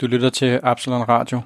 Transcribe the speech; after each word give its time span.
Du 0.00 0.06
lytter 0.06 0.30
til 0.30 0.60
Absalon 0.62 1.08
Radio. 1.08 1.40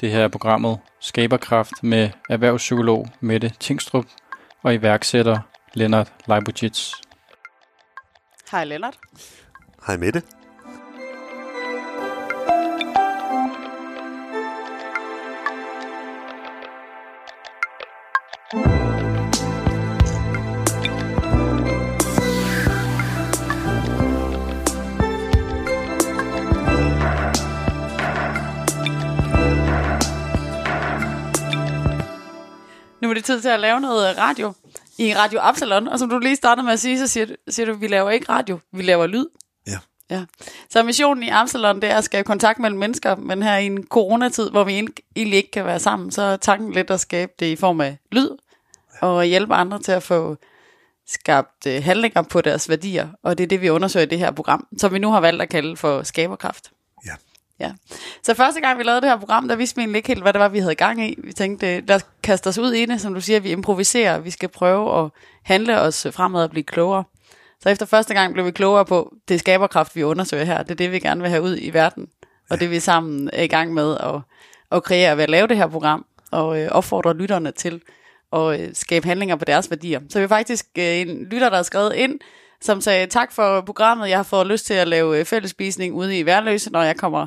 Det 0.00 0.10
her 0.10 0.24
er 0.24 0.28
programmet 0.28 0.78
Skaberkraft 1.00 1.72
med 1.82 2.10
erhvervspsykolog 2.30 3.06
Mette 3.20 3.52
Tingstrup 3.60 4.04
og 4.62 4.74
iværksætter 4.74 5.38
Lennart 5.74 6.12
Leibovic. 6.28 6.92
Hej 8.50 8.64
Lennart. 8.64 8.98
Hej 9.86 9.96
Mette. 9.96 10.22
Det 33.26 33.34
tid 33.34 33.40
til 33.42 33.48
at 33.48 33.60
lave 33.60 33.80
noget 33.80 34.18
radio 34.18 34.52
i 34.98 35.14
Radio 35.14 35.38
Absalon. 35.42 35.88
Og 35.88 35.98
som 35.98 36.08
du 36.10 36.18
lige 36.18 36.36
startede 36.36 36.64
med 36.64 36.72
at 36.72 36.80
sige, 36.80 36.98
så 36.98 37.06
siger, 37.06 37.26
du- 37.26 37.34
siger 37.48 37.66
du, 37.66 37.74
vi 37.74 37.86
laver 37.86 38.10
ikke 38.10 38.26
radio, 38.28 38.58
vi 38.72 38.82
laver 38.82 39.06
lyd. 39.06 39.26
Ja. 39.66 39.78
Ja. 40.10 40.24
Så 40.70 40.82
missionen 40.82 41.22
i 41.22 41.28
Absalon, 41.28 41.80
det 41.82 41.90
er 41.90 41.96
at 41.98 42.04
skabe 42.04 42.26
kontakt 42.26 42.58
mellem 42.58 42.78
mennesker, 42.78 43.16
men 43.16 43.42
her 43.42 43.56
i 43.56 43.66
en 43.66 43.86
coronatid, 43.86 44.50
hvor 44.50 44.64
vi 44.64 44.72
egentlig 44.72 44.94
egentlig 45.16 45.36
ikke 45.36 45.50
kan 45.50 45.64
være 45.66 45.78
sammen, 45.78 46.10
så 46.10 46.22
er 46.22 46.36
tanken 46.36 46.72
lidt 46.72 46.90
at 46.90 47.00
skabe 47.00 47.32
det 47.38 47.46
i 47.46 47.56
form 47.56 47.80
af 47.80 47.96
lyd, 48.12 48.30
og 49.00 49.24
hjælpe 49.24 49.54
andre 49.54 49.78
til 49.78 49.92
at 49.92 50.02
få 50.02 50.36
skabt 51.06 51.66
øh, 51.66 51.82
handlinger 51.84 52.22
på 52.22 52.40
deres 52.40 52.68
værdier. 52.68 53.08
Og 53.22 53.38
det 53.38 53.44
er 53.44 53.48
det, 53.48 53.60
vi 53.60 53.68
undersøger 53.70 54.06
i 54.06 54.08
det 54.08 54.18
her 54.18 54.30
program, 54.30 54.66
som 54.78 54.92
vi 54.92 54.98
nu 54.98 55.10
har 55.10 55.20
valgt 55.20 55.42
at 55.42 55.48
kalde 55.48 55.76
for 55.76 56.02
skaberkraft. 56.02 56.70
Ja. 57.06 57.12
Ja. 57.60 57.72
Så 58.22 58.34
første 58.34 58.60
gang, 58.60 58.78
vi 58.78 58.82
lavede 58.82 59.00
det 59.00 59.10
her 59.10 59.18
program, 59.18 59.48
der 59.48 59.56
vidste 59.56 59.76
vi 59.76 59.80
egentlig 59.82 59.98
ikke 59.98 60.08
helt, 60.08 60.22
hvad 60.22 60.32
det 60.32 60.40
var, 60.40 60.48
vi 60.48 60.58
havde 60.58 60.74
gang 60.74 61.02
i. 61.08 61.18
Vi 61.24 61.32
tænkte, 61.32 61.80
lad 61.80 61.96
os 61.96 62.06
kaste 62.22 62.48
os 62.48 62.58
ud 62.58 62.72
i 62.72 62.86
det, 62.86 63.00
som 63.00 63.14
du 63.14 63.20
siger, 63.20 63.40
vi 63.40 63.50
improviserer, 63.50 64.18
vi 64.18 64.30
skal 64.30 64.48
prøve 64.48 65.04
at 65.04 65.10
handle 65.42 65.80
os 65.80 66.06
fremad 66.10 66.42
og 66.44 66.50
blive 66.50 66.64
klogere. 66.64 67.04
Så 67.60 67.68
efter 67.68 67.86
første 67.86 68.14
gang 68.14 68.32
blev 68.32 68.46
vi 68.46 68.50
klogere 68.50 68.84
på, 68.84 69.14
det 69.28 69.40
skaberkraft, 69.40 69.96
vi 69.96 70.02
undersøger 70.02 70.44
her. 70.44 70.62
Det 70.62 70.70
er 70.70 70.74
det, 70.74 70.92
vi 70.92 70.98
gerne 70.98 71.20
vil 71.20 71.30
have 71.30 71.42
ud 71.42 71.58
i 71.60 71.70
verden. 71.70 72.08
Og 72.50 72.60
det 72.60 72.70
vi 72.70 72.80
sammen 72.80 73.30
er 73.32 73.42
i 73.42 73.46
gang 73.46 73.74
med 73.74 73.96
at, 74.00 74.20
at 74.72 74.82
kreere 74.82 75.16
ved 75.16 75.22
at 75.22 75.30
lave 75.30 75.46
det 75.46 75.56
her 75.56 75.66
program, 75.66 76.06
og 76.30 76.62
øh, 76.62 76.68
opfordre 76.70 77.16
lytterne 77.16 77.52
til 77.52 77.80
at 78.32 78.60
øh, 78.60 78.68
skabe 78.72 79.06
handlinger 79.06 79.36
på 79.36 79.44
deres 79.44 79.70
værdier. 79.70 80.00
Så 80.08 80.18
vi 80.18 80.24
er 80.24 80.28
faktisk 80.28 80.66
øh, 80.78 80.84
en 80.84 81.24
lytter, 81.24 81.48
der 81.48 81.56
har 81.56 81.62
skrevet 81.62 81.94
ind, 81.94 82.20
som 82.60 82.80
sagde, 82.80 83.06
tak 83.06 83.32
for 83.32 83.60
programmet, 83.60 84.08
jeg 84.08 84.18
har 84.18 84.22
fået 84.22 84.46
lyst 84.46 84.66
til 84.66 84.74
at 84.74 84.88
lave 84.88 85.06
fællespisning 85.06 85.28
fællesspisning 85.28 85.94
ude 85.94 86.18
i 86.18 86.26
Værløse, 86.26 86.72
når 86.72 86.82
jeg 86.82 86.96
kommer 86.96 87.26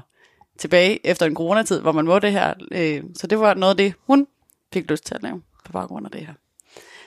tilbage 0.60 1.08
efter 1.08 1.26
en 1.26 1.36
coronatid, 1.36 1.82
hvor 1.82 1.92
man 1.92 2.06
må 2.06 2.20
det 2.20 2.32
her. 2.32 2.54
Øh, 2.72 3.04
Så 3.16 3.28
det 3.28 3.40
var 3.40 3.54
noget 3.54 3.72
af 3.72 3.78
det, 3.78 3.94
hun 4.08 4.28
fik 4.74 4.90
lyst 4.92 5.06
til 5.06 5.16
at 5.16 5.24
lave 5.24 5.42
på 5.66 5.72
baggrund 5.72 6.06
af 6.06 6.12
det 6.12 6.22
her. 6.22 6.34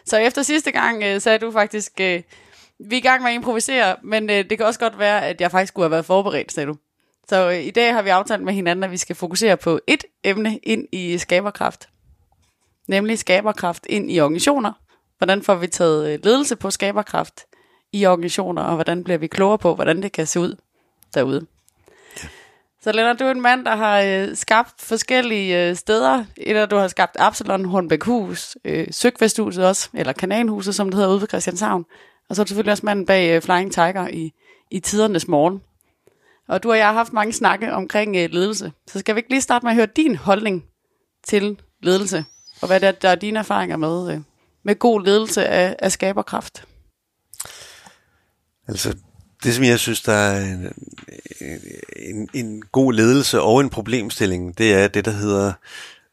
Så 0.04 0.16
efter 0.16 0.42
sidste 0.42 0.70
gang 0.70 1.02
øh, 1.02 1.20
sagde 1.20 1.38
du 1.38 1.52
faktisk, 1.52 1.92
øh, 2.00 2.22
vi 2.78 2.94
er 2.94 2.98
i 2.98 3.00
gang 3.00 3.22
med 3.22 3.30
at 3.30 3.34
improvisere, 3.34 3.96
men 4.02 4.30
øh, 4.30 4.50
det 4.50 4.58
kan 4.58 4.66
også 4.66 4.80
godt 4.80 4.98
være, 4.98 5.26
at 5.26 5.40
jeg 5.40 5.50
faktisk 5.50 5.72
skulle 5.72 5.84
have 5.84 5.90
været 5.90 6.04
forberedt, 6.04 6.52
sagde 6.52 6.66
du. 6.66 6.76
Så 7.28 7.50
øh, 7.50 7.64
i 7.64 7.70
dag 7.70 7.94
har 7.94 8.02
vi 8.02 8.08
aftalt 8.08 8.42
med 8.42 8.52
hinanden, 8.52 8.84
at 8.84 8.90
vi 8.90 8.96
skal 8.96 9.16
fokusere 9.16 9.56
på 9.56 9.80
et 9.86 10.04
emne 10.24 10.58
ind 10.62 10.86
i 10.92 11.18
skaberkraft. 11.18 11.88
Nemlig 12.88 13.18
skaberkraft 13.18 13.86
ind 13.88 14.12
i 14.12 14.20
organisationer. 14.20 14.72
Hvordan 15.18 15.42
får 15.42 15.54
vi 15.54 15.66
taget 15.66 16.08
øh, 16.12 16.18
ledelse 16.24 16.56
på 16.56 16.70
skaberkraft 16.70 17.40
i 17.92 18.06
organisationer, 18.06 18.62
og 18.62 18.74
hvordan 18.74 19.04
bliver 19.04 19.18
vi 19.18 19.26
klogere 19.26 19.58
på, 19.58 19.74
hvordan 19.74 20.02
det 20.02 20.12
kan 20.12 20.26
se 20.26 20.40
ud 20.40 20.56
derude. 21.14 21.46
Så 22.82 22.92
Lennart, 22.92 23.18
du 23.18 23.24
er 23.24 23.30
en 23.30 23.40
mand, 23.40 23.64
der 23.64 23.76
har 23.76 24.00
øh, 24.00 24.36
skabt 24.36 24.80
forskellige 24.80 25.68
øh, 25.68 25.76
steder. 25.76 26.24
Et 26.36 26.56
af 26.56 26.68
du 26.68 26.76
har 26.76 26.88
skabt 26.88 27.16
Absalon, 27.18 27.64
Hornbækhus, 27.64 28.56
øh, 28.64 28.86
Søgvesthuset 28.91 29.66
også, 29.66 29.88
eller 29.94 30.12
Kanalhuset, 30.12 30.74
som 30.74 30.86
det 30.86 30.94
hedder 30.94 31.10
ude 31.10 31.20
ved 31.20 31.28
Christianshavn. 31.28 31.84
Og 32.28 32.36
så 32.36 32.42
er 32.42 32.44
du 32.44 32.48
selvfølgelig 32.48 32.72
også 32.72 32.86
manden 32.86 33.06
bag 33.06 33.36
øh, 33.36 33.42
Flying 33.42 33.72
Tiger 33.72 34.08
i, 34.08 34.32
i 34.70 34.80
tidernes 34.80 35.28
morgen. 35.28 35.62
Og 36.48 36.62
du 36.62 36.70
og 36.70 36.78
jeg 36.78 36.86
har 36.86 36.92
haft 36.92 37.12
mange 37.12 37.32
snakke 37.32 37.72
omkring 37.72 38.16
øh, 38.16 38.30
ledelse. 38.30 38.72
Så 38.86 38.98
skal 38.98 39.14
vi 39.14 39.19
ikke 39.19 39.30
lige 39.30 39.40
starte 39.40 39.66
med 39.66 39.70
at 39.70 39.76
høre 39.76 39.88
din 39.96 40.16
holdning 40.16 40.64
til 41.24 41.60
ledelse? 41.82 42.24
Og 42.62 42.66
hvad 42.66 42.80
der, 42.80 42.92
der 42.92 43.08
er 43.08 43.14
dine 43.14 43.38
erfaringer 43.38 43.76
med, 43.76 44.14
øh, 44.14 44.20
med 44.62 44.78
god 44.78 45.04
ledelse 45.04 45.46
af, 45.46 45.76
af 45.78 45.92
skaberkraft? 45.92 46.64
Altså, 48.69 48.96
det 49.44 49.54
som 49.54 49.64
jeg 49.64 49.78
synes, 49.78 50.02
der 50.02 50.12
er 50.12 50.40
en, 50.40 50.72
en, 51.96 52.28
en 52.34 52.62
god 52.72 52.92
ledelse 52.92 53.40
og 53.40 53.60
en 53.60 53.70
problemstilling, 53.70 54.58
det 54.58 54.74
er 54.74 54.88
det, 54.88 55.04
der 55.04 55.10
hedder, 55.10 55.52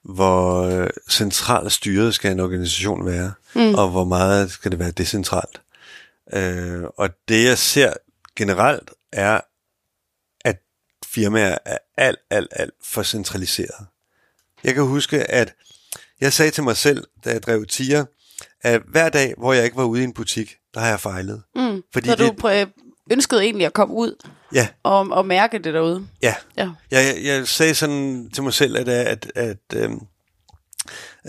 hvor 0.03 0.69
centralt 1.09 1.71
styret 1.71 2.13
skal 2.15 2.31
en 2.31 2.39
organisation 2.39 3.05
være, 3.05 3.33
mm. 3.55 3.75
og 3.75 3.89
hvor 3.89 4.03
meget 4.05 4.51
skal 4.51 4.71
det 4.71 4.79
være 4.79 4.91
decentralt. 4.91 5.61
Øh, 6.33 6.83
og 6.97 7.09
det, 7.27 7.43
jeg 7.45 7.57
ser 7.57 7.93
generelt, 8.35 8.91
er, 9.11 9.41
at 10.45 10.57
firmaer 11.05 11.57
er 11.65 11.77
alt, 11.97 12.19
alt, 12.29 12.47
alt 12.55 12.73
for 12.83 13.03
centraliseret. 13.03 13.85
Jeg 14.63 14.73
kan 14.73 14.83
huske, 14.83 15.31
at 15.31 15.53
jeg 16.21 16.33
sagde 16.33 16.51
til 16.51 16.63
mig 16.63 16.77
selv, 16.77 17.03
da 17.25 17.31
jeg 17.31 17.44
drev 17.44 17.65
tiger, 17.65 18.05
at 18.61 18.81
hver 18.88 19.09
dag, 19.09 19.33
hvor 19.38 19.53
jeg 19.53 19.65
ikke 19.65 19.77
var 19.77 19.83
ude 19.83 20.01
i 20.01 20.03
en 20.03 20.13
butik, 20.13 20.55
der 20.73 20.79
har 20.79 20.88
jeg 20.88 20.99
fejlet. 20.99 21.44
Mm. 21.55 21.83
Fordi 21.94 22.09
så 22.09 22.15
det- 22.15 22.27
du 22.29 22.33
ønskede 23.12 23.44
egentlig 23.44 23.66
at 23.66 23.73
komme 23.73 23.94
ud 23.95 24.16
Ja, 24.53 24.68
og, 24.84 25.00
og 25.12 25.25
mærke 25.25 25.57
det 25.59 25.73
derude? 25.73 26.07
ja. 26.22 26.35
Ja. 26.57 26.69
Jeg, 26.91 27.16
jeg, 27.16 27.25
jeg 27.25 27.47
sagde 27.47 27.73
sådan 27.75 28.29
til 28.34 28.44
mig 28.44 28.53
selv, 28.53 28.78
at, 28.78 28.90
at, 28.90 29.31
at 29.35 29.57
øhm, 29.75 30.00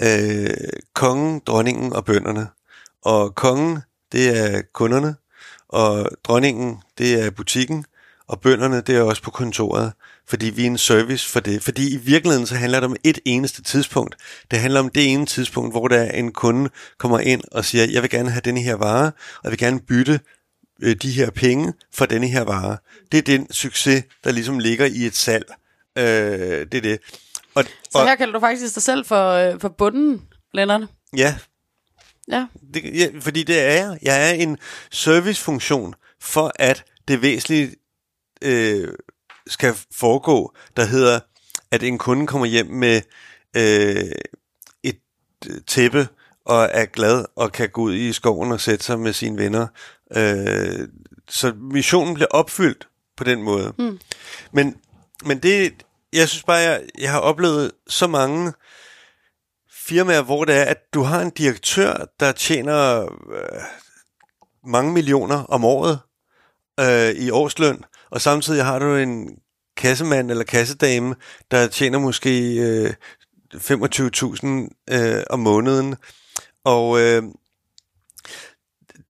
øh, 0.03 0.51
kongen, 0.95 1.41
dronningen 1.47 1.93
og 1.93 2.05
bønderne. 2.05 2.49
Og 3.03 3.35
kongen, 3.35 3.79
det 4.13 4.39
er 4.39 4.63
kunderne, 4.75 5.15
og 5.69 6.11
dronningen, 6.25 6.77
det 6.99 7.23
er 7.23 7.31
butikken, 7.31 7.85
og 8.29 8.41
bønderne, 8.41 8.81
det 8.81 8.97
er 8.97 9.03
også 9.03 9.23
på 9.23 9.31
kontoret, 9.31 9.93
fordi 10.29 10.47
vi 10.47 10.63
er 10.63 10.67
en 10.67 10.79
service 10.79 11.29
for 11.31 11.41
det. 11.41 11.63
Fordi 11.63 11.95
i 11.95 11.97
virkeligheden, 11.97 12.47
så 12.47 12.55
handler 12.55 12.81
det 12.81 12.85
om 12.89 12.97
et 13.05 13.19
eneste 13.25 13.63
tidspunkt. 13.63 14.17
Det 14.51 14.59
handler 14.59 14.81
om 14.81 14.89
det 14.89 15.13
ene 15.13 15.27
tidspunkt, 15.27 15.73
hvor 15.73 15.89
der 15.89 15.97
er 15.99 16.11
en 16.11 16.33
kunde 16.33 16.71
kommer 16.99 17.19
ind 17.19 17.43
og 17.53 17.65
siger, 17.65 17.85
jeg 17.85 18.03
vil 18.03 18.11
gerne 18.11 18.31
have 18.31 18.41
denne 18.45 18.61
her 18.61 18.75
vare, 18.75 19.07
og 19.07 19.41
jeg 19.45 19.51
vil 19.51 19.59
gerne 19.59 19.81
bytte 19.81 20.21
øh, 20.83 20.97
de 20.97 21.11
her 21.13 21.31
penge 21.31 21.73
for 21.95 22.07
denne 22.07 22.29
her 22.29 22.43
vare. 22.43 22.77
Det 23.13 23.19
er 23.19 23.23
den 23.23 23.53
succes, 23.53 24.05
der 24.25 24.33
ligesom 24.33 24.59
ligger 24.59 24.87
i 24.87 25.07
et 25.07 25.17
salg. 25.17 25.45
Øh, 25.99 26.05
det 26.73 26.75
er 26.75 26.81
det. 26.81 26.99
Og, 27.55 27.65
Så 27.93 28.05
her 28.05 28.15
kalder 28.17 28.33
du 28.33 28.41
faktisk 28.41 28.75
dig 28.75 28.83
selv 28.83 29.05
for, 29.07 29.31
øh, 29.33 29.61
for 29.61 29.69
bunden, 29.69 30.23
Lennart. 30.55 30.83
Ja, 31.17 31.35
Ja. 32.31 32.47
det, 32.75 32.85
ja, 32.99 33.09
fordi 33.21 33.43
det 33.43 33.61
er 33.61 33.73
jeg. 33.73 33.99
Jeg 34.03 34.29
er 34.31 34.33
en 34.35 34.59
servicefunktion 34.91 35.95
for, 36.21 36.53
at 36.55 36.85
det 37.09 37.23
væsentlige 37.23 37.75
øh, 38.43 38.89
skal 39.47 39.75
foregå, 39.95 40.55
der 40.77 40.85
hedder, 40.85 41.21
at 41.71 41.83
en 41.83 41.99
kunde 41.99 42.27
kommer 42.27 42.47
hjem 42.47 42.67
med 42.67 43.01
øh, 43.57 44.13
et 44.83 44.99
øh, 45.51 45.61
tæppe 45.67 46.09
og 46.45 46.69
er 46.73 46.85
glad 46.85 47.25
og 47.37 47.53
kan 47.53 47.69
gå 47.69 47.83
ud 47.83 47.95
i 47.95 48.13
skoven 48.13 48.53
og 48.53 48.61
sætte 48.61 48.85
sig 48.85 48.99
med 49.01 49.13
sine 49.13 49.39
venner. 49.39 49.67
Øh, 50.17 50.89
så 51.29 51.53
missionen 51.57 52.15
bliver 52.15 52.29
opfyldt 52.31 52.89
på 53.17 53.25
den 53.25 53.43
måde. 53.43 53.73
Mm. 53.79 53.99
Men, 54.53 54.77
men 55.25 55.39
det, 55.39 55.75
jeg 56.13 56.29
synes 56.29 56.43
bare, 56.43 56.57
jeg, 56.57 56.83
jeg 56.99 57.11
har 57.11 57.21
oplevet 57.21 57.73
så 57.89 58.07
mange 58.07 58.53
firmaer, 59.71 60.23
hvor 60.23 60.45
det 60.45 60.57
er, 60.57 60.65
at 60.65 60.95
du 60.95 61.03
har 61.03 61.21
en 61.21 61.31
direktør, 61.31 62.07
der 62.21 62.33
tjener 62.33 63.03
øh, 63.33 63.63
mange 64.65 64.93
millioner 64.93 65.45
om 65.45 65.65
året 65.65 66.01
øh, 66.81 67.11
i 67.11 67.31
årsløn, 67.31 67.85
og 68.11 68.21
samtidig 68.21 68.65
har 68.65 68.79
du 68.79 68.97
en 68.97 69.39
kassemand 69.77 70.31
eller 70.31 70.45
kassedame, 70.45 71.15
der 71.51 71.67
tjener 71.67 71.99
måske 71.99 72.57
øh, 72.57 72.93
25.000 73.55 74.47
øh, 74.91 75.23
om 75.31 75.41
måneden. 75.41 75.97
Og 76.65 77.01
øh, 77.01 77.23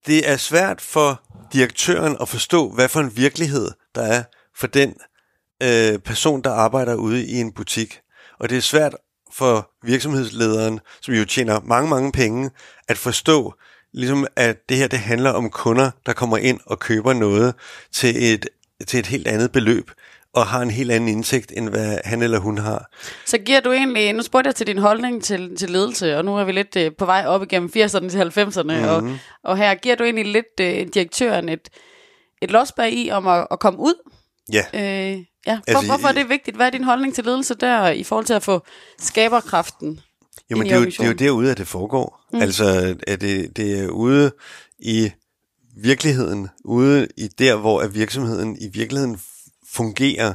det 0.09 0.29
er 0.29 0.37
svært 0.37 0.81
for 0.81 1.23
direktøren 1.53 2.17
at 2.21 2.29
forstå, 2.29 2.71
hvad 2.71 2.89
for 2.89 3.01
en 3.01 3.17
virkelighed 3.17 3.71
der 3.95 4.03
er 4.03 4.23
for 4.57 4.67
den 4.67 4.95
øh, 5.63 5.99
person, 5.99 6.43
der 6.43 6.51
arbejder 6.51 6.95
ude 6.95 7.27
i 7.27 7.41
en 7.41 7.53
butik. 7.53 8.01
Og 8.41 8.51
det 8.51 8.57
er 8.57 8.63
svært 8.63 8.97
for 9.33 9.71
virksomhedslederen, 9.83 10.81
som 11.01 11.15
jo 11.15 11.25
tjener 11.25 11.61
mange, 11.61 11.91
mange 11.91 12.13
penge, 12.13 12.51
at 12.89 12.99
forstå, 12.99 13.55
ligesom 13.93 14.27
at 14.37 14.57
det 14.69 14.77
her 14.77 14.89
det 14.89 14.99
handler 14.99 15.31
om 15.31 15.51
kunder, 15.51 15.91
der 16.07 16.13
kommer 16.13 16.37
ind 16.37 16.61
og 16.67 16.79
køber 16.79 17.13
noget 17.13 17.55
til 17.93 18.33
et, 18.33 18.49
til 18.87 19.01
et 19.01 19.07
helt 19.07 19.29
andet 19.29 19.53
beløb, 19.53 19.91
og 20.35 20.47
har 20.47 20.63
en 20.63 20.71
helt 20.71 20.91
anden 20.91 21.09
indsigt, 21.09 21.53
end 21.57 21.69
hvad 21.69 21.99
han 22.05 22.23
eller 22.23 22.39
hun 22.39 22.59
har. 22.59 22.91
Så 23.27 23.39
giver 23.39 23.61
du 23.61 23.73
egentlig, 23.73 24.13
nu 24.13 24.23
spurgte 24.23 24.49
jeg 24.49 24.55
til 24.55 24.67
din 24.67 24.79
holdning 24.79 25.23
til, 25.23 25.57
til 25.57 25.71
ledelse, 25.71 26.17
og 26.17 26.25
nu 26.25 26.37
er 26.37 26.45
vi 26.45 26.53
lidt 26.53 26.77
øh, 26.77 26.91
på 26.99 27.05
vej 27.05 27.25
op 27.27 27.43
igennem 27.43 27.71
80'erne 27.77 28.09
til 28.09 28.19
90'erne, 28.19 28.63
mm-hmm. 28.63 28.89
og, 28.89 29.19
og 29.45 29.57
her 29.57 29.75
giver 29.75 29.95
du 29.97 30.05
egentlig 30.05 30.27
lidt 30.27 30.61
øh, 30.61 30.87
direktøren 30.95 31.49
et, 31.49 31.69
et 32.43 32.51
lods 32.51 32.73
bag 32.73 32.93
i 32.93 33.11
om 33.11 33.27
at, 33.27 33.47
at 33.51 33.61
komme 33.61 33.79
ud 33.79 33.95
Ja. 34.53 34.65
Øh, 34.75 34.81
ja. 35.47 35.61
Hvor, 35.67 35.75
Altså, 35.75 35.87
hvorfor 35.87 36.09
er 36.09 36.13
det 36.13 36.29
vigtigt? 36.29 36.57
Hvad 36.57 36.67
er 36.67 36.71
din 36.71 36.85
holdning 36.85 37.15
til 37.15 37.25
ledelse 37.25 37.55
der 37.55 37.89
i 37.89 38.05
forhold 38.05 38.27
til 38.27 38.35
at 38.35 38.43
få 38.43 38.61
skaberkraften 38.99 40.01
Jamen, 40.51 40.67
det 40.67 40.73
er, 40.73 40.79
jo, 40.79 40.85
det 40.85 41.01
er 41.01 41.07
jo 41.07 41.13
derude, 41.13 41.51
at 41.51 41.59
det 41.59 41.67
foregår. 41.67 42.21
Mm. 42.33 42.43
Altså, 42.43 42.97
at 43.07 43.21
det, 43.21 43.57
det 43.57 43.81
er 43.81 43.89
ude 43.89 44.33
i 44.79 45.11
virkeligheden, 45.77 46.49
ude 46.65 47.09
i 47.17 47.29
der, 47.29 47.57
hvor 47.57 47.81
at 47.81 47.95
virksomheden 47.95 48.57
i 48.61 48.69
virkeligheden 48.69 49.21
fungerer, 49.79 50.35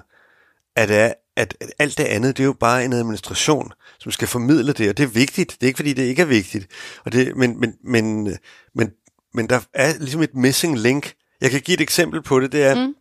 at, 0.75 0.91
er, 0.91 1.13
at, 1.35 1.57
at 1.61 1.71
alt 1.79 1.97
det 1.97 2.03
andet, 2.03 2.37
det 2.37 2.43
er 2.43 2.47
jo 2.47 2.53
bare 2.53 2.85
en 2.85 2.93
administration, 2.93 3.71
som 3.99 4.11
skal 4.11 4.27
formidle 4.27 4.73
det, 4.73 4.89
og 4.89 4.97
det 4.97 5.03
er 5.03 5.07
vigtigt. 5.07 5.51
Det 5.51 5.63
er 5.63 5.67
ikke, 5.67 5.77
fordi 5.77 5.93
det 5.93 6.03
ikke 6.03 6.21
er 6.21 6.25
vigtigt. 6.39 6.67
Og 7.05 7.11
det, 7.11 7.35
men, 7.35 7.59
men, 7.59 7.73
men, 7.83 8.37
men, 8.75 8.91
men 9.33 9.49
der 9.49 9.59
er 9.73 9.93
ligesom 9.99 10.21
et 10.21 10.35
missing 10.35 10.79
link. 10.79 11.13
Jeg 11.41 11.51
kan 11.51 11.61
give 11.61 11.75
et 11.75 11.81
eksempel 11.81 12.21
på 12.21 12.39
det. 12.39 12.51
Det 12.51 12.63
er, 12.63 12.75
mm. 12.75 12.95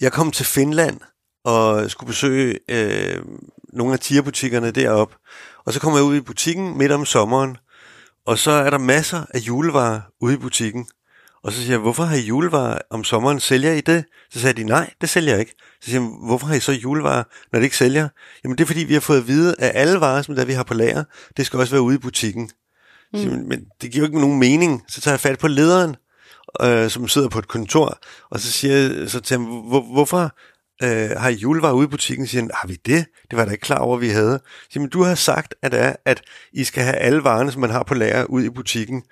jeg 0.00 0.12
kom 0.12 0.30
til 0.30 0.46
Finland 0.46 1.00
og 1.44 1.90
skulle 1.90 2.08
besøge 2.08 2.58
øh, 2.68 3.22
nogle 3.72 3.92
af 3.92 4.00
tierbutikkerne 4.00 4.70
deroppe. 4.70 5.14
Og 5.64 5.72
så 5.72 5.80
kommer 5.80 5.98
jeg 5.98 6.04
ud 6.04 6.16
i 6.16 6.20
butikken 6.20 6.78
midt 6.78 6.92
om 6.92 7.04
sommeren, 7.04 7.56
og 8.26 8.38
så 8.38 8.50
er 8.50 8.70
der 8.70 8.78
masser 8.78 9.24
af 9.34 9.38
julevarer 9.38 10.00
ude 10.20 10.34
i 10.34 10.36
butikken. 10.36 10.86
Og 11.44 11.52
så 11.52 11.58
siger 11.58 11.72
jeg, 11.72 11.78
hvorfor 11.78 12.04
har 12.04 12.16
I 12.16 12.20
julevarer 12.20 12.78
om 12.90 13.04
sommeren? 13.04 13.40
Sælger 13.40 13.72
I 13.72 13.80
det? 13.80 14.04
Så 14.30 14.40
sagde 14.40 14.62
de, 14.62 14.64
nej, 14.64 14.90
det 15.00 15.08
sælger 15.08 15.30
jeg 15.30 15.40
ikke. 15.40 15.54
Så 15.80 15.90
siger 15.90 16.00
jeg, 16.00 16.10
hvorfor 16.26 16.46
har 16.46 16.54
I 16.54 16.60
så 16.60 16.72
julevarer, 16.72 17.24
når 17.52 17.58
det 17.58 17.64
ikke 17.64 17.76
sælger? 17.76 18.08
Jamen 18.44 18.58
det 18.58 18.64
er 18.64 18.66
fordi, 18.66 18.84
vi 18.84 18.94
har 18.94 19.00
fået 19.00 19.18
at 19.18 19.26
vide, 19.26 19.54
at 19.58 19.72
alle 19.74 20.00
varer, 20.00 20.22
som 20.22 20.34
der 20.34 20.44
vi 20.44 20.52
har 20.52 20.62
på 20.62 20.74
lager, 20.74 21.04
det 21.36 21.46
skal 21.46 21.58
også 21.58 21.72
være 21.72 21.82
ude 21.82 21.94
i 21.94 21.98
butikken. 21.98 22.50
Mm. 23.12 23.18
Så, 23.18 23.28
men, 23.28 23.48
men 23.48 23.64
det 23.82 23.90
giver 23.90 24.02
jo 24.02 24.06
ikke 24.06 24.20
nogen 24.20 24.38
mening. 24.38 24.82
Så 24.88 25.00
tager 25.00 25.12
jeg 25.12 25.20
fat 25.20 25.38
på 25.38 25.48
lederen, 25.48 25.96
øh, 26.62 26.90
som 26.90 27.08
sidder 27.08 27.28
på 27.28 27.38
et 27.38 27.48
kontor, 27.48 27.98
og 28.30 28.40
så 28.40 28.52
siger 28.52 28.76
jeg 28.76 29.10
så 29.10 29.20
til 29.20 29.34
ham, 29.34 29.44
hvor, 29.44 29.92
hvorfor 29.92 30.30
øh, 30.82 31.10
har 31.10 31.28
I 31.28 31.34
julevarer 31.34 31.74
ude 31.74 31.84
i 31.84 31.88
butikken? 31.88 32.26
Så 32.26 32.30
siger 32.30 32.42
han, 32.42 32.50
har 32.54 32.68
vi 32.68 32.74
det? 32.86 33.06
Det 33.30 33.38
var 33.38 33.44
da 33.44 33.50
ikke 33.50 33.62
klar 33.62 33.78
over, 33.78 33.96
vi 33.96 34.08
havde. 34.08 34.40
Så 34.44 34.68
siger, 34.70 34.80
men 34.80 34.90
du 34.90 35.02
har 35.02 35.14
sagt, 35.14 35.54
at, 35.62 35.74
er, 35.74 35.96
at 36.04 36.22
I 36.52 36.64
skal 36.64 36.82
have 36.82 36.96
alle 36.96 37.24
varerne, 37.24 37.52
som 37.52 37.60
man 37.60 37.70
har 37.70 37.82
på 37.82 37.94
lager, 37.94 38.24
ud 38.24 38.42
i 38.42 38.50
butikken. 38.50 39.02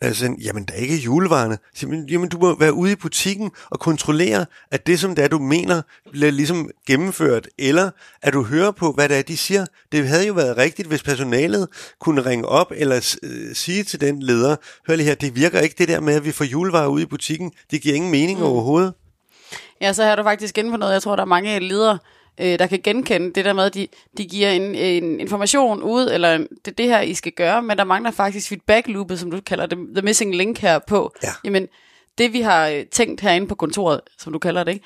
Altså, 0.00 0.36
jamen, 0.42 0.64
der 0.64 0.74
er 0.74 0.78
ikke 0.78 0.96
julevarerne. 0.96 1.58
Jamen, 1.82 2.28
du 2.28 2.38
må 2.38 2.58
være 2.58 2.72
ude 2.72 2.92
i 2.92 2.94
butikken 2.94 3.50
og 3.70 3.80
kontrollere, 3.80 4.46
at 4.70 4.86
det, 4.86 5.00
som 5.00 5.14
det 5.14 5.24
er, 5.24 5.28
du 5.28 5.38
mener, 5.38 5.82
bliver 6.10 6.30
ligesom 6.30 6.70
gennemført, 6.86 7.48
eller 7.58 7.90
at 8.22 8.32
du 8.32 8.42
hører 8.42 8.70
på, 8.70 8.92
hvad 8.92 9.08
det 9.08 9.18
er, 9.18 9.22
de 9.22 9.36
siger. 9.36 9.66
Det 9.92 10.08
havde 10.08 10.26
jo 10.26 10.32
været 10.32 10.56
rigtigt, 10.56 10.88
hvis 10.88 11.02
personalet 11.02 11.68
kunne 12.00 12.26
ringe 12.26 12.48
op 12.48 12.72
eller 12.76 13.16
øh, 13.22 13.54
sige 13.54 13.84
til 13.84 14.00
den 14.00 14.22
leder, 14.22 14.56
hør 14.88 14.96
lige 14.96 15.06
her, 15.06 15.14
det 15.14 15.36
virker 15.36 15.60
ikke 15.60 15.74
det 15.78 15.88
der 15.88 16.00
med, 16.00 16.14
at 16.14 16.24
vi 16.24 16.32
får 16.32 16.44
julevarer 16.44 16.86
ude 16.86 17.02
i 17.02 17.06
butikken. 17.06 17.52
Det 17.70 17.82
giver 17.82 17.94
ingen 17.94 18.10
mening 18.10 18.38
mm. 18.38 18.44
overhovedet. 18.44 18.92
Ja, 19.80 19.92
så 19.92 20.02
er 20.02 20.16
du 20.16 20.22
faktisk 20.22 20.58
inde 20.58 20.70
på 20.70 20.76
noget. 20.76 20.92
Jeg 20.92 21.02
tror, 21.02 21.16
der 21.16 21.22
er 21.22 21.26
mange 21.26 21.58
ledere, 21.58 21.98
øh, 22.40 22.58
der 22.58 22.66
kan 22.66 22.80
genkende 22.84 23.32
det 23.32 23.44
der 23.44 23.52
med, 23.52 23.64
at 23.64 23.74
de, 23.74 23.88
de 24.16 24.24
giver 24.24 24.50
en, 24.50 24.74
en 24.74 25.20
information 25.20 25.82
ud, 25.82 26.10
eller 26.12 26.38
det 26.38 26.68
er 26.68 26.70
det 26.70 26.86
her, 26.86 27.00
I 27.00 27.14
skal 27.14 27.32
gøre, 27.32 27.62
men 27.62 27.78
der 27.78 27.84
mangler 27.84 28.10
faktisk 28.10 28.48
feedback-loopet, 28.48 29.18
som 29.18 29.30
du 29.30 29.40
kalder 29.40 29.66
det, 29.66 29.78
the 29.94 30.02
missing 30.02 30.36
link 30.36 30.58
her 30.58 30.78
på. 30.78 31.12
Ja. 31.22 31.28
Jamen, 31.44 31.68
det 32.18 32.32
vi 32.32 32.40
har 32.40 32.68
øh, 32.68 32.84
tænkt 32.84 33.20
herinde 33.20 33.46
på 33.46 33.54
kontoret, 33.54 34.00
som 34.18 34.32
du 34.32 34.38
kalder 34.38 34.64
det, 34.64 34.72
ikke? 34.72 34.84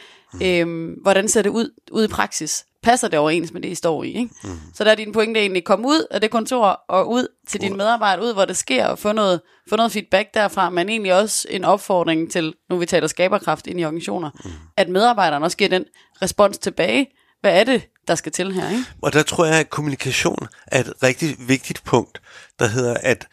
Mm. 0.64 0.70
Øhm, 0.70 0.92
hvordan 1.02 1.28
ser 1.28 1.42
det 1.42 1.50
ud, 1.50 1.70
ud 1.90 2.04
i 2.04 2.08
praksis? 2.08 2.64
Passer 2.82 3.08
det 3.08 3.18
overens 3.18 3.52
med 3.52 3.60
det, 3.60 3.68
I 3.68 3.74
står 3.74 4.04
i? 4.04 4.08
Ikke? 4.08 4.30
Mm. 4.44 4.50
Så 4.74 4.84
der 4.84 4.90
er 4.90 4.94
din 4.94 5.12
pointe 5.12 5.40
egentlig, 5.40 5.64
komme 5.64 5.88
ud 5.88 6.06
af 6.10 6.20
det 6.20 6.30
kontor 6.30 6.80
og 6.88 7.10
ud 7.10 7.26
til 7.48 7.60
dine 7.60 7.76
medarbejdere, 7.76 8.26
ud 8.26 8.32
hvor 8.32 8.44
det 8.44 8.56
sker, 8.56 8.86
og 8.86 8.98
få 8.98 9.12
noget, 9.12 9.40
få 9.68 9.76
noget 9.76 9.92
feedback 9.92 10.34
derfra, 10.34 10.70
men 10.70 10.88
egentlig 10.88 11.14
også 11.14 11.48
en 11.50 11.64
opfordring 11.64 12.30
til, 12.30 12.54
nu 12.70 12.76
vi 12.76 12.86
taler 12.86 13.06
skaberkraft 13.06 13.66
ind 13.66 13.80
i 13.80 13.84
organisationer, 13.84 14.30
mm. 14.44 14.50
at 14.76 14.88
medarbejderne 14.88 15.44
også 15.44 15.56
giver 15.56 15.70
den 15.70 15.84
respons 16.22 16.58
tilbage. 16.58 17.06
Hvad 17.40 17.60
er 17.60 17.64
det, 17.64 17.88
der 18.08 18.14
skal 18.14 18.32
til 18.32 18.52
her? 18.52 18.70
Ikke? 18.70 18.84
Og 19.02 19.12
der 19.12 19.22
tror 19.22 19.44
jeg, 19.44 19.60
at 19.60 19.70
kommunikation 19.70 20.48
er 20.66 20.80
et 20.80 20.92
rigtig 21.02 21.36
vigtigt 21.38 21.84
punkt, 21.84 22.20
der 22.58 22.66
hedder, 22.66 22.96
at 23.02 23.26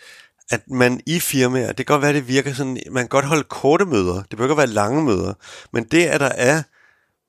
at 0.51 0.61
man 0.67 1.01
i 1.05 1.19
firmaer, 1.19 1.67
det 1.67 1.75
kan 1.75 1.85
godt 1.85 2.01
være, 2.01 2.13
det 2.13 2.27
virker 2.27 2.53
sådan, 2.53 2.79
man 2.91 3.03
kan 3.03 3.09
godt 3.09 3.25
holde 3.25 3.43
korte 3.43 3.85
møder, 3.85 4.15
det 4.15 4.29
behøver 4.29 4.45
ikke 4.45 4.57
være 4.57 4.67
lange 4.67 5.03
møder, 5.03 5.33
men 5.73 5.83
det, 5.83 6.05
at 6.05 6.19
der 6.19 6.31
er 6.35 6.63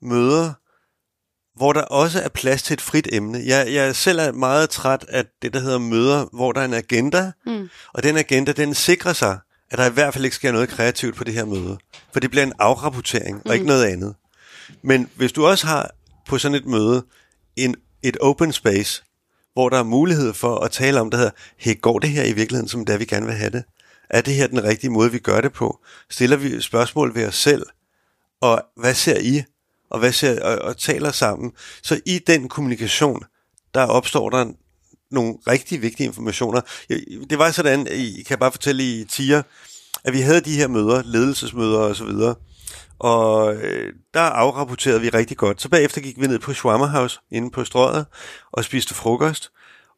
møder, 0.02 0.52
hvor 1.56 1.72
der 1.72 1.82
også 1.82 2.20
er 2.22 2.28
plads 2.28 2.62
til 2.62 2.75
et 2.75 2.81
frit 2.81 3.08
emne. 3.12 3.42
Jeg, 3.46 3.72
jeg 3.72 3.96
selv 3.96 4.19
er 4.19 4.32
meget 4.32 4.70
træt 4.70 5.04
af 5.08 5.24
det, 5.42 5.54
der 5.54 5.60
hedder 5.60 5.78
møder, 5.78 6.26
hvor 6.32 6.52
der 6.52 6.60
er 6.60 6.64
en 6.64 6.74
agenda, 6.74 7.32
mm. 7.46 7.69
og 7.92 8.02
den 8.02 8.16
agenda, 8.16 8.52
den 8.52 8.74
sikrer 8.74 9.12
sig, 9.12 9.38
at 9.70 9.78
der 9.78 9.86
i 9.86 9.92
hvert 9.92 10.14
fald 10.14 10.24
ikke 10.24 10.36
sker 10.36 10.52
noget 10.52 10.69
kreativt 10.69 11.16
på 11.16 11.24
det 11.24 11.34
her 11.34 11.44
møde. 11.44 11.78
For 12.12 12.20
det 12.20 12.31
bliver 12.31 12.42
en 12.42 12.52
afrapportering, 12.58 13.36
mm. 13.36 13.42
og 13.46 13.54
ikke 13.54 13.66
noget 13.66 13.84
andet. 13.84 14.14
Men 14.82 15.10
hvis 15.14 15.32
du 15.32 15.46
også 15.46 15.66
har 15.66 15.90
på 16.28 16.38
sådan 16.38 16.54
et 16.54 16.66
møde 16.66 17.04
en, 17.56 17.75
et 18.02 18.16
open 18.16 18.52
space, 18.52 19.04
hvor 19.52 19.69
der 19.69 19.78
er 19.78 19.82
mulighed 19.82 20.34
for 20.34 20.56
at 20.56 20.70
tale 20.70 21.00
om, 21.00 21.10
der 21.10 21.19
hedder, 21.19 21.32
hey, 21.56 21.80
går 21.80 21.98
det 21.98 22.10
her 22.10 22.25
i 22.25 22.32
virkeligheden, 22.32 22.69
som 22.69 22.84
det 22.84 22.92
er, 22.92 22.98
vi 22.98 23.04
gerne 23.04 23.26
vil 23.26 23.34
have 23.34 23.50
det? 23.50 23.64
Er 24.10 24.20
det 24.20 24.34
her 24.34 24.46
den 24.46 24.64
rigtige 24.64 24.90
måde, 24.90 25.12
vi 25.12 25.19
gør 25.19 25.40
det 25.40 25.52
på? 25.52 25.80
Stiller 26.10 26.36
vi 26.36 26.60
spørgsmål 26.60 27.14
ved 27.14 27.26
os 27.26 27.34
selv? 27.34 27.66
Og 28.40 28.62
hvad 28.76 28.94
ser 28.94 29.19
I? 29.19 29.42
Og, 29.90 29.98
hvad 29.98 30.12
ser, 30.12 30.44
og, 30.44 30.58
og 30.58 30.76
taler 30.76 31.10
sammen? 31.10 31.52
Så 31.82 32.00
i 32.06 32.19
den 32.19 32.48
kommunikation, 32.48 33.22
der 33.74 33.82
opstår 33.82 34.31
der 34.31 34.52
nogle 35.10 35.34
rigtig 35.46 35.82
vigtige 35.82 36.06
informationer. 36.06 36.60
Det 37.31 37.38
var 37.38 37.50
sådan, 37.50 37.86
I 37.90 38.22
kan 38.22 38.38
bare 38.38 38.52
fortælle 38.52 38.82
i 38.82 39.04
tiger, 39.04 39.42
at 40.04 40.12
vi 40.12 40.20
havde 40.20 40.40
de 40.40 40.56
her 40.56 40.69
møder, 40.69 41.02
ledelsesmøder 41.04 41.78
og 41.78 41.96
så 41.96 42.04
videre, 42.04 42.34
og 43.00 43.54
øh, 43.54 43.92
der 44.14 44.20
afrapporterede 44.20 45.00
vi 45.00 45.08
rigtig 45.08 45.36
godt. 45.36 45.62
Så 45.62 45.68
bagefter 45.68 46.00
gik 46.00 46.20
vi 46.20 46.26
ned 46.26 46.38
på 46.38 46.52
Shawarma 46.52 46.86
House 46.86 47.20
inde 47.32 47.50
på 47.50 47.64
strøget 47.64 48.06
og 48.52 48.64
spiste 48.64 48.94
frokost. 48.94 49.50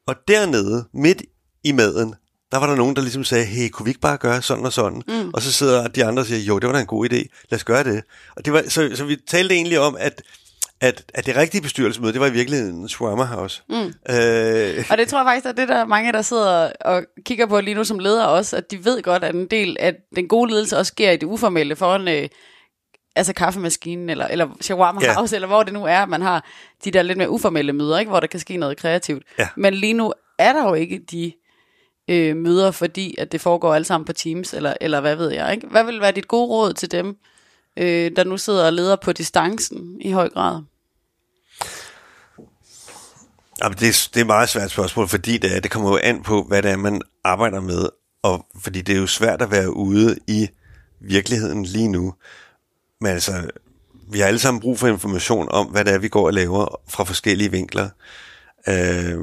Og 0.06 0.14
dernede, 0.29 0.85
midt 0.94 1.23
i 1.64 1.73
maden, 1.73 2.14
der 2.52 2.58
var 2.58 2.67
der 2.67 2.76
nogen, 2.76 2.97
der 2.97 3.02
ligesom 3.02 3.25
sagde, 3.25 3.44
hey, 3.44 3.69
kunne 3.69 3.85
vi 3.85 3.91
ikke 3.91 4.00
bare 4.00 4.17
gøre 4.17 4.43
sådan 4.43 4.64
og 4.64 4.73
sådan? 4.73 5.02
Mm. 5.08 5.31
Og 5.35 5.43
så 5.43 5.52
sidder 5.52 5.88
de 5.88 6.05
andre 6.05 6.23
og 6.23 6.26
siger, 6.26 6.41
jo, 6.41 6.58
det 6.58 6.67
var 6.67 6.73
da 6.73 6.81
en 6.81 6.87
god 6.87 7.06
idé, 7.12 7.47
lad 7.50 7.58
os 7.58 7.64
gøre 7.64 7.85
det. 7.85 8.02
Og 8.37 8.44
det 8.44 8.52
var, 8.52 8.62
så, 8.69 8.91
så 8.94 9.05
vi 9.05 9.17
talte 9.29 9.55
egentlig 9.55 9.81
om, 9.81 9.97
at 9.99 10.23
at, 10.81 11.05
at 11.14 11.26
det 11.26 11.37
rigtige 11.37 11.62
bestyrelsesmøde, 11.62 12.12
det 12.12 12.20
var 12.20 12.26
i 12.26 12.32
virkeligheden 12.32 12.88
Shawarma 12.88 13.25
House. 13.25 13.62
Mm. 13.69 14.14
Øh. 14.14 14.85
Og 14.91 14.99
det 14.99 15.08
tror 15.08 15.19
jeg 15.19 15.26
faktisk, 15.26 15.47
at 15.47 15.56
det 15.56 15.69
der 15.69 15.76
er 15.76 15.87
mange, 15.87 16.12
der 16.12 16.23
sidder 16.23 16.73
og 16.81 17.05
kigger 17.26 17.47
på 17.47 17.61
lige 17.61 17.75
nu 17.75 17.85
som 17.85 17.99
ledere 17.99 18.29
også, 18.29 18.56
at 18.56 18.70
de 18.70 18.85
ved 18.85 19.02
godt, 19.02 19.25
at 19.25 19.35
en 19.35 19.47
del 19.47 19.76
af 19.81 19.94
den 20.17 20.29
gode 20.29 20.50
ledelse 20.50 20.76
også 20.76 20.91
sker 20.91 21.11
i 21.11 21.17
det 21.17 21.26
uformelle 21.26 21.76
foran 21.76 22.08
øh, 22.08 22.29
altså 23.17 23.33
kaffemaskinen, 23.33 24.11
eller, 24.11 24.26
eller 24.26 24.49
shawarma 24.61 25.00
yeah. 25.02 25.14
house, 25.14 25.35
eller 25.35 25.49
hvor 25.49 25.62
det 25.62 25.73
nu 25.73 25.85
er, 25.85 26.07
man 26.07 26.23
har 26.23 26.45
de 26.85 26.90
der 26.90 27.02
lidt 27.02 27.19
mere 27.19 27.31
uformelle 27.31 27.73
møder, 27.73 27.99
ikke, 27.99 28.11
hvor 28.11 28.21
der 28.21 28.26
kan 28.26 28.40
ske 28.40 28.57
noget 28.57 28.76
kreativt. 28.76 29.23
Ja. 29.38 29.49
Men 29.57 29.75
lige 29.75 29.93
nu 29.93 30.12
er 30.38 30.52
der 30.52 30.69
jo 30.69 30.75
ikke 30.75 31.00
de 31.11 31.33
øh, 32.09 32.37
møder, 32.37 32.71
fordi 32.71 33.14
at 33.19 33.33
det 33.33 33.40
foregår 33.40 33.75
alt 33.75 33.87
sammen 33.87 34.05
på 34.05 34.12
Teams, 34.12 34.55
eller, 34.55 34.75
eller 34.81 35.00
hvad 35.00 35.17
ved 35.17 35.31
jeg. 35.31 35.55
Ikke? 35.55 35.67
Hvad 35.67 35.85
vil 35.85 36.00
være 36.00 36.12
dit 36.12 36.29
gode 36.29 36.49
råd 36.49 36.73
til 36.73 36.90
dem, 36.90 37.17
øh, 37.76 38.11
der 38.17 38.25
nu 38.25 38.37
sidder 38.37 38.67
og 38.67 38.73
leder 38.73 38.97
på 38.97 39.12
distancen 39.12 39.97
i 40.00 40.11
høj 40.11 40.29
grad? 40.29 40.62
Jamen, 43.62 43.79
det, 43.79 43.88
er, 43.88 44.09
det 44.14 44.17
er 44.17 44.21
et 44.21 44.26
meget 44.26 44.49
svært 44.49 44.71
spørgsmål, 44.71 45.09
fordi 45.09 45.38
det, 45.38 45.57
er, 45.57 45.61
det 45.61 45.71
kommer 45.71 45.90
jo 45.90 45.99
an 46.02 46.23
på, 46.23 46.43
hvad 46.43 46.62
det 46.62 46.71
er, 46.71 46.76
man 46.76 47.02
arbejder 47.25 47.61
med. 47.61 47.88
Og 48.23 48.47
fordi 48.62 48.81
det 48.81 48.95
er 48.95 49.00
jo 49.00 49.07
svært 49.07 49.43
at 49.43 49.50
være 49.50 49.76
ude 49.76 50.19
i 50.26 50.49
virkeligheden 51.00 51.64
lige 51.64 51.88
nu. 51.88 52.14
Men 53.00 53.12
altså, 53.12 53.50
vi 54.12 54.19
har 54.19 54.26
alle 54.26 54.40
sammen 54.40 54.61
brug 54.61 54.78
for 54.78 54.88
information 54.88 55.49
om, 55.50 55.66
hvad 55.66 55.85
det 55.85 55.95
er, 55.95 55.99
vi 55.99 56.09
går 56.09 56.26
og 56.26 56.33
laver 56.33 56.80
fra 56.88 57.04
forskellige 57.04 57.50
vinkler. 57.50 57.88
Øh, 58.69 59.19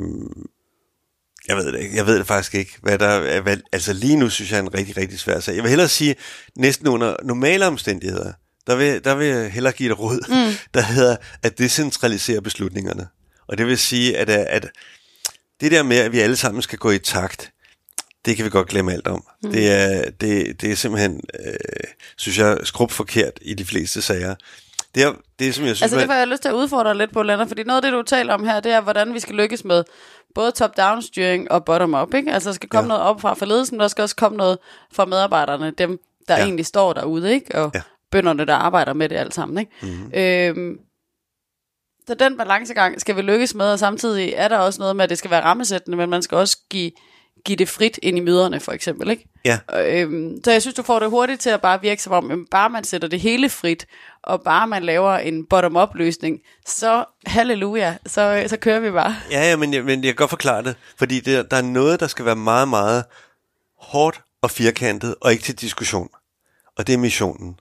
jeg 1.48 1.57
ved 1.57 1.72
det 1.72 1.79
ikke. 1.79 1.96
Jeg 1.96 2.05
ved 2.05 2.17
det 2.17 2.27
faktisk 2.27 2.55
ikke, 2.55 2.77
hvad 2.81 2.98
der 2.98 3.07
er. 3.07 3.41
Hvad, 3.41 3.57
altså 3.74 3.93
lige 3.93 4.15
nu 4.15 4.29
synes 4.29 4.51
jeg 4.51 4.57
er 4.57 4.62
en 4.62 4.74
rigtig, 4.74 4.98
rigtig 4.98 5.19
svær 5.19 5.39
sag. 5.39 5.55
Jeg 5.55 5.63
vil 5.63 5.69
hellere 5.69 5.88
sige, 5.88 6.15
næsten 6.55 6.88
under 6.88 7.15
normale 7.24 7.67
omstændigheder, 7.67 8.34
der 8.67 8.75
vil, 8.75 9.03
der 9.03 9.15
vil 9.15 9.27
jeg 9.27 9.51
hellere 9.51 9.74
give 9.74 9.91
et 9.91 10.00
råd, 10.00 10.19
mm. 10.27 10.57
der 10.74 10.81
hedder 10.81 11.15
at 11.43 11.57
decentralisere 11.57 12.41
beslutningerne. 12.41 13.07
Og 13.48 13.57
det 13.57 13.67
vil 13.67 13.77
sige, 13.77 14.17
at, 14.17 14.29
at 14.29 14.67
det 15.62 15.72
der 15.72 15.84
med, 15.84 15.98
at 15.98 16.12
vi 16.12 16.19
alle 16.19 16.36
sammen 16.36 16.62
skal 16.62 16.79
gå 16.79 16.91
i 16.91 17.00
takt, 17.00 17.51
det 18.25 18.36
kan 18.36 18.45
vi 18.45 18.50
godt 18.50 18.67
glemme 18.67 18.93
alt 18.93 19.07
om. 19.07 19.24
Mm. 19.43 19.51
Det, 19.51 19.71
er, 19.71 20.09
det, 20.09 20.62
det 20.62 20.71
er 20.71 20.75
simpelthen, 20.75 21.21
øh, 21.45 21.53
synes 22.17 22.38
jeg, 22.38 22.57
skrub 22.63 22.91
forkert 22.91 23.33
i 23.41 23.53
de 23.53 23.65
fleste 23.65 24.01
sager. 24.01 24.36
Det 24.95 25.03
er, 25.03 25.13
det 25.39 25.47
er 25.47 25.53
som 25.53 25.65
jeg 25.65 25.75
synes, 25.75 25.81
altså 25.81 26.00
det 26.00 26.05
får 26.07 26.13
jeg 26.13 26.27
lyst 26.27 26.41
til 26.41 26.50
at 26.50 26.55
udfordre 26.55 26.97
lidt 26.97 27.13
på, 27.13 27.24
Lennart, 27.24 27.47
fordi 27.47 27.63
noget 27.63 27.77
af 27.77 27.81
det, 27.81 27.93
du 27.97 28.03
taler 28.03 28.33
om 28.33 28.43
her, 28.43 28.59
det 28.59 28.71
er, 28.71 28.81
hvordan 28.81 29.13
vi 29.13 29.19
skal 29.19 29.36
lykkes 29.36 29.65
med 29.65 29.83
både 30.36 30.51
top-down 30.51 31.01
styring 31.01 31.51
og 31.51 31.65
bottom-up. 31.65 32.13
Ikke? 32.13 32.33
Altså 32.33 32.50
der 32.50 32.53
skal 32.53 32.69
komme 32.69 32.93
ja. 32.93 32.97
noget 32.97 33.03
op 33.03 33.21
fra 33.21 33.33
for 33.33 33.45
ledelsen, 33.45 33.77
men 33.77 33.81
der 33.81 33.88
skal 33.88 34.01
også 34.01 34.15
komme 34.15 34.38
noget 34.38 34.57
fra 34.93 35.05
medarbejderne, 35.05 35.71
dem 35.71 36.00
der 36.27 36.38
ja. 36.38 36.43
egentlig 36.43 36.65
står 36.65 36.93
derude, 36.93 37.33
ikke? 37.33 37.55
og 37.55 37.71
ja. 37.75 37.81
bønderne, 38.12 38.45
der 38.45 38.53
arbejder 38.53 38.93
med 38.93 39.09
det 39.09 39.15
alt 39.15 39.33
sammen. 39.33 39.57
Ikke? 39.57 39.71
Mm-hmm. 39.81 40.12
Øhm, 40.13 40.77
så 42.07 42.13
den 42.13 42.38
balancegang 42.38 43.01
skal 43.01 43.15
vi 43.15 43.21
lykkes 43.21 43.55
med, 43.55 43.71
og 43.71 43.79
samtidig 43.79 44.33
er 44.36 44.47
der 44.47 44.57
også 44.57 44.79
noget 44.79 44.95
med, 44.95 45.03
at 45.03 45.09
det 45.09 45.17
skal 45.17 45.31
være 45.31 45.43
rammesættende, 45.43 45.97
men 45.97 46.09
man 46.09 46.21
skal 46.21 46.38
også 46.38 46.57
give, 46.69 46.91
give 47.48 47.56
det 47.56 47.70
frit 47.70 48.00
ind 48.04 48.18
i 48.18 48.20
møderne, 48.20 48.60
for 48.60 48.72
eksempel. 48.72 49.10
Ikke? 49.10 49.30
Ja. 49.46 49.60
Øhm, 49.74 50.44
så 50.44 50.51
jeg 50.51 50.62
synes, 50.62 50.75
du 50.75 50.84
får 50.84 51.00
det 51.00 51.10
hurtigt 51.10 51.42
til 51.42 51.50
at 51.50 51.62
bare 51.62 51.82
virke 51.82 52.04
som 52.04 52.13
om, 52.13 52.30
jamen, 52.30 52.46
bare 52.51 52.70
man 52.70 52.84
sætter 52.84 53.08
det 53.08 53.20
hele 53.20 53.50
frit, 53.50 53.88
og 54.24 54.42
bare 54.42 54.68
man 54.68 54.84
laver 54.84 55.18
en 55.18 55.46
bottom-up 55.46 55.96
løsning, 55.96 56.39
så 56.66 57.06
halleluja, 57.25 57.98
så, 58.06 58.44
så 58.48 58.58
kører 58.58 58.80
vi 58.80 58.92
bare. 58.92 59.16
Ja, 59.32 59.50
ja 59.50 59.56
men, 59.56 59.74
jeg, 59.74 59.84
men 59.84 60.04
jeg 60.04 60.10
kan 60.10 60.16
godt 60.16 60.30
forklare 60.30 60.63
det, 60.63 60.75
fordi 60.98 61.20
det, 61.20 61.51
der 61.51 61.58
er 61.58 61.62
noget, 61.62 62.00
der 62.00 62.08
skal 62.08 62.25
være 62.25 62.36
meget, 62.36 62.68
meget 62.68 63.04
hårdt 63.80 64.22
og 64.42 64.51
firkantet, 64.51 65.16
og 65.22 65.32
ikke 65.32 65.44
til 65.44 65.56
diskussion. 65.56 66.10
Og 66.77 66.88
det 66.88 66.94
er 66.94 66.98
missionen. 66.98 67.60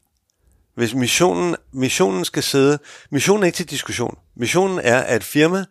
Hvis 0.74 0.94
missionen, 0.94 1.56
missionen 1.72 2.24
skal 2.24 2.42
sidde, 2.42 2.78
missionen 3.10 3.42
er 3.42 3.46
ikke 3.46 3.56
til 3.56 3.70
diskussion. 3.70 4.18
Missionen 4.36 4.80
er, 4.82 5.00
at 5.00 5.16
et 5.16 5.24
firma 5.24 5.64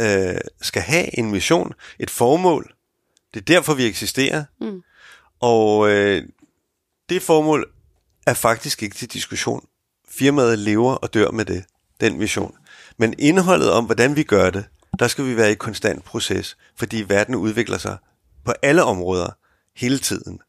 øh, 0.00 0.36
skal 0.62 0.82
have 0.82 1.18
en 1.18 1.30
mission, 1.30 1.72
et 1.98 2.10
formål. 2.10 2.74
Det 3.40 3.50
er 3.50 3.54
derfor, 3.58 3.74
vi 3.74 3.86
eksisterer. 3.86 4.44
Mm. 4.60 4.82
Og 5.40 5.88
øh, 5.90 6.22
det 7.08 7.22
formål 7.22 7.70
er 8.26 8.34
faktisk 8.34 8.82
ikke 8.82 8.96
til 8.96 9.08
diskussion. 9.08 9.66
Firmaet 10.10 10.58
lever 10.58 10.92
og 10.94 11.14
dør 11.14 11.30
med 11.30 11.44
det, 11.44 11.64
den 12.00 12.18
mission. 12.18 12.54
Men 12.96 13.14
indholdet 13.18 13.72
om, 13.72 13.84
hvordan 13.84 14.16
vi 14.16 14.22
gør 14.22 14.50
det, 14.50 14.64
der 14.98 15.08
skal 15.08 15.24
vi 15.26 15.36
være 15.36 15.50
i 15.52 15.54
konstant 15.54 16.04
proces, 16.04 16.56
fordi 16.78 17.04
verden 17.08 17.34
udvikler 17.34 17.78
sig 17.78 17.96
på 18.44 18.52
alle 18.62 18.84
områder 18.84 19.28
hele 19.76 19.98
tiden. 19.98 20.40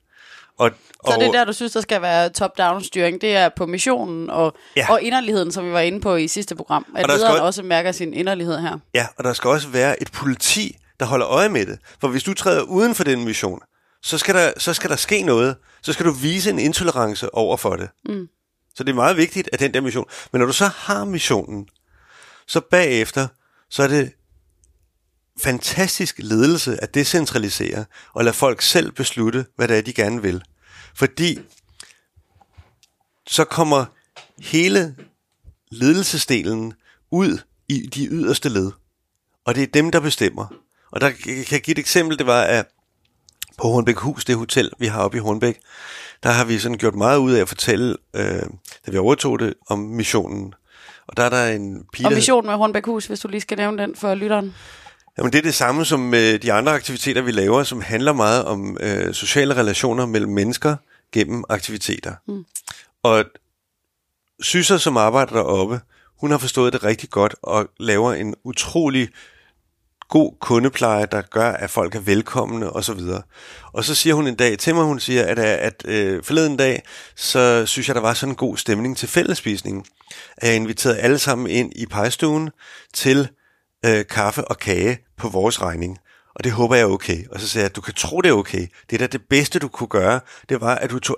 Og, 0.57 0.71
Så 1.07 1.15
det 1.19 1.27
er 1.27 1.31
der, 1.31 1.45
du 1.45 1.53
synes, 1.53 1.71
der 1.71 1.81
skal 1.81 2.01
være 2.01 2.29
top-down 2.29 2.83
styring. 2.83 3.21
Det 3.21 3.35
er 3.35 3.49
på 3.55 3.65
missionen 3.65 4.29
og, 4.29 4.53
Ja. 4.75 4.91
og 4.91 5.01
inderligheden, 5.01 5.51
som 5.51 5.65
vi 5.65 5.71
var 5.71 5.79
inde 5.79 6.01
på 6.01 6.15
i 6.15 6.27
sidste 6.27 6.55
program. 6.55 6.85
At 6.95 7.05
der 7.05 7.11
skal 7.11 7.17
lederen 7.19 7.33
også- 7.33 7.43
også 7.43 7.63
mærker 7.63 7.91
sin 7.91 8.13
inderlighed 8.13 8.59
her. 8.59 8.77
Ja, 8.93 9.07
og 9.17 9.23
der 9.23 9.33
skal 9.33 9.49
også 9.49 9.67
være 9.67 10.01
et 10.01 10.11
politi, 10.11 10.77
der 10.99 11.05
holder 11.05 11.27
øje 11.27 11.49
med 11.49 11.65
det. 11.65 11.79
For 12.01 12.07
hvis 12.07 12.23
du 12.23 12.33
træder 12.33 12.61
uden 12.61 12.95
for 12.95 13.03
den 13.03 13.25
mission, 13.25 13.59
så 14.01 14.17
skal 14.17 14.35
der, 14.35 14.53
så 14.57 14.73
skal 14.73 14.89
der 14.89 14.95
ske 14.95 15.23
noget. 15.23 15.55
Så 15.81 15.93
skal 15.93 16.05
du 16.05 16.11
vise 16.11 16.49
en 16.49 16.59
intolerance 16.59 17.35
over 17.35 17.57
for 17.57 17.75
det. 17.75 17.89
Mm. 18.05 18.27
Så 18.75 18.83
det 18.83 18.89
er 18.91 18.95
meget 18.95 19.17
vigtigt, 19.17 19.49
at 19.53 19.59
den 19.59 19.73
der 19.73 19.81
mission... 19.81 20.05
Men 20.31 20.39
når 20.39 20.45
du 20.45 20.53
så 20.53 20.67
har 20.67 21.05
missionen, 21.05 21.67
så 22.47 22.61
bagefter, 22.61 23.27
så 23.69 23.83
er 23.83 23.87
det 23.87 24.11
fantastisk 25.43 26.15
ledelse 26.19 26.83
at 26.83 26.93
decentralisere 26.93 27.85
og 28.13 28.23
lade 28.23 28.35
folk 28.35 28.61
selv 28.61 28.91
beslutte, 28.91 29.45
hvad 29.55 29.67
det 29.67 29.77
er, 29.77 29.81
de 29.81 29.93
gerne 29.93 30.21
vil. 30.21 30.43
Fordi 30.95 31.39
så 33.27 33.43
kommer 33.43 33.85
hele 34.39 34.95
ledelsesdelen 35.71 36.73
ud 37.11 37.37
i 37.69 37.87
de 37.87 38.07
yderste 38.07 38.49
led. 38.49 38.71
Og 39.45 39.55
det 39.55 39.63
er 39.63 39.67
dem, 39.67 39.91
der 39.91 39.99
bestemmer. 39.99 40.47
Og 40.91 41.01
der 41.01 41.11
kan 41.11 41.45
jeg 41.51 41.61
give 41.61 41.71
et 41.71 41.79
eksempel, 41.79 42.17
det 42.17 42.27
var, 42.27 42.41
at 42.41 42.65
på 43.57 43.67
Hornbæk 43.67 43.97
Hus, 43.97 44.25
det 44.25 44.35
hotel, 44.35 44.71
vi 44.79 44.87
har 44.87 45.03
oppe 45.03 45.17
i 45.17 45.19
Hornbæk, 45.19 45.59
der 46.23 46.29
har 46.29 46.45
vi 46.45 46.59
sådan 46.59 46.77
gjort 46.77 46.95
meget 46.95 47.17
ud 47.17 47.31
af 47.31 47.41
at 47.41 47.47
fortælle, 47.47 47.95
øh, 48.13 48.41
da 48.85 48.91
vi 48.91 48.97
overtog 48.97 49.39
det, 49.39 49.53
om 49.69 49.79
missionen. 49.79 50.53
Og 51.07 51.17
der 51.17 51.23
er 51.23 51.29
der 51.29 51.47
en 51.47 51.83
pige, 51.93 52.07
Og 52.07 52.13
missionen 52.13 52.47
med 52.47 52.55
Hornbæk 52.55 52.85
Hus, 52.85 53.05
hvis 53.05 53.19
du 53.19 53.27
lige 53.27 53.41
skal 53.41 53.57
nævne 53.57 53.83
den 53.83 53.95
for 53.95 54.15
lytteren. 54.15 54.55
Jamen 55.17 55.31
det 55.31 55.37
er 55.37 55.43
det 55.43 55.53
samme 55.53 55.85
som 55.85 55.99
med 55.99 56.39
de 56.39 56.53
andre 56.53 56.71
aktiviteter, 56.71 57.21
vi 57.21 57.31
laver, 57.31 57.63
som 57.63 57.81
handler 57.81 58.13
meget 58.13 58.45
om 58.45 58.77
øh, 58.81 59.13
sociale 59.13 59.55
relationer 59.55 60.05
mellem 60.05 60.31
mennesker 60.31 60.75
gennem 61.11 61.43
aktiviteter. 61.49 62.13
Mm. 62.27 62.45
Og 63.03 63.25
Syser, 64.41 64.77
som 64.77 64.97
arbejder 64.97 65.33
deroppe, 65.33 65.81
hun 66.19 66.31
har 66.31 66.37
forstået 66.37 66.73
det 66.73 66.83
rigtig 66.83 67.09
godt 67.09 67.35
og 67.43 67.69
laver 67.79 68.13
en 68.13 68.35
utrolig 68.43 69.09
god 70.09 70.33
kundepleje, 70.39 71.05
der 71.11 71.21
gør, 71.21 71.51
at 71.51 71.69
folk 71.69 71.95
er 71.95 71.99
velkomne 71.99 72.69
og 72.69 72.83
så 72.83 72.93
videre. 72.93 73.21
Og 73.73 73.83
så 73.83 73.95
siger 73.95 74.13
hun 74.13 74.27
en 74.27 74.35
dag 74.35 74.57
til 74.57 74.75
mig, 74.75 74.83
hun 74.83 74.99
siger, 74.99 75.25
at, 75.25 75.39
øh, 75.39 75.45
at 75.45 75.85
øh, 75.85 76.23
forleden 76.23 76.57
dag, 76.57 76.83
så 77.15 77.65
synes 77.65 77.87
jeg, 77.87 77.95
der 77.95 78.01
var 78.01 78.13
sådan 78.13 78.31
en 78.31 78.35
god 78.35 78.57
stemning 78.57 78.97
til 78.97 79.07
fællespisningen, 79.07 79.85
at 80.37 80.47
jeg 80.47 80.55
inviterede 80.55 80.99
alle 80.99 81.19
sammen 81.19 81.47
ind 81.47 81.71
i 81.75 81.85
pejstuen 81.85 82.49
til 82.93 83.29
øh, 83.85 84.05
kaffe 84.05 84.45
og 84.45 84.57
kage 84.57 84.97
på 85.17 85.29
vores 85.29 85.61
regning. 85.61 85.97
Og 86.35 86.43
det 86.43 86.51
håber 86.51 86.75
jeg 86.75 86.83
er 86.83 86.87
okay. 86.87 87.27
Og 87.31 87.39
så 87.39 87.47
sagde 87.47 87.63
jeg, 87.63 87.69
at 87.69 87.75
du 87.75 87.81
kan 87.81 87.93
tro, 87.93 88.21
det 88.21 88.29
er 88.29 88.33
okay. 88.33 88.67
Det 88.89 88.95
er 88.95 88.97
da 88.97 89.07
det 89.07 89.21
bedste, 89.29 89.59
du 89.59 89.67
kunne 89.67 89.87
gøre. 89.87 90.19
Det 90.49 90.61
var, 90.61 90.75
at 90.75 90.89
du 90.89 90.99
tog 90.99 91.17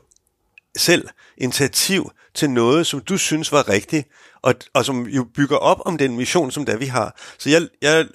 selv 0.78 1.08
initiativ 1.38 2.12
til 2.34 2.50
noget, 2.50 2.88
som 2.88 3.00
du 3.00 3.18
synes 3.18 3.52
var 3.52 3.70
rigtigt, 3.70 4.08
og, 4.42 4.54
og 4.74 4.86
som 4.86 5.04
jo 5.08 5.26
bygger 5.36 5.58
op 5.58 5.82
om 5.86 5.98
den 5.98 6.18
mission, 6.18 6.52
som 6.52 6.66
der 6.66 6.78
vi 6.78 6.86
har. 6.86 7.20
Så 7.38 7.50
jeg, 7.50 7.68
jeg 7.82 8.08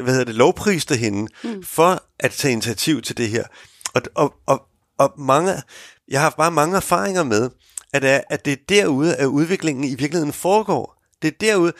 hvad 0.00 0.12
hedder 0.12 0.24
det, 0.24 0.34
lovpriste 0.34 0.96
hende 0.96 1.32
mm. 1.44 1.62
for 1.62 2.02
at 2.20 2.30
tage 2.30 2.52
initiativ 2.52 3.02
til 3.02 3.16
det 3.16 3.28
her. 3.28 3.44
Og, 3.94 4.02
og, 4.14 4.34
og, 4.46 4.62
og 4.98 5.14
mange, 5.18 5.52
jeg 6.08 6.20
har 6.20 6.24
haft 6.24 6.36
bare 6.36 6.50
mange 6.50 6.76
erfaringer 6.76 7.22
med, 7.22 7.50
at, 7.92 8.24
at 8.30 8.44
det 8.44 8.52
er 8.52 8.56
derude, 8.68 9.16
at 9.16 9.26
udviklingen 9.26 9.84
i 9.84 9.94
virkeligheden 9.94 10.32
foregår. 10.32 11.03
Det 11.24 11.34
er 11.34 11.46
derude, 11.52 11.72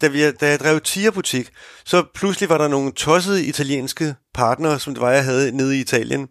da, 0.00 0.08
vi, 0.08 0.30
da 0.32 0.48
jeg 0.48 0.60
drev 0.60 0.80
tierbutik, 0.80 1.50
så 1.84 2.04
pludselig 2.14 2.48
var 2.48 2.58
der 2.58 2.68
nogle 2.68 2.92
tossede 2.92 3.44
italienske 3.44 4.14
partnere, 4.34 4.80
som 4.80 4.94
det 4.94 5.00
var, 5.00 5.10
jeg 5.10 5.24
havde 5.24 5.56
nede 5.56 5.76
i 5.76 5.80
Italien, 5.80 6.28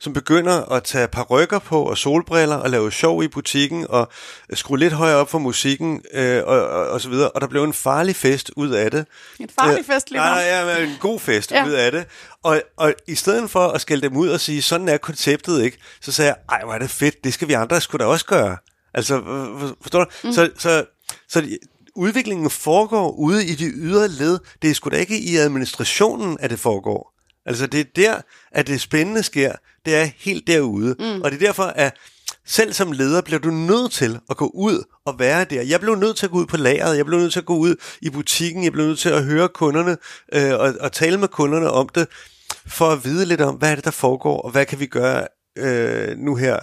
som 0.00 0.12
begynder 0.12 0.72
at 0.72 0.82
tage 0.84 1.08
par 1.08 1.22
rykker 1.22 1.58
på 1.58 1.82
og 1.82 1.98
solbriller 1.98 2.56
og 2.56 2.70
lave 2.70 2.92
sjov 2.92 3.22
i 3.22 3.28
butikken 3.28 3.86
og 3.88 4.08
skrue 4.52 4.78
lidt 4.78 4.92
højere 4.92 5.16
op 5.16 5.30
for 5.30 5.38
musikken 5.38 6.02
øh, 6.14 6.42
og, 6.46 6.66
og, 6.68 6.86
og 6.88 7.00
så 7.00 7.08
videre. 7.08 7.30
Og 7.30 7.40
der 7.40 7.46
blev 7.46 7.64
en 7.64 7.72
farlig 7.72 8.16
fest 8.16 8.50
ud 8.56 8.70
af 8.70 8.90
det. 8.90 9.06
En 9.40 9.48
farlig 9.60 9.84
fest 9.86 10.10
lige 10.10 10.20
nu. 10.20 10.26
Nej, 10.26 10.42
ja, 10.42 10.64
men 10.78 10.88
en 10.88 10.96
god 11.00 11.20
fest 11.20 11.50
ja. 11.52 11.56
Ja. 11.58 11.66
ud 11.66 11.72
af 11.72 11.92
det. 11.92 12.04
Og, 12.42 12.62
og 12.76 12.94
i 13.08 13.14
stedet 13.14 13.50
for 13.50 13.68
at 13.68 13.80
skælde 13.80 14.08
dem 14.08 14.16
ud 14.16 14.28
og 14.28 14.40
sige, 14.40 14.62
sådan 14.62 14.88
er 14.88 14.96
konceptet 14.96 15.62
ikke, 15.62 15.78
så 16.00 16.12
sagde 16.12 16.28
jeg, 16.28 16.36
ej, 16.56 16.64
hvor 16.64 16.74
er 16.74 16.78
det 16.78 16.90
fedt, 16.90 17.24
det 17.24 17.34
skal 17.34 17.48
vi 17.48 17.52
andre 17.52 17.80
sgu 17.80 17.96
da 17.98 18.04
også 18.04 18.26
gøre. 18.26 18.56
Altså, 18.94 19.20
for- 19.58 19.76
forstår 19.82 20.04
du? 20.04 20.10
Mm. 20.24 20.32
Så, 20.32 20.50
så, 20.58 20.84
så 21.28 21.42
udviklingen 21.96 22.50
foregår 22.50 23.10
ude 23.10 23.46
i 23.46 23.54
de 23.54 23.64
ydre 23.64 24.08
led. 24.08 24.38
Det 24.62 24.70
er 24.70 24.74
sgu 24.74 24.90
da 24.90 24.96
ikke 24.96 25.18
i 25.18 25.36
administrationen, 25.36 26.36
at 26.40 26.50
det 26.50 26.58
foregår. 26.58 27.14
Altså, 27.46 27.66
det 27.66 27.80
er 27.80 27.84
der, 27.96 28.20
at 28.52 28.66
det 28.66 28.80
spændende 28.80 29.22
sker. 29.22 29.52
Det 29.84 29.94
er 29.94 30.08
helt 30.16 30.46
derude. 30.46 30.96
Mm. 30.98 31.22
Og 31.22 31.30
det 31.30 31.42
er 31.42 31.46
derfor, 31.46 31.62
at 31.62 31.96
selv 32.46 32.72
som 32.72 32.92
leder 32.92 33.20
bliver 33.20 33.38
du 33.38 33.50
nødt 33.50 33.92
til 33.92 34.18
at 34.30 34.36
gå 34.36 34.50
ud 34.54 34.84
og 35.06 35.18
være 35.18 35.44
der. 35.44 35.62
Jeg 35.62 35.80
blev 35.80 35.94
nødt 35.94 36.16
til 36.16 36.26
at 36.26 36.32
gå 36.32 36.38
ud 36.38 36.46
på 36.46 36.56
lageret, 36.56 36.96
jeg 36.96 37.06
blev 37.06 37.18
nødt 37.18 37.32
til 37.32 37.40
at 37.40 37.46
gå 37.46 37.56
ud 37.56 37.76
i 38.02 38.10
butikken, 38.10 38.64
jeg 38.64 38.72
blev 38.72 38.86
nødt 38.86 38.98
til 38.98 39.08
at 39.08 39.24
høre 39.24 39.48
kunderne 39.48 39.96
øh, 40.32 40.52
og, 40.60 40.74
og 40.80 40.92
tale 40.92 41.18
med 41.18 41.28
kunderne 41.28 41.70
om 41.70 41.88
det, 41.88 42.08
for 42.66 42.90
at 42.90 43.04
vide 43.04 43.26
lidt 43.26 43.40
om, 43.40 43.54
hvad 43.54 43.70
er 43.70 43.74
det, 43.74 43.84
der 43.84 43.90
foregår, 43.90 44.40
og 44.40 44.50
hvad 44.50 44.66
kan 44.66 44.80
vi 44.80 44.86
gøre 44.86 45.26
øh, 45.58 46.18
nu 46.18 46.34
her. 46.36 46.58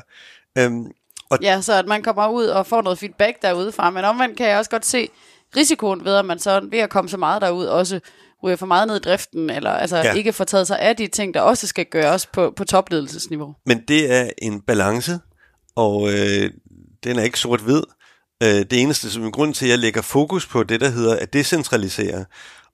Øhm, 0.58 0.86
og 1.32 1.38
Ja, 1.42 1.62
så 1.62 1.74
at 1.74 1.86
man 1.86 2.04
kommer 2.04 2.28
ud 2.28 2.46
og 2.46 2.68
får 2.68 2.82
noget 2.82 3.00
feedback 3.00 3.42
derudefra. 3.42 3.90
Men 3.90 4.06
omvendt 4.06 4.38
kan 4.38 4.48
jeg 4.48 4.58
også 4.58 4.72
godt 4.72 4.86
se 4.86 5.10
risikoen 5.58 6.06
ved, 6.06 6.16
at 6.16 6.26
man 6.26 6.40
så 6.40 6.68
ved 6.72 6.80
at 6.80 6.90
komme 6.90 7.10
så 7.10 7.18
meget 7.18 7.42
derud, 7.42 7.66
også 7.66 8.00
ryger 8.44 8.56
for 8.56 8.66
meget 8.66 8.88
ned 8.88 8.96
i 8.96 9.00
driften, 9.00 9.50
eller 9.50 9.72
altså 9.72 9.98
Ja. 9.98 10.14
ikke 10.14 10.34
får 10.34 10.44
taget 10.44 10.68
sig 10.68 10.80
af 10.80 10.96
de 10.96 11.08
ting, 11.08 11.34
der 11.34 11.42
også 11.42 11.68
skal 11.68 11.86
gøres 11.86 12.26
på, 12.26 12.54
på 12.56 12.64
topledelsesniveau. 12.64 13.56
Men 13.66 13.84
det 13.88 14.14
er 14.14 14.30
en 14.38 14.62
balance, 14.62 15.20
og 15.76 16.10
øh, 16.14 16.52
den 17.04 17.20
er 17.20 17.24
ikke 17.24 17.40
sort-hvid. 17.40 17.82
Øh, 18.44 18.50
det 18.50 18.74
eneste, 18.74 19.12
som 19.12 19.26
er 19.26 19.32
grund 19.32 19.54
til, 19.54 19.66
at 19.66 19.70
jeg 19.70 19.80
lægger 19.80 20.02
fokus 20.02 20.48
på 20.48 20.64
det, 20.64 20.82
der 20.82 20.90
hedder 20.90 21.16
at 21.16 21.34
decentralisere, 21.34 22.26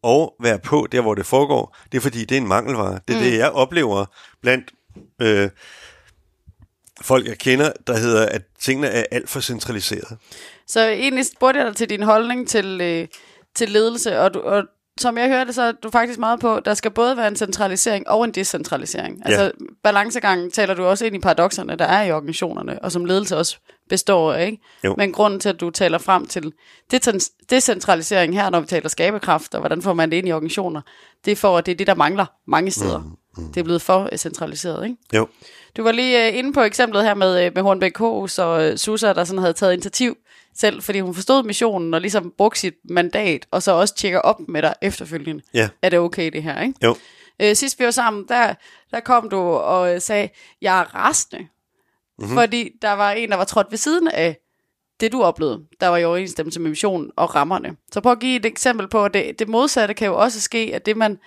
og 0.03 0.33
være 0.43 0.59
på 0.59 0.87
der, 0.91 1.01
hvor 1.01 1.15
det 1.15 1.25
foregår, 1.25 1.77
det 1.91 1.97
er 1.97 2.01
fordi, 2.01 2.25
det 2.25 2.37
er 2.37 2.41
en 2.41 2.47
mangelvare. 2.47 2.99
Det 3.07 3.15
er 3.15 3.19
mm. 3.19 3.23
det, 3.25 3.37
jeg 3.37 3.49
oplever 3.51 4.05
blandt 4.41 4.71
øh, 5.21 5.49
folk, 7.01 7.27
jeg 7.27 7.37
kender, 7.37 7.71
der 7.87 7.97
hedder, 7.97 8.25
at 8.25 8.41
tingene 8.59 8.87
er 8.87 9.03
alt 9.11 9.29
for 9.29 9.39
centraliseret. 9.39 10.17
Så 10.67 10.87
egentlig 10.87 11.25
spurgte 11.25 11.59
jeg 11.59 11.67
dig 11.67 11.75
til 11.75 11.89
din 11.89 12.01
holdning 12.03 12.47
til, 12.47 12.81
øh, 12.81 13.07
til 13.55 13.69
ledelse, 13.69 14.19
og, 14.19 14.33
du, 14.33 14.39
og 14.39 14.63
som 14.99 15.17
jeg 15.17 15.27
hørte, 15.27 15.53
så 15.53 15.61
er 15.61 15.71
du 15.71 15.89
faktisk 15.89 16.19
meget 16.19 16.39
på, 16.39 16.59
der 16.65 16.73
skal 16.73 16.91
både 16.91 17.17
være 17.17 17.27
en 17.27 17.35
centralisering 17.35 18.09
og 18.09 18.23
en 18.23 18.31
decentralisering. 18.31 19.21
Altså 19.25 19.43
Ja. 19.43 19.49
balancegangen 19.83 20.51
taler 20.51 20.73
du 20.73 20.85
også 20.85 21.05
ind 21.05 21.15
i 21.15 21.19
paradoxerne, 21.19 21.75
der 21.75 21.85
er 21.85 22.03
i 22.03 22.11
organisationerne, 22.11 22.83
og 22.83 22.91
som 22.91 23.05
ledelse 23.05 23.37
også 23.37 23.57
består 23.89 24.33
af, 24.33 24.45
ikke? 24.45 24.57
Jo. 24.83 24.95
Men 24.97 25.11
grunden 25.11 25.39
til, 25.39 25.49
at 25.49 25.59
du 25.59 25.69
taler 25.69 25.97
frem 25.97 26.25
til 26.25 26.53
decentralisering 27.49 28.33
her, 28.33 28.49
når 28.49 28.59
vi 28.59 28.67
taler 28.67 28.89
skaberkraft, 28.89 29.53
og 29.53 29.59
hvordan 29.59 29.81
får 29.81 29.93
man 29.93 30.11
det 30.11 30.17
ind 30.17 30.27
i 30.27 30.31
organisationer, 30.31 30.81
det 31.25 31.31
er 31.31 31.35
for, 31.35 31.57
at 31.57 31.65
det 31.65 31.71
er 31.71 31.75
det, 31.75 31.87
der 31.87 31.95
mangler 31.95 32.25
mange 32.47 32.71
steder. 32.71 32.99
Mm, 32.99 33.11
mm. 33.37 33.47
Det 33.47 33.57
er 33.59 33.63
blevet 33.63 33.81
for 33.81 34.09
øh, 34.11 34.17
centraliseret, 34.17 34.85
ikke? 34.85 34.97
Jo. 35.13 35.27
Du 35.77 35.83
var 35.83 35.91
lige 35.91 36.27
øh, 36.27 36.37
inde 36.37 36.53
på 36.53 36.61
eksemplet 36.61 37.03
her 37.03 37.13
med, 37.13 37.45
øh, 37.45 37.51
med 37.55 37.63
Hornbæk 37.63 37.97
Hus 37.97 38.39
og 38.39 38.79
Susa, 38.79 39.13
der 39.13 39.23
sådan 39.23 39.39
havde 39.39 39.53
taget 39.53 39.73
initiativ 39.73 40.17
selv, 40.55 40.81
fordi 40.81 40.99
hun 40.99 41.13
forstod 41.13 41.43
missionen 41.43 41.93
og 41.93 42.01
ligesom 42.01 42.33
brugte 42.37 42.59
sit 42.59 42.75
mandat, 42.89 43.45
og 43.51 43.63
så 43.63 43.71
også 43.71 43.95
tjekker 43.95 44.19
op 44.19 44.39
med 44.47 44.61
dig 44.61 44.73
efterfølgende. 44.81 45.43
Ja. 45.53 45.69
Er 45.81 45.89
det 45.89 45.99
okay, 45.99 46.31
det 46.31 46.43
her, 46.43 46.61
ikke? 46.61 46.73
Jo. 46.83 46.95
Øh, 47.41 47.55
sidst 47.55 47.79
vi 47.79 47.85
var 47.85 47.91
sammen, 47.91 48.25
der, 48.27 48.53
der 48.91 48.99
kom 48.99 49.29
du 49.29 49.37
og 49.47 50.01
sagde, 50.01 50.29
jeg 50.61 50.79
er 50.79 50.95
rasende, 50.95 51.47
mm-hmm. 52.19 52.33
fordi 52.33 52.69
der 52.81 52.91
var 52.91 53.11
en, 53.11 53.29
der 53.29 53.35
var 53.35 53.43
trådt 53.43 53.67
ved 53.69 53.77
siden 53.77 54.07
af 54.07 54.37
det, 54.99 55.11
du 55.11 55.23
oplevede, 55.23 55.63
der 55.81 55.87
var 55.87 55.97
i 55.97 56.05
overensstemmelse 56.05 56.59
med 56.59 56.69
missionen 56.69 57.11
og 57.15 57.35
rammerne. 57.35 57.75
Så 57.91 58.01
prøv 58.01 58.11
at 58.11 58.19
give 58.19 58.35
et 58.35 58.45
eksempel 58.45 58.87
på, 58.87 59.05
at 59.05 59.13
det, 59.13 59.39
det 59.39 59.49
modsatte 59.49 59.93
kan 59.93 60.07
jo 60.07 60.17
også 60.17 60.41
ske, 60.41 60.71
at 60.73 60.85
det 60.85 60.97
man 60.97 61.19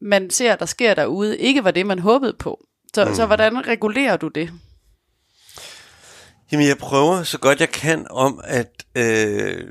man 0.00 0.30
ser, 0.30 0.56
der 0.56 0.66
sker 0.66 0.94
derude, 0.94 1.38
ikke 1.38 1.64
var 1.64 1.70
det, 1.70 1.86
man 1.86 1.98
håbede 1.98 2.36
på. 2.38 2.64
Så, 2.94 3.04
mm. 3.04 3.14
så 3.14 3.26
hvordan 3.26 3.66
regulerer 3.66 4.16
du 4.16 4.28
det? 4.28 4.50
Jamen, 6.52 6.66
jeg 6.66 6.78
prøver 6.78 7.22
så 7.22 7.38
godt 7.38 7.60
jeg 7.60 7.70
kan 7.70 8.06
om 8.10 8.40
at 8.44 8.84
øh, 8.94 9.68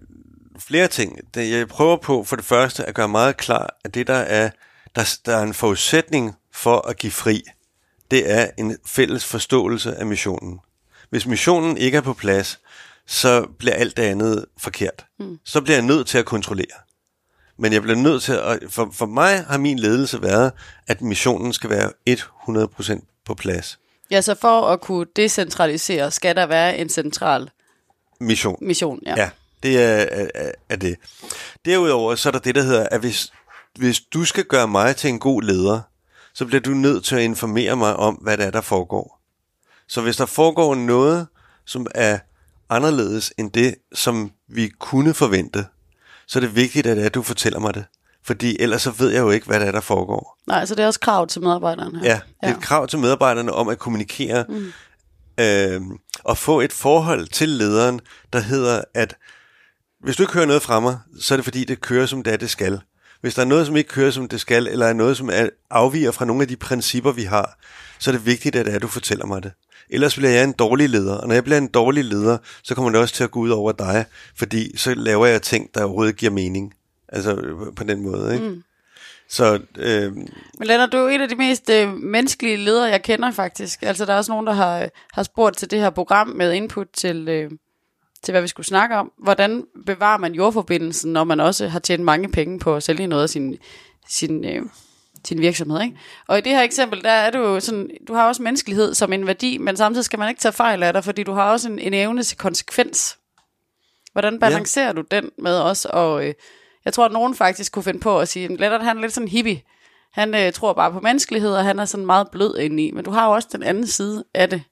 flere 0.60 0.88
ting. 0.88 1.20
Jeg 1.36 1.68
prøver 1.68 1.98
på 1.98 2.24
for 2.24 2.36
det 2.36 2.46
første 2.46 2.86
at 2.86 2.96
gøre 2.96 3.08
meget 3.08 3.38
klar, 3.38 3.78
at 3.84 3.94
det 3.94 4.08
der 4.08 4.14
er, 4.14 4.50
der, 4.96 5.18
der 5.26 5.36
er 5.36 5.44
en 5.44 5.54
forudsætning 5.54 6.36
for 6.54 6.88
at 6.88 6.98
give 6.98 7.12
fri, 7.12 7.44
det 8.12 8.32
er 8.32 8.48
en 8.58 8.78
fælles 8.86 9.26
forståelse 9.26 9.96
af 9.96 10.06
missionen. 10.06 10.60
Hvis 11.10 11.26
missionen 11.26 11.78
ikke 11.78 11.98
er 11.98 12.02
på 12.02 12.14
plads, 12.14 12.60
så 13.08 13.48
bliver 13.60 13.76
alt 13.76 13.98
det 13.98 14.04
andet 14.04 14.46
forkert. 14.58 15.06
Mm. 15.20 15.38
Så 15.46 15.62
bliver 15.62 15.78
jeg 15.78 15.86
nødt 15.86 16.08
til 16.08 16.18
at 16.18 16.26
kontrollere. 16.26 16.85
Men 17.58 17.74
jeg 17.74 17.82
bliver 17.82 17.98
nødt 17.98 18.24
til 18.24 18.34
at... 18.34 18.60
For, 18.70 18.90
for 18.94 19.06
mig 19.06 19.44
har 19.44 19.58
min 19.58 19.80
ledelse 19.80 20.22
været, 20.22 20.52
at 20.88 21.02
missionen 21.02 21.54
skal 21.54 21.70
være 21.70 21.92
100% 22.10 23.22
på 23.26 23.34
plads. 23.34 23.80
Ja, 24.12 24.22
så 24.22 24.36
for 24.42 24.62
at 24.62 24.82
kunne 24.82 25.06
decentralisere, 25.16 26.12
skal 26.12 26.36
der 26.36 26.46
være 26.46 26.78
en 26.78 26.90
central 26.90 27.50
Mission. 28.20 28.58
mission. 28.62 29.00
Ja. 29.06 29.14
Ja, 29.18 29.30
det 29.64 29.84
er, 29.84 30.06
er, 30.36 30.52
er 30.70 30.76
det. 30.76 30.96
Derudover 31.66 32.16
så 32.16 32.30
er 32.30 32.32
der 32.32 32.40
det, 32.40 32.56
der 32.56 32.64
hedder, 32.64 32.88
at 32.92 33.00
hvis, 33.00 33.34
hvis 33.76 34.00
du 34.00 34.26
skal 34.26 34.44
gøre 34.44 34.68
mig 34.68 34.96
til 34.96 35.10
en 35.10 35.20
god 35.20 35.42
leder, 35.42 35.82
så 36.34 36.46
bliver 36.46 36.62
du 36.62 36.70
nødt 36.70 37.06
til 37.06 37.16
at 37.16 37.22
informere 37.22 37.76
mig 37.76 37.96
om, 37.96 38.16
hvad 38.16 38.38
det 38.38 38.46
er, 38.46 38.52
der 38.52 38.62
foregår. 38.62 39.22
Så 39.88 40.02
hvis 40.02 40.18
der 40.18 40.26
foregår 40.26 40.76
noget, 40.76 41.28
som 41.66 41.88
er 41.96 42.20
anderledes 42.70 43.34
end 43.38 43.52
det, 43.52 43.76
som 43.94 44.32
vi 44.48 44.68
kunne 44.80 45.14
forvente, 45.14 45.66
så 46.28 46.40
er 46.40 46.42
det 46.42 46.56
vigtigt, 46.56 46.88
at, 46.88 46.98
det 46.98 47.02
er, 47.02 47.06
at 47.06 47.14
du 47.14 47.22
fortæller 47.22 47.60
mig 47.60 47.74
det. 47.74 47.86
Fordi 48.24 48.58
ellers 48.60 48.82
så 48.82 48.92
ved 48.92 49.10
jeg 49.10 49.20
jo 49.20 49.30
ikke, 49.30 49.48
hvad 49.48 49.60
det 49.60 49.68
er, 49.68 49.72
der 49.72 49.82
foregår. 49.82 50.38
Nej, 50.48 50.66
så 50.66 50.76
det 50.76 50.84
er 50.84 50.88
også 50.88 51.00
krav 51.00 51.28
til 51.28 51.42
medarbejderne 51.42 52.00
her. 52.00 52.06
Ja, 52.06 52.20
det 52.42 52.50
er 52.50 52.58
et 52.58 52.64
krav 52.64 52.88
til 52.88 53.00
medarbejderne 53.00 53.54
om 53.54 53.68
at 53.68 53.80
kommunikere 53.80 54.46
mm. 54.50 54.74
øh, 55.44 55.82
og 56.24 56.38
få 56.38 56.62
et 56.62 56.74
forhold 56.74 57.28
til 57.28 57.50
lederen, 57.50 58.00
der 58.34 58.40
hedder, 58.40 58.82
at 58.94 59.16
hvis 60.04 60.16
du 60.16 60.24
ikke 60.24 60.34
hører 60.34 60.46
noget 60.46 60.62
fra 60.62 60.80
mig, 60.80 60.98
så 61.22 61.34
er 61.34 61.38
det 61.38 61.44
fordi, 61.44 61.64
det 61.64 61.82
kører 61.82 62.06
som 62.06 62.24
det 62.24 62.34
er, 62.34 62.38
det 62.38 62.50
skal. 62.50 62.80
Hvis 63.22 63.36
der 63.36 63.42
er 63.42 63.46
noget, 63.46 63.66
som 63.68 63.76
ikke 63.76 63.90
kører 63.90 64.12
som 64.12 64.28
det 64.28 64.42
skal, 64.42 64.68
eller 64.68 64.86
er 64.86 64.94
noget, 64.94 65.18
som 65.18 65.30
er, 65.34 65.50
afviger 65.70 66.12
fra 66.12 66.26
nogle 66.26 66.42
af 66.42 66.48
de 66.48 66.56
principper, 66.56 67.12
vi 67.12 67.24
har, 67.24 67.60
så 68.00 68.12
er 68.12 68.16
det 68.16 68.26
vigtigt, 68.26 68.56
at, 68.56 68.66
det 68.66 68.72
er, 68.72 68.76
at 68.76 68.82
du 68.82 68.88
fortæller 68.88 69.26
mig 69.26 69.44
det. 69.44 69.52
Ellers 69.90 70.16
bliver 70.16 70.32
jeg 70.32 70.44
en 70.44 70.52
dårlig 70.52 70.90
leder, 70.90 71.16
og 71.18 71.28
når 71.28 71.34
jeg 71.34 71.44
bliver 71.44 71.58
en 71.58 71.68
dårlig 71.68 72.06
leder, 72.06 72.38
så 72.64 72.76
kommer 72.76 72.92
det 72.92 73.00
også 73.00 73.14
til 73.16 73.24
at 73.24 73.32
gå 73.32 73.40
ud 73.40 73.50
over 73.50 73.72
dig, 73.72 74.06
fordi 74.36 74.78
så 74.78 74.94
laver 74.94 75.26
jeg 75.26 75.42
ting, 75.42 75.70
der 75.74 75.84
overhovedet 75.84 76.16
giver 76.16 76.32
mening. 76.32 76.74
Altså 77.10 77.36
på 77.76 77.84
den 77.84 78.02
måde, 78.02 78.34
ikke? 78.34 78.50
Mm. 78.50 78.64
Så, 79.30 79.60
øh, 79.78 80.16
Men 80.58 80.68
Lennart, 80.68 80.92
du 80.92 80.98
er 80.98 81.02
jo 81.02 81.08
en 81.08 81.22
af 81.22 81.30
de 81.30 81.36
mest 81.36 81.70
øh, 81.70 81.94
menneskelige 81.94 82.58
ledere, 82.58 82.90
jeg 82.90 83.04
kender 83.04 83.32
faktisk. 83.32 83.84
Altså, 83.84 84.06
der 84.06 84.14
er 84.14 84.18
også 84.18 84.32
nogen, 84.32 84.48
der 84.48 84.54
har, 84.54 84.90
har 85.14 85.24
spurgt 85.24 85.58
til 85.58 85.72
det 85.72 85.80
her 85.80 85.90
program 85.90 86.28
med 86.28 86.54
input 86.54 86.88
til, 86.94 87.28
øh, 87.28 87.52
til, 88.24 88.32
hvad 88.32 88.42
vi 88.42 88.48
skulle 88.48 88.66
snakke 88.66 88.96
om. 88.96 89.12
Hvordan 89.24 89.64
bevarer 89.86 90.18
man 90.18 90.34
jordforbindelsen, 90.34 91.14
når 91.14 91.24
man 91.24 91.40
også 91.40 91.68
har 91.68 91.80
tjent 91.80 92.04
mange 92.04 92.30
penge 92.30 92.60
på 92.60 92.76
at 92.76 92.84
sælge 92.84 93.08
noget 93.08 93.24
af 93.24 93.30
sin, 93.30 93.58
sin, 94.10 94.46
øh, 94.46 94.62
sin 95.28 95.42
virksomhed, 95.42 95.82
ikke? 95.82 95.98
Og 96.28 96.38
i 96.38 96.42
det 96.42 96.52
her 96.52 96.62
eksempel, 96.62 97.04
der 97.04 97.12
er 97.12 97.32
du 97.32 97.60
sådan, 97.60 97.90
du 98.08 98.14
har 98.14 98.28
også 98.28 98.44
menneskelighed 98.44 98.94
som 98.94 99.14
en 99.14 99.28
værdi, 99.28 99.58
men 99.58 99.78
samtidig 99.78 100.06
skal 100.06 100.20
man 100.20 100.30
ikke 100.30 100.40
tage 100.40 100.54
fejl 100.54 100.84
af 100.84 100.94
dig, 100.94 101.04
fordi 101.04 101.24
du 101.24 101.34
har 101.34 101.52
også 101.52 101.70
en, 101.70 101.80
en 101.80 101.94
evne 101.94 102.24
til 102.24 102.38
konsekvens. 102.38 103.18
Hvordan 104.12 104.40
balancerer 104.40 104.86
ja. 104.86 104.94
du 104.94 105.04
den 105.12 105.30
med 105.38 105.60
os? 105.60 105.86
Og 105.86 106.26
øh, 106.26 106.34
jeg 106.86 106.94
tror, 106.94 107.06
at 107.06 107.12
nogen 107.12 107.36
faktisk 107.36 107.72
kunne 107.72 107.84
finde 107.84 108.00
på 108.00 108.20
at 108.20 108.30
sige, 108.30 108.48
Lennart 108.48 108.84
han 108.84 108.98
er 108.98 109.02
lidt 109.02 109.14
sådan 109.14 109.28
hippie. 109.28 109.62
Han 110.14 110.36
øh, 110.36 110.54
tror 110.54 110.74
bare 110.74 110.92
på 110.92 111.00
menneskelighed, 111.00 111.52
og 111.52 111.64
han 111.64 111.80
er 111.80 111.86
sådan 111.86 112.06
meget 112.06 112.28
blød 112.32 112.58
indeni. 112.58 112.92
Men 112.92 113.06
du 113.06 113.12
har 113.12 113.26
jo 113.26 113.32
også 113.32 113.48
den 113.52 113.64
anden 113.64 113.88
side 113.88 114.24
af 114.34 114.50
det. 114.50 114.64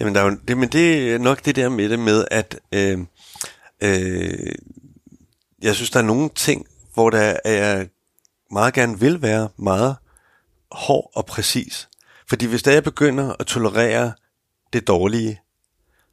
Jamen, 0.00 0.14
der 0.14 0.20
er 0.20 0.24
jo, 0.24 0.36
det, 0.48 0.56
men 0.58 0.68
det 0.68 1.14
er 1.14 1.18
nok 1.18 1.44
det 1.44 1.56
der 1.56 1.68
med 1.68 1.88
det 1.88 1.98
med, 1.98 2.24
at 2.30 2.58
øh, 2.72 2.98
øh, 3.82 4.54
jeg 5.62 5.74
synes, 5.74 5.90
der 5.90 5.98
er 5.98 6.04
nogle 6.04 6.30
ting, 6.34 6.66
hvor 6.94 7.10
der 7.10 7.36
er 7.44 7.84
meget 8.50 8.74
gerne 8.74 9.00
vil 9.00 9.22
være 9.22 9.48
meget 9.56 9.96
hård 10.72 11.10
og 11.14 11.26
præcis. 11.26 11.88
Fordi 12.28 12.46
hvis 12.46 12.62
der 12.62 12.72
jeg 12.72 12.84
begynder 12.84 13.34
at 13.38 13.46
tolerere 13.46 14.12
det 14.72 14.86
dårlige, 14.86 15.40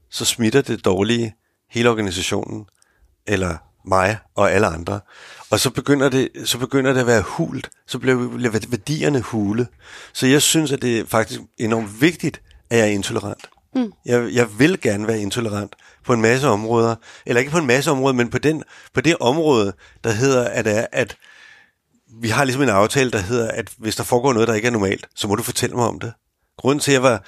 så 0.10 0.26
smitter 0.26 0.62
det 0.62 0.86
dårlige 0.86 1.36
hele 1.70 1.90
organisationen, 1.90 2.66
eller 3.28 3.58
mig 3.86 4.18
og 4.36 4.52
alle 4.52 4.68
andre. 4.68 5.00
Og 5.50 5.60
så 5.60 5.70
begynder 5.70 6.10
det, 6.10 6.30
så 6.46 6.58
begynder 6.58 6.94
det 6.94 7.00
at 7.00 7.08
være 7.08 7.22
hult, 7.22 7.70
så 7.88 8.00
bliver 8.00 8.68
værdierne 8.70 9.22
hule. 9.22 9.68
Så 10.14 10.28
jeg 10.28 10.42
synes, 10.42 10.72
at 10.72 10.82
det 10.82 11.00
er 11.00 11.06
faktisk 11.06 11.40
enormt 11.58 12.02
vigtigt, 12.02 12.42
at 12.70 12.78
jeg 12.78 12.88
er 12.88 12.92
intolerant. 12.92 13.50
Mm. 13.76 13.94
Jeg, 14.06 14.30
jeg 14.34 14.60
vil 14.60 14.82
gerne 14.82 15.08
være 15.08 15.20
intolerant 15.20 15.76
på 16.06 16.14
en 16.14 16.22
masse 16.22 16.48
områder, 16.48 16.96
eller 17.26 17.40
ikke 17.40 17.52
på 17.52 17.58
en 17.58 17.68
masse 17.68 17.92
områder, 17.92 18.14
men 18.14 18.30
på, 18.30 18.38
den, 18.38 18.64
på 18.94 19.02
det 19.02 19.18
område, 19.20 19.74
der 20.04 20.12
hedder, 20.12 20.48
at, 20.50 20.68
at, 20.68 20.88
at 20.92 21.18
vi 22.22 22.30
har 22.30 22.44
ligesom 22.44 22.64
en 22.64 22.70
aftale, 22.70 23.12
der 23.12 23.20
hedder, 23.20 23.52
at 23.52 23.70
hvis 23.78 23.96
der 23.96 24.04
foregår 24.04 24.34
noget, 24.34 24.48
der 24.48 24.54
ikke 24.54 24.68
er 24.68 24.72
normalt, 24.72 25.08
så 25.16 25.28
må 25.28 25.36
du 25.36 25.44
fortælle 25.44 25.76
mig 25.76 25.88
om 25.88 26.00
det. 26.00 26.14
Grunden 26.58 26.80
til, 26.80 26.92
at 26.92 26.94
jeg 26.94 27.04
var 27.04 27.24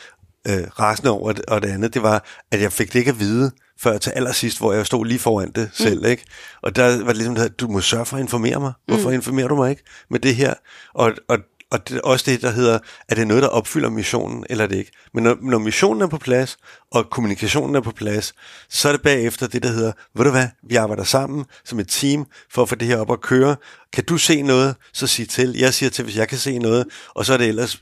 øh, 0.47 0.67
rasende 0.79 1.11
over 1.11 1.33
og 1.47 1.61
det 1.61 1.69
andet, 1.69 1.93
det 1.93 2.03
var, 2.03 2.25
at 2.51 2.61
jeg 2.61 2.73
fik 2.73 2.93
det 2.93 2.99
ikke 2.99 3.11
at 3.11 3.19
vide 3.19 3.51
før 3.79 3.97
til 3.97 4.09
allersidst, 4.09 4.59
hvor 4.59 4.73
jeg 4.73 4.85
stod 4.85 5.05
lige 5.05 5.19
foran 5.19 5.51
det 5.51 5.63
mm. 5.63 5.85
selv. 5.85 6.05
Ikke? 6.05 6.25
Og 6.61 6.75
der 6.75 6.97
var 6.97 7.07
det 7.07 7.17
ligesom, 7.17 7.37
at 7.37 7.59
du 7.59 7.67
må 7.67 7.81
sørge 7.81 8.05
for 8.05 8.17
at 8.17 8.21
informere 8.21 8.59
mig. 8.59 8.73
Hvorfor 8.87 9.09
mm. 9.09 9.15
informerer 9.15 9.47
du 9.47 9.55
mig 9.55 9.69
ikke 9.69 9.83
med 10.09 10.19
det 10.19 10.35
her? 10.35 10.53
Og, 10.93 11.11
og, 11.27 11.37
og 11.73 11.89
det 11.89 11.97
er 11.97 12.01
også 12.01 12.31
det, 12.31 12.41
der 12.41 12.51
hedder, 12.51 12.79
er 13.09 13.15
det 13.15 13.27
noget, 13.27 13.43
der 13.43 13.49
opfylder 13.49 13.89
missionen, 13.89 14.45
eller 14.49 14.67
det 14.67 14.75
ikke? 14.75 14.91
Men 15.13 15.23
når, 15.23 15.37
når 15.41 15.57
missionen 15.57 16.01
er 16.01 16.07
på 16.07 16.17
plads, 16.17 16.57
og 16.91 17.09
kommunikationen 17.09 17.75
er 17.75 17.81
på 17.81 17.91
plads, 17.91 18.33
så 18.69 18.87
er 18.87 18.91
det 18.91 19.01
bagefter 19.01 19.47
det, 19.47 19.63
der 19.63 19.69
hedder, 19.69 19.91
ved 20.15 20.25
du 20.25 20.31
hvad, 20.31 20.47
vi 20.63 20.75
arbejder 20.75 21.03
sammen 21.03 21.45
som 21.65 21.79
et 21.79 21.87
team 21.87 22.25
for 22.49 22.61
at 22.61 22.69
få 22.69 22.75
det 22.75 22.87
her 22.87 22.97
op 22.97 23.11
at 23.11 23.21
køre. 23.21 23.55
Kan 23.93 24.05
du 24.05 24.17
se 24.17 24.41
noget, 24.41 24.75
så 24.93 25.07
sig 25.07 25.29
til. 25.29 25.55
Jeg 25.59 25.73
siger 25.73 25.89
til, 25.89 26.03
hvis 26.03 26.17
jeg 26.17 26.27
kan 26.27 26.37
se 26.37 26.59
noget, 26.59 26.85
og 27.09 27.25
så 27.25 27.33
er 27.33 27.37
det 27.37 27.47
ellers 27.47 27.81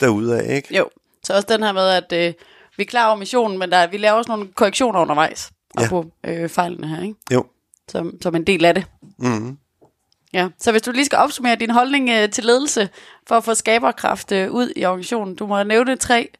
af, 0.00 0.56
ikke? 0.56 0.76
Jo, 0.76 0.88
så 1.24 1.34
også 1.34 1.46
den 1.48 1.62
her 1.62 1.72
med, 1.72 1.88
at 1.88 2.12
øh, 2.12 2.34
vi 2.76 2.82
er 2.82 2.86
klar 2.86 3.06
over 3.06 3.16
missionen, 3.16 3.58
men 3.58 3.70
der, 3.70 3.86
vi 3.86 3.96
laver 3.96 4.14
også 4.14 4.30
nogle 4.30 4.48
korrektioner 4.54 5.00
undervejs 5.00 5.50
ja. 5.80 5.88
på 5.88 6.06
øh, 6.24 6.48
fejlene 6.48 6.88
her, 6.88 7.02
ikke? 7.02 7.14
Jo. 7.32 7.46
Som, 7.88 8.22
som 8.22 8.34
en 8.34 8.44
del 8.44 8.64
af 8.64 8.74
det. 8.74 8.84
Mm-hmm. 9.18 9.58
Ja, 10.32 10.48
så 10.58 10.70
hvis 10.70 10.82
du 10.82 10.92
lige 10.92 11.04
skal 11.04 11.18
opsummere 11.18 11.56
din 11.56 11.70
holdning 11.70 12.10
øh, 12.10 12.30
til 12.30 12.44
ledelse 12.44 12.88
for 13.26 13.36
at 13.36 13.44
få 13.44 13.54
skaberkraft 13.54 14.32
øh, 14.32 14.50
ud 14.50 14.72
i 14.76 14.84
organisationen, 14.84 15.34
du 15.34 15.46
må 15.46 15.62
nævne 15.62 15.96
tre 15.96 16.30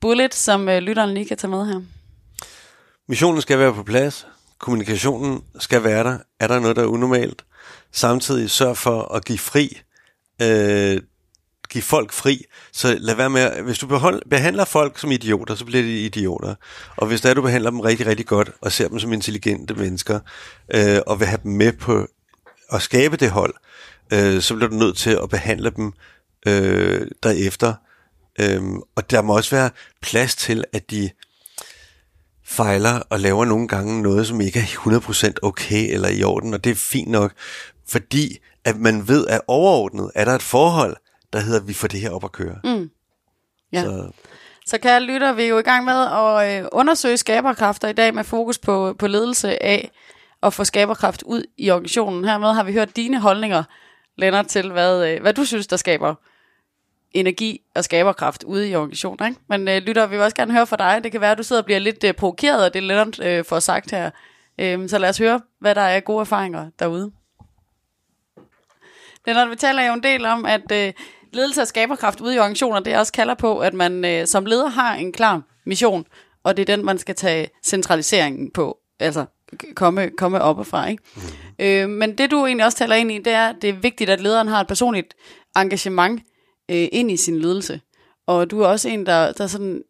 bullet, 0.00 0.34
som 0.34 0.68
øh, 0.68 0.78
lytteren 0.78 1.14
lige 1.14 1.26
kan 1.26 1.36
tage 1.36 1.50
med 1.50 1.66
her. 1.66 1.80
Missionen 3.08 3.42
skal 3.42 3.58
være 3.58 3.74
på 3.74 3.82
plads. 3.82 4.26
Kommunikationen 4.58 5.44
skal 5.58 5.84
være 5.84 6.04
der. 6.04 6.18
Er 6.40 6.46
der 6.46 6.60
noget, 6.60 6.76
der 6.76 6.82
er 6.82 6.86
unormalt? 6.86 7.44
Samtidig 7.92 8.50
sørg 8.50 8.76
for 8.76 9.14
at 9.14 9.24
give 9.24 9.38
fri. 9.38 9.80
Øh, 10.42 11.00
give 11.70 11.82
folk 11.82 12.12
fri. 12.12 12.44
Så 12.72 12.96
lad 13.00 13.14
være 13.14 13.30
med, 13.30 13.62
hvis 13.62 13.78
du 13.78 13.86
behold, 13.86 14.22
behandler 14.30 14.64
folk 14.64 14.98
som 14.98 15.10
idioter, 15.10 15.54
så 15.54 15.64
bliver 15.64 15.82
de 15.82 16.04
idioter. 16.04 16.54
Og 16.96 17.06
hvis 17.06 17.20
der 17.20 17.34
du 17.34 17.42
behandler 17.42 17.70
dem 17.70 17.80
rigtig, 17.80 18.06
rigtig 18.06 18.26
godt, 18.26 18.50
og 18.60 18.72
ser 18.72 18.88
dem 18.88 18.98
som 18.98 19.12
intelligente 19.12 19.74
mennesker, 19.74 20.20
øh, 20.74 20.98
og 21.06 21.20
vil 21.20 21.28
have 21.28 21.40
dem 21.42 21.52
med 21.52 21.72
på 21.72 22.06
at 22.72 22.82
skabe 22.82 23.16
det 23.16 23.30
hold, 23.30 23.54
øh, 24.12 24.40
så 24.40 24.54
bliver 24.54 24.68
du 24.70 24.76
nødt 24.76 24.96
til 24.96 25.18
at 25.22 25.28
behandle 25.28 25.70
dem 25.70 25.92
øh, 26.46 27.06
derefter. 27.22 27.74
Øh, 28.40 28.62
og 28.96 29.10
der 29.10 29.22
må 29.22 29.36
også 29.36 29.56
være 29.56 29.70
plads 30.02 30.36
til, 30.36 30.64
at 30.72 30.90
de 30.90 31.10
fejler 32.44 33.02
og 33.10 33.20
laver 33.20 33.44
nogle 33.44 33.68
gange 33.68 34.02
noget, 34.02 34.26
som 34.26 34.40
ikke 34.40 34.58
er 34.58 34.64
100% 35.32 35.34
okay 35.42 35.92
eller 35.92 36.08
i 36.08 36.22
orden, 36.22 36.54
og 36.54 36.64
det 36.64 36.70
er 36.70 36.74
fint 36.74 37.10
nok, 37.10 37.32
fordi 37.88 38.38
at 38.64 38.76
man 38.76 39.08
ved, 39.08 39.26
at 39.26 39.40
overordnet 39.46 40.10
er 40.14 40.24
der 40.24 40.34
et 40.34 40.42
forhold, 40.42 40.96
der 41.32 41.40
hedder, 41.40 41.60
at 41.60 41.68
vi 41.68 41.72
får 41.72 41.88
det 41.88 42.00
her 42.00 42.10
op 42.10 42.24
at 42.24 42.32
køre. 42.32 42.58
Mm. 42.64 42.90
Ja. 43.72 43.82
Så. 43.82 44.10
Så 44.66 44.78
kære 44.78 45.00
lytter, 45.00 45.32
vi 45.32 45.42
er 45.42 45.48
jo 45.48 45.58
i 45.58 45.62
gang 45.62 45.84
med 45.84 46.06
at 46.06 46.62
øh, 46.62 46.68
undersøge 46.72 47.16
skaberkræfter 47.16 47.88
i 47.88 47.92
dag 47.92 48.14
med 48.14 48.24
fokus 48.24 48.58
på, 48.58 48.94
på 48.98 49.06
ledelse 49.06 49.62
af 49.62 49.90
at 50.42 50.54
få 50.54 50.64
skaberkraft 50.64 51.22
ud 51.22 51.44
i 51.56 51.70
organisationen. 51.70 52.24
Hermed 52.24 52.52
har 52.52 52.62
vi 52.64 52.72
hørt 52.72 52.96
dine 52.96 53.20
holdninger, 53.20 53.62
Lennart, 54.16 54.46
til 54.46 54.72
hvad, 54.72 55.08
øh, 55.08 55.20
hvad 55.22 55.34
du 55.34 55.44
synes, 55.44 55.66
der 55.66 55.76
skaber 55.76 56.14
energi 57.12 57.60
og 57.74 57.84
skaberkraft 57.84 58.42
ude 58.42 58.68
i 58.68 58.74
organisationen. 58.74 59.28
Ikke? 59.28 59.40
Men 59.48 59.68
øh, 59.68 59.82
lytter, 59.82 60.06
vi 60.06 60.16
vil 60.16 60.24
også 60.24 60.36
gerne 60.36 60.52
høre 60.52 60.66
fra 60.66 60.76
dig. 60.76 61.04
Det 61.04 61.12
kan 61.12 61.20
være, 61.20 61.32
at 61.32 61.38
du 61.38 61.42
sidder 61.42 61.62
og 61.62 61.66
bliver 61.66 61.78
lidt 61.78 62.04
øh, 62.04 62.14
provokeret 62.14 62.64
af 62.64 62.72
det, 62.72 62.82
Lennart 62.82 63.20
øh, 63.20 63.44
får 63.44 63.58
sagt 63.58 63.90
her. 63.90 64.10
Øh, 64.58 64.88
så 64.88 64.98
lad 64.98 65.08
os 65.08 65.18
høre, 65.18 65.40
hvad 65.58 65.74
der 65.74 65.80
er 65.80 66.00
gode 66.00 66.20
erfaringer 66.20 66.70
derude. 66.78 67.12
Lennart, 69.26 69.50
vi 69.50 69.56
taler 69.56 69.86
jo 69.86 69.92
en 69.92 70.02
del 70.02 70.26
om, 70.26 70.46
at 70.46 70.72
øh, 70.72 70.92
ledelse 71.32 71.60
og 71.60 71.66
skaberkraft 71.66 72.20
ude 72.20 72.34
i 72.34 72.38
organisationer, 72.38 72.80
det 72.80 72.96
også 72.96 73.12
kalder 73.12 73.34
på, 73.34 73.58
at 73.58 73.74
man 73.74 74.04
øh, 74.04 74.26
som 74.26 74.46
leder 74.46 74.68
har 74.68 74.94
en 74.94 75.12
klar 75.12 75.42
mission, 75.64 76.06
og 76.42 76.56
det 76.56 76.68
er 76.68 76.76
den, 76.76 76.84
man 76.84 76.98
skal 76.98 77.14
tage 77.14 77.48
centraliseringen 77.64 78.50
på. 78.50 78.78
Altså 79.00 79.24
komme, 79.74 80.10
komme 80.10 80.40
op 80.40 80.58
og 80.58 80.66
fra. 80.66 80.88
Ikke? 80.88 81.82
Øh, 81.82 81.88
men 81.88 82.18
det 82.18 82.30
du 82.30 82.46
egentlig 82.46 82.66
også 82.66 82.78
taler 82.78 82.96
ind 82.96 83.12
i, 83.12 83.18
det 83.18 83.32
er, 83.32 83.48
at 83.48 83.56
det 83.62 83.70
er 83.70 83.74
vigtigt, 83.74 84.10
at 84.10 84.20
lederen 84.20 84.48
har 84.48 84.60
et 84.60 84.66
personligt 84.66 85.14
engagement 85.56 86.22
øh, 86.70 86.88
ind 86.92 87.10
i 87.10 87.16
sin 87.16 87.38
ledelse. 87.38 87.80
Og 88.26 88.50
du 88.50 88.60
er 88.60 88.66
også 88.66 88.88
en, 88.88 89.06
der, 89.06 89.32
der 89.32 89.46
sådan, 89.46 89.82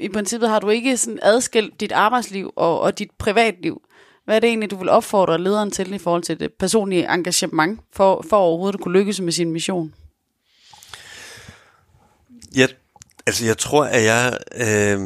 i 0.00 0.08
princippet 0.08 0.48
har 0.48 0.58
du 0.58 0.68
ikke 0.68 0.96
sådan 0.96 1.18
adskilt 1.22 1.80
dit 1.80 1.92
arbejdsliv 1.92 2.52
og, 2.56 2.80
og 2.80 2.98
dit 2.98 3.10
privatliv. 3.18 3.82
Hvad 4.24 4.36
er 4.36 4.40
det 4.40 4.48
egentlig, 4.48 4.70
du 4.70 4.76
vil 4.76 4.88
opfordre 4.88 5.38
lederen 5.38 5.70
til 5.70 5.94
i 5.94 5.98
forhold 5.98 6.22
til 6.22 6.40
det 6.40 6.52
personlige 6.52 7.14
engagement, 7.14 7.80
for, 7.92 8.24
for 8.30 8.36
overhovedet 8.36 8.74
at 8.74 8.80
kunne 8.80 8.98
lykkes 8.98 9.20
med 9.20 9.32
sin 9.32 9.52
mission? 9.52 9.94
Jeg, 12.54 12.68
altså 13.26 13.46
jeg 13.46 13.58
tror, 13.58 13.84
at 13.84 14.04
jeg, 14.04 14.38
øh, 14.54 15.00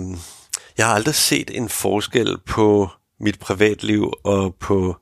jeg 0.78 0.86
har 0.86 0.94
aldrig 0.94 1.14
set 1.14 1.56
en 1.56 1.68
forskel 1.68 2.38
på 2.38 2.88
mit 3.20 3.38
privatliv 3.38 4.12
og 4.24 4.54
på 4.54 4.96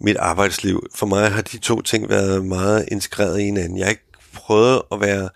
mit 0.00 0.16
arbejdsliv. 0.16 0.86
For 0.94 1.06
mig 1.06 1.30
har 1.30 1.42
de 1.42 1.58
to 1.58 1.80
ting 1.80 2.08
været 2.08 2.44
meget 2.44 2.88
integreret 2.90 3.40
i 3.40 3.44
hinanden. 3.44 3.78
Jeg 3.78 3.86
har 3.86 3.90
ikke 3.90 4.08
prøvet 4.32 4.82
at 4.92 5.00
være, 5.00 5.30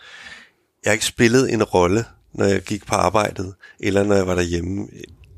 jeg 0.85 0.91
har 0.91 0.93
ikke 0.93 1.05
spillet 1.05 1.53
en 1.53 1.63
rolle, 1.63 2.05
når 2.33 2.45
jeg 2.45 2.63
gik 2.63 2.87
på 2.87 2.95
arbejdet, 2.95 3.55
eller 3.81 4.05
når 4.05 4.15
jeg 4.15 4.27
var 4.27 4.35
derhjemme. 4.35 4.89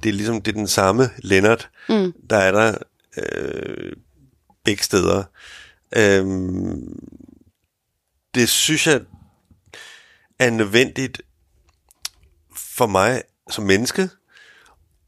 Det 0.03 0.09
er 0.09 0.13
ligesom, 0.13 0.43
det 0.43 0.53
er 0.53 0.57
den 0.57 0.69
samme 0.69 1.11
Lennart, 1.19 1.71
mm. 1.89 2.13
der 2.31 2.37
er 2.37 2.53
der 2.53 2.79
øh, 3.17 3.93
begge 4.65 4.83
steder. 4.83 5.25
Øhm, 5.97 7.01
det 8.35 8.49
synes 8.49 8.87
jeg 8.87 9.01
er 10.39 10.51
nødvendigt 10.51 11.23
for 12.57 12.87
mig 12.87 13.23
som 13.51 13.65
menneske, 13.65 14.09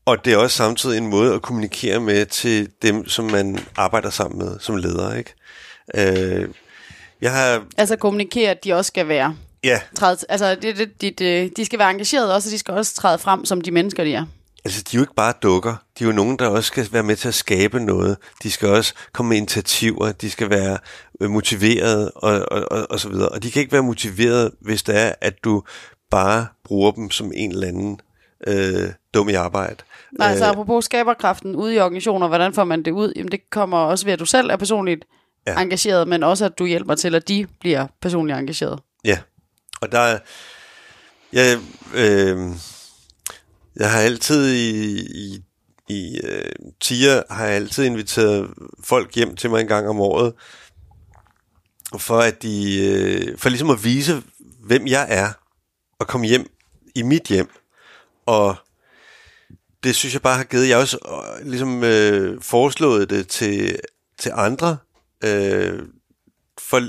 og 0.07 0.25
det 0.25 0.33
er 0.33 0.37
også 0.37 0.57
samtidig 0.57 0.99
en 0.99 1.07
måde 1.07 1.35
at 1.35 1.43
kommunikere 1.43 2.01
med 2.01 2.27
til 2.27 2.69
dem, 2.83 3.09
som 3.09 3.25
man 3.25 3.59
arbejder 3.77 4.11
sammen 4.11 4.39
med 4.39 4.59
som 4.61 4.77
leder. 4.77 5.15
Ikke? 5.15 5.35
Øh, 5.95 6.49
jeg 7.21 7.33
har, 7.33 7.65
Altså 7.77 7.97
kommunikere, 7.97 8.51
at 8.51 8.65
de 8.65 8.73
også 8.73 8.89
skal 8.89 9.09
være 9.09 9.37
ja, 9.65 9.81
træde, 9.97 10.19
altså 10.29 10.55
det, 10.55 10.77
det, 10.77 11.01
de, 11.01 11.11
de, 11.11 11.51
de 11.57 11.65
skal 11.65 11.79
være 11.79 11.91
engagerede 11.91 12.35
også, 12.35 12.49
og 12.49 12.53
de 12.53 12.59
skal 12.59 12.75
også 12.75 12.95
træde 12.95 13.19
frem 13.19 13.45
som 13.45 13.61
de 13.61 13.71
mennesker, 13.71 14.05
de 14.05 14.15
er. 14.15 14.25
altså 14.65 14.83
de 14.83 14.97
er 14.97 14.99
jo 14.99 15.03
ikke 15.03 15.15
bare 15.15 15.33
dukker. 15.43 15.75
De 15.99 16.05
er 16.05 16.09
jo 16.09 16.13
nogen, 16.13 16.39
der 16.39 16.49
også 16.49 16.67
skal 16.69 16.89
være 16.93 17.03
med 17.03 17.17
til 17.17 17.29
at 17.29 17.35
skabe 17.35 17.81
noget. 17.81 18.17
De 18.43 18.51
skal 18.51 18.69
også 18.69 18.95
komme 19.13 19.29
med 19.29 19.37
initiativer. 19.37 20.13
De 20.13 20.31
skal 20.31 20.51
være 20.51 20.79
øh, 21.21 21.31
motiverede 21.31 22.11
og, 22.11 22.33
og, 22.51 22.65
og, 22.71 22.87
og 22.91 23.01
så 23.01 23.09
videre. 23.09 23.29
Og 23.29 23.43
de 23.43 23.51
kan 23.51 23.61
ikke 23.61 23.73
være 23.73 23.83
motiveret, 23.83 24.51
hvis 24.61 24.83
det 24.83 24.97
er, 24.99 25.13
at 25.21 25.35
du 25.45 25.63
bare 26.11 26.47
bruger 26.65 26.91
dem 26.91 27.11
som 27.11 27.33
en 27.35 27.51
eller 27.51 27.69
anden 27.69 28.01
øh, 28.47 28.91
dum 29.15 29.29
i 29.29 29.35
arbejde. 29.35 29.77
Nej, 30.13 30.29
altså 30.29 30.45
apropos 30.45 30.85
skaberkraften 30.85 31.57
ude 31.57 31.75
i 31.75 31.79
organisationer, 31.81 32.29
hvordan 32.29 32.55
får 32.55 32.65
man 32.65 32.83
det 32.83 32.91
ud? 32.91 33.13
Jamen 33.17 33.33
det 33.33 33.51
kommer 33.51 33.79
også 33.79 34.05
ved, 34.05 34.13
at 34.13 34.19
du 34.19 34.27
selv 34.27 34.51
er 34.51 34.57
personligt 34.57 35.05
Ja. 35.47 35.61
engageret, 35.61 36.09
men 36.09 36.23
også 36.23 36.45
at 36.45 36.59
du 36.59 36.67
hjælper 36.67 36.95
til, 36.95 37.15
at 37.15 37.29
de 37.29 37.47
bliver 37.61 37.87
personligt 38.03 38.39
engageret. 38.39 38.81
Ja, 39.05 39.19
og 39.81 39.93
der 39.93 39.99
er... 39.99 40.19
Jeg, 41.33 41.59
øh, 41.95 42.39
jeg 43.77 43.91
har 43.91 44.01
altid 44.01 44.53
i, 44.53 45.01
i, 45.01 45.43
i 45.89 46.21
øh, 46.25 46.53
tiger 46.81 47.23
har 47.31 47.45
jeg 47.47 47.55
altid 47.55 47.85
inviteret 47.85 48.51
folk 48.85 49.15
hjem 49.15 49.37
til 49.37 49.51
mig 49.51 49.61
en 49.61 49.67
gang 49.67 49.89
om 49.89 50.01
året, 50.01 50.33
for 51.99 52.19
at 52.19 52.43
de, 52.43 52.85
øh, 52.87 53.39
for 53.39 53.49
ligesom 53.49 53.71
at 53.71 53.85
vise, 53.85 54.23
hvem 54.65 54.87
jeg 54.87 55.07
er, 55.11 55.29
og 55.99 56.07
komme 56.07 56.27
hjem 56.27 56.51
i 56.95 57.03
mit 57.03 57.23
hjem. 57.23 57.51
Og 58.27 58.57
det 59.87 59.95
synes 59.95 60.15
jeg 60.15 60.23
bare 60.23 60.37
har 60.37 60.45
givet. 60.45 60.69
Jeg 60.69 60.77
har 60.77 60.81
også 60.81 60.99
øh, 61.09 61.47
ligesom 61.47 61.85
øh, 61.85 62.43
foreslået 62.43 63.11
det 63.11 63.29
til, 63.29 63.79
til 64.19 64.33
andre, 64.35 64.77
øh, 65.25 65.79
for, 66.61 66.81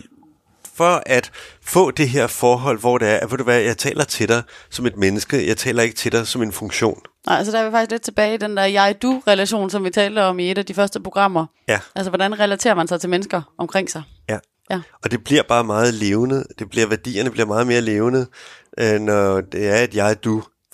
for 0.76 1.04
at 1.06 1.32
få 1.62 1.92
det 1.92 2.10
her 2.10 2.28
forhold, 2.28 2.80
hvor 2.80 2.98
det 2.98 3.08
er, 3.08 3.18
at 3.18 3.32
ved 3.32 3.38
du 3.38 3.44
hvad, 3.44 3.60
jeg 3.60 3.78
taler 3.78 4.04
til 4.04 4.28
dig 4.28 4.44
som 4.70 4.86
et 4.86 4.98
menneske, 4.98 5.48
jeg 5.48 5.58
taler 5.58 5.84
ikke 5.84 5.96
til 5.96 6.12
dig 6.12 6.28
som 6.28 6.42
en 6.42 6.52
funktion. 6.52 7.02
Nej, 7.26 7.38
altså 7.38 7.52
der 7.52 7.60
er 7.60 7.66
vi 7.66 7.72
faktisk 7.72 7.92
lidt 7.92 8.02
tilbage 8.02 8.34
i 8.34 8.38
den 8.38 8.58
der 8.58 8.66
jeg-du-relation, 8.66 9.70
som 9.70 9.84
vi 9.84 9.90
talte 9.90 10.24
om 10.24 10.40
i 10.40 10.52
et 10.52 10.58
af 10.58 10.66
de 10.66 10.74
første 10.74 11.00
programmer. 11.00 11.46
Ja. 11.68 11.80
Altså 11.96 12.10
hvordan 12.10 12.40
relaterer 12.40 12.76
man 12.76 12.88
sig 12.88 13.02
til 13.02 13.10
mennesker 13.10 13.42
omkring 13.58 13.90
sig? 13.90 14.04
Ja. 14.30 14.40
Ja. 14.72 14.82
Og 15.04 15.12
det 15.12 15.24
bliver 15.24 15.44
bare 15.44 15.64
meget 15.64 15.94
levende. 15.94 16.44
Det 16.60 16.70
bliver, 16.70 16.88
værdierne 16.88 17.32
bliver 17.32 17.46
meget 17.46 17.68
mere 17.68 17.82
levende, 17.82 18.26
øh, 18.80 19.00
når 19.00 19.42
det 19.42 19.68
er 19.68 19.84
et 19.84 19.94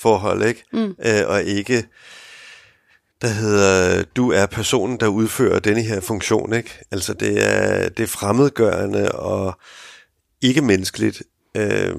jeg-du-forhold, 0.09 0.43
ikke? 0.43 0.63
Mm. 0.73 0.95
Øh, 1.05 1.27
og 1.27 1.43
ikke, 1.43 1.85
der 3.21 3.27
hedder, 3.27 4.03
du 4.15 4.31
er 4.31 4.45
personen, 4.45 4.99
der 4.99 5.07
udfører 5.07 5.59
denne 5.59 5.81
her 5.81 6.01
funktion, 6.01 6.53
ikke? 6.53 6.79
Altså 6.91 7.13
det 7.13 7.45
er, 7.45 7.89
det 7.89 8.03
er 8.03 8.07
fremmedgørende 8.07 9.11
og 9.11 9.53
ikke 10.41 10.61
menneskeligt. 10.61 11.23
Øh, 11.55 11.95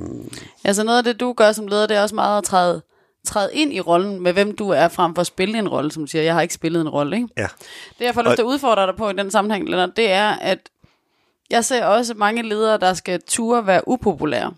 Altså 0.65 0.85
noget 0.85 0.99
af 0.99 1.05
det, 1.05 1.21
du 1.21 1.33
gør 1.33 1.53
som 1.53 1.67
leder, 1.67 1.87
det 1.87 1.97
er 1.97 2.03
også 2.03 2.15
meget 2.15 2.39
at 2.39 2.45
træde, 2.45 2.83
træde 3.27 3.51
ind 3.53 3.73
i 3.73 3.81
rollen 3.81 4.23
med, 4.23 4.33
hvem 4.33 4.57
du 4.57 4.71
er, 4.71 4.89
frem 4.89 5.15
for 5.15 5.21
at 5.21 5.27
spille 5.27 5.59
en 5.59 5.69
rolle, 5.69 5.93
som 5.93 6.07
siger. 6.07 6.23
Jeg 6.23 6.35
har 6.35 6.43
ikke 6.43 6.55
spillet 6.55 6.81
en 6.81 6.89
rolle, 6.89 7.17
ikke? 7.17 7.29
ja. 7.37 7.49
Det, 7.99 8.05
jeg 8.05 8.15
får 8.15 8.23
lyst 8.23 8.35
til 8.35 8.43
at 8.43 8.47
udfordre 8.47 8.87
dig 8.87 8.95
på 8.97 9.11
i 9.11 9.13
den 9.13 9.31
sammenhæng, 9.31 9.69
Lennart, 9.69 9.97
det 9.97 10.11
er, 10.11 10.31
at 10.31 10.59
jeg 11.51 11.65
ser 11.65 11.85
også 11.85 12.15
mange 12.15 12.43
ledere, 12.43 12.79
der 12.79 12.95
skal 12.95 13.23
ture 13.27 13.67
være 13.67 13.89
upopulære. 13.89 14.55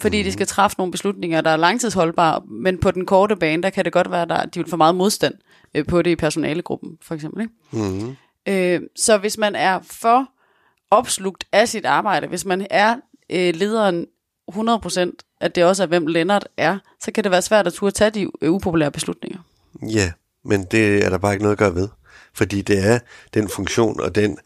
Fordi 0.00 0.22
de 0.22 0.32
skal 0.32 0.46
træffe 0.46 0.74
nogle 0.78 0.90
beslutninger, 0.90 1.40
der 1.40 1.50
er 1.50 1.56
langtidsholdbare, 1.56 2.42
men 2.48 2.78
på 2.78 2.90
den 2.90 3.06
korte 3.06 3.36
bane, 3.36 3.62
der 3.62 3.70
kan 3.70 3.84
det 3.84 3.92
godt 3.92 4.10
være, 4.10 4.42
at 4.42 4.54
de 4.54 4.60
vil 4.60 4.70
få 4.70 4.76
meget 4.76 4.94
modstand 4.94 5.34
øh, 5.74 5.86
på 5.86 6.02
det 6.02 6.10
i 6.10 6.16
personalegruppen, 6.16 6.98
for 7.02 7.14
eksempel. 7.14 7.42
Ikke? 7.42 7.54
Mm-hmm. 7.70 8.16
Øh, 8.48 8.80
så 8.96 9.18
hvis 9.18 9.38
man 9.38 9.54
er 9.54 9.78
for 9.82 10.26
opslugt 10.90 11.44
af 11.52 11.68
sit 11.68 11.86
arbejde, 11.86 12.26
hvis 12.26 12.44
man 12.44 12.66
er 12.70 12.96
øh, 13.30 13.54
lederen 13.54 14.06
100%, 14.52 15.10
at 15.40 15.54
det 15.54 15.64
også 15.64 15.82
er, 15.82 15.86
hvem 15.86 16.06
Lennart 16.06 16.48
er, 16.56 16.78
så 17.00 17.12
kan 17.12 17.24
det 17.24 17.30
være 17.30 17.42
svært 17.42 17.66
at 17.66 17.72
turde 17.72 17.94
tage 17.94 18.10
de 18.10 18.28
øh, 18.42 18.52
upopulære 18.52 18.90
beslutninger. 18.90 19.38
Ja, 19.82 20.12
men 20.44 20.64
det 20.64 21.04
er 21.04 21.10
der 21.10 21.18
bare 21.18 21.32
ikke 21.32 21.42
noget 21.42 21.54
at 21.54 21.58
gøre 21.58 21.74
ved. 21.74 21.88
Fordi 22.34 22.62
det 22.62 22.86
er 22.86 22.98
den 23.34 23.48
funktion 23.48 24.00
og 24.00 24.14
den 24.14 24.38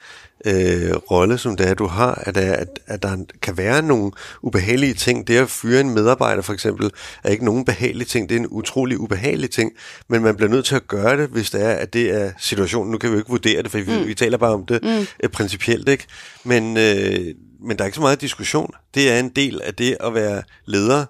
øh, 0.44 0.96
rolle, 1.10 1.38
som 1.38 1.56
det 1.56 1.68
er, 1.68 1.74
du 1.74 1.86
har, 1.86 2.14
at, 2.14 2.34
der, 2.34 2.52
at, 2.52 2.68
at 2.86 3.02
der 3.02 3.16
kan 3.42 3.56
være 3.56 3.82
nogle 3.82 4.12
ubehagelige 4.42 4.94
ting. 4.94 5.26
Det 5.26 5.36
at 5.36 5.50
fyre 5.50 5.80
en 5.80 5.90
medarbejder 5.90 6.42
for 6.42 6.52
eksempel, 6.52 6.90
er 7.24 7.30
ikke 7.30 7.44
nogen 7.44 7.64
behagelige 7.64 8.06
ting. 8.06 8.28
Det 8.28 8.34
er 8.34 8.40
en 8.40 8.46
utrolig 8.50 8.98
ubehagelig 8.98 9.50
ting, 9.50 9.72
men 10.08 10.22
man 10.22 10.36
bliver 10.36 10.50
nødt 10.50 10.66
til 10.66 10.74
at 10.74 10.88
gøre 10.88 11.16
det, 11.16 11.28
hvis 11.28 11.50
det 11.50 11.62
er, 11.62 11.70
at 11.70 11.92
det 11.92 12.10
er 12.22 12.32
situationen. 12.38 12.92
Nu 12.92 12.98
kan 12.98 13.10
vi 13.10 13.14
jo 13.14 13.18
ikke 13.18 13.30
vurdere 13.30 13.62
det, 13.62 13.70
for 13.70 13.78
vi, 13.78 13.98
mm. 13.98 14.06
vi 14.06 14.14
taler 14.14 14.38
bare 14.38 14.52
om 14.52 14.66
det 14.66 14.82
mm. 14.82 15.06
øh, 15.22 15.30
principielt, 15.30 15.88
ikke? 15.88 16.06
Men, 16.44 16.76
øh, 16.76 17.34
men 17.60 17.76
der 17.76 17.84
er 17.84 17.86
ikke 17.86 17.96
så 17.96 18.00
meget 18.00 18.20
diskussion. 18.20 18.70
Det 18.94 19.10
er 19.10 19.18
en 19.18 19.28
del 19.28 19.60
af 19.64 19.74
det 19.74 19.96
at 20.00 20.14
være 20.14 20.42
leder. 20.66 21.04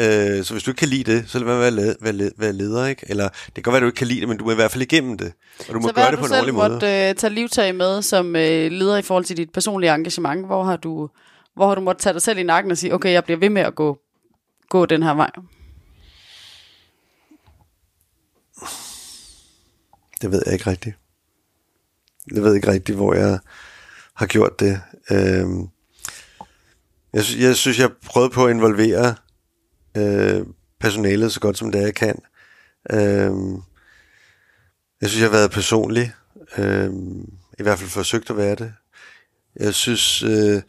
Øh, 0.00 0.44
så 0.44 0.54
hvis 0.54 0.62
du 0.62 0.70
ikke 0.70 0.78
kan 0.78 0.88
lide 0.88 1.12
det, 1.12 1.24
så 1.30 1.38
lad 1.38 1.46
være 1.46 1.56
med 1.58 1.66
at 1.66 1.72
være, 1.74 1.86
led- 1.86 1.96
være, 2.00 2.12
led- 2.12 2.32
være 2.36 2.52
leder, 2.52 2.86
ikke? 2.86 3.06
Eller 3.10 3.28
det 3.46 3.54
kan 3.54 3.62
godt 3.62 3.72
være, 3.72 3.76
at 3.76 3.82
du 3.82 3.86
ikke 3.86 3.96
kan 3.96 4.06
lide 4.06 4.20
det, 4.20 4.28
men 4.28 4.38
du 4.38 4.46
er 4.48 4.52
i 4.52 4.54
hvert 4.54 4.70
fald 4.70 4.82
igennem 4.82 5.18
det. 5.18 5.32
Og 5.68 5.74
du 5.74 5.80
må 5.80 5.88
så 5.88 5.92
hvad 5.92 5.94
gøre 5.94 6.04
har 6.04 6.10
det 6.10 6.16
du 6.18 6.20
på 6.20 6.24
en 6.24 6.28
selv 6.28 6.38
ordentlig 6.40 6.54
måde. 6.54 6.70
måtte 6.70 7.08
øh, 7.08 7.14
tage 7.14 7.32
livtag 7.34 7.74
med 7.74 8.02
som 8.02 8.36
øh, 8.36 8.70
leder 8.72 8.96
i 8.96 9.02
forhold 9.02 9.24
til 9.24 9.36
dit 9.36 9.52
personlige 9.52 9.94
engagement? 9.94 10.46
Hvor 10.46 10.64
har 10.64 10.76
du, 10.76 11.08
hvor 11.54 11.68
har 11.68 11.74
du 11.74 11.80
måttet 11.80 12.02
tage 12.02 12.12
dig 12.12 12.22
selv 12.22 12.38
i 12.38 12.42
nakken 12.42 12.70
og 12.72 12.78
sige, 12.78 12.94
okay, 12.94 13.12
jeg 13.12 13.24
bliver 13.24 13.38
ved 13.38 13.50
med 13.50 13.62
at 13.62 13.74
gå, 13.74 13.98
gå 14.68 14.86
den 14.86 15.02
her 15.02 15.14
vej? 15.14 15.30
Det 20.22 20.30
ved 20.32 20.42
jeg 20.46 20.52
ikke 20.54 20.70
rigtigt. 20.70 20.96
Jeg 22.34 22.42
ved 22.42 22.54
ikke 22.54 22.70
rigtigt, 22.72 22.96
hvor 22.96 23.14
jeg 23.14 23.38
har 24.14 24.26
gjort 24.26 24.60
det. 24.60 24.80
Øhm, 25.10 25.60
jeg, 27.12 27.24
jeg 27.38 27.56
synes, 27.56 27.78
jeg 27.78 27.90
prøvede 28.06 28.30
på 28.30 28.44
at 28.46 28.50
involvere 28.50 29.14
øh, 29.96 30.46
personalet 30.80 31.32
så 31.32 31.40
godt 31.40 31.58
som 31.58 31.72
det 31.72 31.80
er, 31.80 31.84
jeg 31.84 31.94
kan. 31.94 32.18
Øhm, 32.92 33.54
jeg 35.00 35.08
synes, 35.08 35.20
jeg 35.20 35.30
har 35.30 35.36
været 35.38 35.50
personlig. 35.50 36.12
Øhm, 36.58 37.32
I 37.58 37.62
hvert 37.62 37.78
fald 37.78 37.90
forsøgt 37.90 38.30
at 38.30 38.36
være 38.36 38.54
det. 38.54 38.72
Jeg 39.60 39.74
synes, 39.74 40.22
øh, 40.22 40.62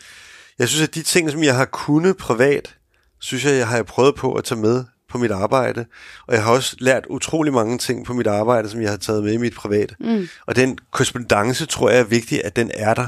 jeg 0.60 0.70
synes, 0.70 0.88
at 0.88 0.96
de 0.96 1.04
ting, 1.04 1.32
som 1.32 1.44
jeg 1.44 1.56
har 1.56 1.66
kunnet 1.66 2.18
privat, 2.18 2.76
synes 3.20 3.46
jeg, 3.46 3.56
jeg 3.56 3.68
har 3.68 3.84
prøvet 3.84 4.16
på 4.16 4.34
at 4.34 4.44
tage 4.44 4.62
med 4.62 4.84
på 5.10 5.18
mit 5.18 5.32
arbejde. 5.32 5.86
Og 6.28 6.34
jeg 6.34 6.44
har 6.44 6.52
også 6.52 6.76
lært 6.80 7.06
utrolig 7.10 7.54
mange 7.54 7.78
ting 7.78 8.06
på 8.06 8.14
mit 8.14 8.28
arbejde, 8.28 8.70
som 8.70 8.82
jeg 8.82 8.90
har 8.90 8.98
taget 8.98 9.24
med 9.24 9.34
i 9.34 9.38
mit 9.38 9.54
private. 9.54 9.96
Mm. 10.00 10.28
Og 10.46 10.56
den 10.56 10.80
korrespondence, 10.92 11.66
tror 11.66 11.90
jeg 11.90 12.00
er 12.00 12.04
vigtig, 12.04 12.46
at 12.46 12.56
den 12.56 12.72
er 12.74 12.94
der. 12.94 13.08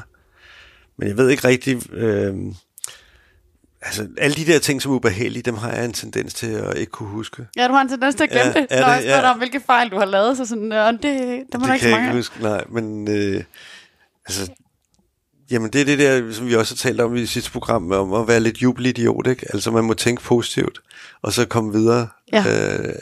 Men 0.97 1.08
jeg 1.08 1.17
ved 1.17 1.29
ikke 1.29 1.47
rigtig... 1.47 1.93
Øh, 1.93 2.36
altså, 3.81 4.07
alle 4.17 4.35
de 4.35 4.45
der 4.45 4.59
ting, 4.59 4.81
som 4.81 4.91
er 4.91 4.95
ubehagelige, 4.95 5.43
dem 5.43 5.55
har 5.55 5.71
jeg 5.71 5.85
en 5.85 5.93
tendens 5.93 6.33
til 6.33 6.47
at 6.47 6.77
ikke 6.77 6.91
kunne 6.91 7.09
huske. 7.09 7.47
Ja, 7.57 7.67
du 7.67 7.73
har 7.73 7.81
en 7.81 7.89
tendens 7.89 8.15
til 8.15 8.23
at 8.23 8.29
glemme 8.29 8.53
Ja, 8.55 8.61
det, 8.61 8.67
når 8.69 8.77
det? 8.77 8.85
jeg 8.85 9.01
spørger 9.01 9.15
Ja. 9.15 9.21
dig 9.21 9.31
om, 9.31 9.37
hvilke 9.37 9.59
fejl 9.65 9.89
du 9.89 9.97
har 9.97 10.05
lavet. 10.05 10.37
Så 10.37 10.45
sådan, 10.45 10.71
øh, 10.73 10.93
det, 10.93 11.01
det 11.01 11.13
må 11.13 11.59
der 11.59 11.65
det 11.65 11.73
ikke 11.73 11.79
kan 11.83 11.91
jeg 11.91 12.01
ikke 12.01 12.13
huske, 12.13 12.41
nej. 12.41 12.63
Men 12.69 13.07
øh, 13.07 13.43
altså, 14.25 14.51
jamen 15.51 15.69
det 15.69 15.81
er 15.81 15.85
det 15.85 15.99
der, 15.99 16.31
som 16.33 16.47
vi 16.47 16.55
også 16.55 16.73
har 16.73 16.77
talt 16.89 17.01
om 17.01 17.15
i 17.15 17.25
sidste 17.25 17.51
program, 17.51 17.91
om 17.91 18.13
at 18.13 18.27
være 18.27 18.39
lidt 18.39 18.57
jubelidiot, 18.61 19.27
ikke? 19.27 19.45
Altså 19.53 19.71
man 19.71 19.83
må 19.83 19.93
tænke 19.93 20.21
positivt, 20.21 20.81
og 21.21 21.33
så 21.33 21.45
komme 21.45 21.73
videre 21.73 22.07
Ja. 22.33 22.39
øh, 22.79 22.93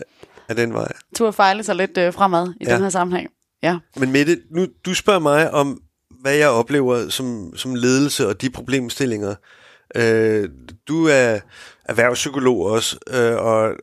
af 0.50 0.56
den 0.56 0.74
vej. 0.74 0.92
Tur 1.18 1.32
fejle 1.32 1.64
sig 1.64 1.76
lidt 1.76 1.98
øh, 1.98 2.14
fremad 2.14 2.54
i 2.62 2.66
Ja. 2.68 2.74
den 2.74 2.82
her 2.84 2.90
sammenhæng. 2.90 3.30
Ja. 3.64 3.78
Men 3.96 4.12
Mette, 4.12 4.40
nu, 4.52 4.68
du 4.86 4.94
spørger 4.94 5.20
mig 5.20 5.52
om, 5.54 5.82
hvad 6.22 6.34
jeg 6.36 6.50
oplever 6.50 7.10
som, 7.10 7.54
som 7.56 7.76
ledelse 7.76 8.28
og 8.28 8.42
de 8.42 8.50
problemstillinger. 8.50 9.36
Øh, 9.96 10.50
du 10.88 11.06
er 11.06 11.40
erhvervspsykolog 11.86 12.66
også, 12.66 12.98
øh, 13.10 13.38
og, 13.38 13.76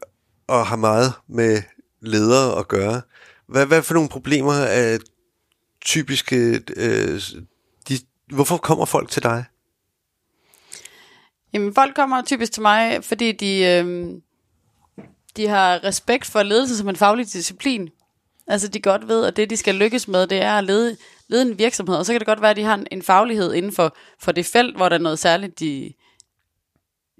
og 0.46 0.66
har 0.66 0.76
meget 0.76 1.12
med 1.28 1.62
ledere 2.00 2.58
at 2.58 2.68
gøre. 2.68 3.02
Hvad, 3.46 3.66
hvad 3.66 3.82
for 3.82 3.94
nogle 3.94 4.08
problemer 4.08 4.52
er 4.52 4.98
typiske... 5.80 6.60
Øh, 6.76 7.20
de, 7.88 7.98
hvorfor 8.32 8.56
kommer 8.56 8.84
folk 8.84 9.10
til 9.10 9.22
dig? 9.22 9.44
Jamen, 11.52 11.74
folk 11.74 11.94
kommer 11.94 12.22
typisk 12.22 12.52
til 12.52 12.62
mig, 12.62 13.04
fordi 13.04 13.32
de, 13.32 13.64
øh, 13.64 14.10
de 15.36 15.48
har 15.48 15.84
respekt 15.84 16.26
for 16.26 16.42
ledelse 16.42 16.76
som 16.76 16.88
en 16.88 16.96
faglig 16.96 17.32
disciplin. 17.32 17.88
Altså, 18.46 18.68
de 18.68 18.80
godt 18.80 19.08
ved, 19.08 19.24
at 19.26 19.36
det, 19.36 19.50
de 19.50 19.56
skal 19.56 19.74
lykkes 19.74 20.08
med, 20.08 20.26
det 20.26 20.42
er 20.42 20.52
at 20.52 20.64
lede, 20.64 20.96
lede 21.28 21.42
en 21.42 21.58
virksomhed. 21.58 21.96
Og 21.96 22.06
så 22.06 22.12
kan 22.12 22.20
det 22.20 22.26
godt 22.26 22.42
være, 22.42 22.50
at 22.50 22.56
de 22.56 22.62
har 22.62 22.74
en, 22.74 22.86
en 22.92 23.02
faglighed 23.02 23.54
inden 23.54 23.72
for, 23.72 23.96
for 24.18 24.32
det 24.32 24.46
felt, 24.46 24.76
hvor 24.76 24.88
der 24.88 24.96
er 24.96 25.00
noget 25.00 25.18
særligt, 25.18 25.60
de, 25.60 25.92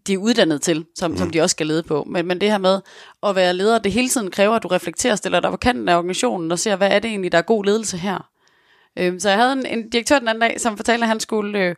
de 0.06 0.12
er 0.12 0.18
uddannet 0.18 0.62
til, 0.62 0.86
som, 0.94 1.10
mm. 1.10 1.16
som 1.16 1.30
de 1.30 1.40
også 1.40 1.54
skal 1.54 1.66
lede 1.66 1.82
på. 1.82 2.04
Men, 2.10 2.26
men 2.26 2.40
det 2.40 2.50
her 2.50 2.58
med 2.58 2.80
at 3.22 3.36
være 3.36 3.54
leder, 3.54 3.78
det 3.78 3.92
hele 3.92 4.08
tiden 4.08 4.30
kræver, 4.30 4.56
at 4.56 4.62
du 4.62 4.68
reflekterer, 4.68 5.16
stiller 5.16 5.40
dig 5.40 5.50
på 5.50 5.56
kanten 5.56 5.88
af 5.88 5.96
organisationen 5.96 6.52
og 6.52 6.58
ser, 6.58 6.76
hvad 6.76 6.90
er 6.90 6.98
det 6.98 7.08
egentlig, 7.08 7.32
der 7.32 7.38
er 7.38 7.42
god 7.42 7.64
ledelse 7.64 7.96
her. 7.96 8.30
Øhm, 8.98 9.20
så 9.20 9.28
jeg 9.28 9.38
havde 9.38 9.52
en, 9.52 9.66
en 9.66 9.90
direktør 9.90 10.18
den 10.18 10.28
anden 10.28 10.42
dag, 10.42 10.60
som 10.60 10.76
fortalte, 10.76 11.04
at 11.04 11.08
han 11.08 11.20
skulle 11.20 11.58
øh, 11.58 11.74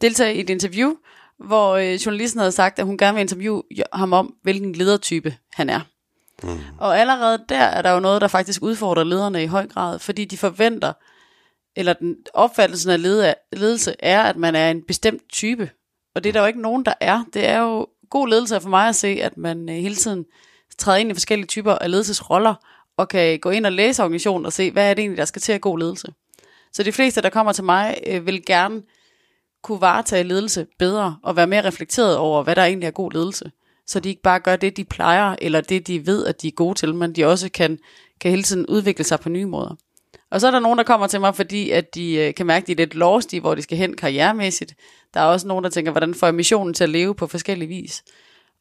deltage 0.00 0.34
i 0.34 0.40
et 0.40 0.50
interview, 0.50 0.94
hvor 1.38 1.74
øh, 1.74 1.94
journalisten 1.94 2.38
havde 2.38 2.52
sagt, 2.52 2.78
at 2.78 2.86
hun 2.86 2.98
gerne 2.98 3.14
vil 3.14 3.20
interviewe 3.20 3.62
ham 3.92 4.12
om, 4.12 4.34
hvilken 4.42 4.72
ledertype 4.72 5.34
han 5.52 5.70
er. 5.70 5.80
Mm. 6.42 6.58
Og 6.78 7.00
allerede 7.00 7.44
der 7.48 7.58
er 7.58 7.82
der 7.82 7.90
jo 7.90 8.00
noget, 8.00 8.20
der 8.20 8.28
faktisk 8.28 8.62
udfordrer 8.62 9.04
lederne 9.04 9.42
i 9.42 9.46
høj 9.46 9.66
grad, 9.66 9.98
fordi 9.98 10.24
de 10.24 10.38
forventer, 10.38 10.92
eller 11.76 11.92
den 11.92 12.16
opfattelsen 12.34 12.90
af 12.90 13.02
ledelse 13.52 13.94
er, 13.98 14.22
at 14.22 14.36
man 14.36 14.54
er 14.54 14.70
en 14.70 14.82
bestemt 14.82 15.22
type. 15.28 15.70
Og 16.14 16.24
det 16.24 16.28
er 16.28 16.32
der 16.32 16.40
jo 16.40 16.46
ikke 16.46 16.60
nogen, 16.60 16.84
der 16.84 16.94
er. 17.00 17.24
Det 17.34 17.46
er 17.46 17.58
jo 17.58 17.86
god 18.10 18.28
ledelse 18.28 18.60
for 18.60 18.68
mig 18.68 18.88
at 18.88 18.96
se, 18.96 19.08
at 19.08 19.36
man 19.36 19.68
øh, 19.68 19.74
hele 19.74 19.94
tiden 19.94 20.24
træder 20.78 20.98
ind 20.98 21.10
i 21.10 21.14
forskellige 21.14 21.46
typer 21.46 21.72
af 21.72 21.90
ledelsesroller, 21.90 22.54
og 22.96 23.08
kan 23.08 23.38
gå 23.38 23.50
ind 23.50 23.66
og 23.66 23.72
læse 23.72 24.02
organisationen 24.02 24.46
og 24.46 24.52
se, 24.52 24.70
hvad 24.70 24.90
er 24.90 24.94
det 24.94 25.02
egentlig, 25.02 25.18
der 25.18 25.24
skal 25.24 25.42
til 25.42 25.52
at 25.52 25.60
god 25.60 25.78
ledelse. 25.78 26.12
Så 26.72 26.82
de 26.82 26.92
fleste, 26.92 27.22
der 27.22 27.30
kommer 27.30 27.52
til 27.52 27.64
mig, 27.64 27.98
øh, 28.06 28.26
vil 28.26 28.46
gerne 28.46 28.82
kunne 29.62 29.80
varetage 29.80 30.22
ledelse 30.24 30.66
bedre, 30.78 31.18
og 31.22 31.36
være 31.36 31.46
mere 31.46 31.64
reflekteret 31.64 32.16
over, 32.16 32.42
hvad 32.42 32.56
der 32.56 32.64
egentlig 32.64 32.86
er 32.86 32.90
god 32.90 33.12
ledelse. 33.12 33.50
Så 33.86 34.00
de 34.00 34.08
ikke 34.08 34.22
bare 34.22 34.40
gør 34.40 34.56
det, 34.56 34.76
de 34.76 34.84
plejer, 34.84 35.36
eller 35.42 35.60
det, 35.60 35.86
de 35.86 36.06
ved, 36.06 36.26
at 36.26 36.42
de 36.42 36.48
er 36.48 36.52
gode 36.52 36.74
til, 36.74 36.94
men 36.94 37.12
de 37.12 37.24
også 37.24 37.50
kan, 37.50 37.78
kan 38.20 38.30
hele 38.30 38.42
tiden 38.42 38.66
udvikle 38.66 39.04
sig 39.04 39.20
på 39.20 39.28
nye 39.28 39.46
måder. 39.46 39.76
Og 40.30 40.40
så 40.40 40.46
er 40.46 40.50
der 40.50 40.58
nogen, 40.58 40.78
der 40.78 40.84
kommer 40.84 41.06
til 41.06 41.20
mig, 41.20 41.34
fordi 41.34 41.70
at 41.70 41.94
de 41.94 42.14
øh, 42.14 42.34
kan 42.34 42.46
mærke, 42.46 42.64
at 42.64 42.66
de 42.66 42.72
er 42.72 42.76
lidt 42.76 42.94
lost 42.94 43.32
i, 43.32 43.38
hvor 43.38 43.54
de 43.54 43.62
skal 43.62 43.78
hen 43.78 43.96
karrieremæssigt. 43.96 44.74
Der 45.14 45.20
er 45.20 45.24
også 45.24 45.46
nogen, 45.46 45.64
der 45.64 45.70
tænker, 45.70 45.90
hvordan 45.92 46.14
får 46.14 46.26
jeg 46.26 46.34
missionen 46.34 46.74
til 46.74 46.84
at 46.84 46.90
leve 46.90 47.14
på 47.14 47.26
forskellige 47.26 47.68
vis. 47.68 48.02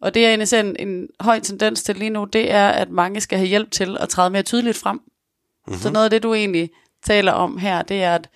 Og 0.01 0.13
det 0.13 0.25
er 0.25 0.33
en, 0.33 0.65
en, 0.65 0.87
en 0.87 1.07
høj 1.19 1.39
tendens 1.39 1.83
til 1.83 1.95
lige 1.95 2.09
nu, 2.09 2.23
det 2.23 2.51
er, 2.51 2.67
at 2.67 2.89
mange 2.89 3.21
skal 3.21 3.37
have 3.37 3.47
hjælp 3.47 3.71
til 3.71 3.97
at 3.99 4.09
træde 4.09 4.29
mere 4.29 4.41
tydeligt 4.41 4.77
frem. 4.77 4.97
Mm-hmm. 4.97 5.81
Så 5.81 5.89
noget 5.91 6.03
af 6.03 6.09
det, 6.09 6.23
du 6.23 6.33
egentlig 6.33 6.69
taler 7.05 7.31
om 7.31 7.57
her, 7.57 7.81
det 7.81 8.03
er, 8.03 8.15
at, 8.15 8.29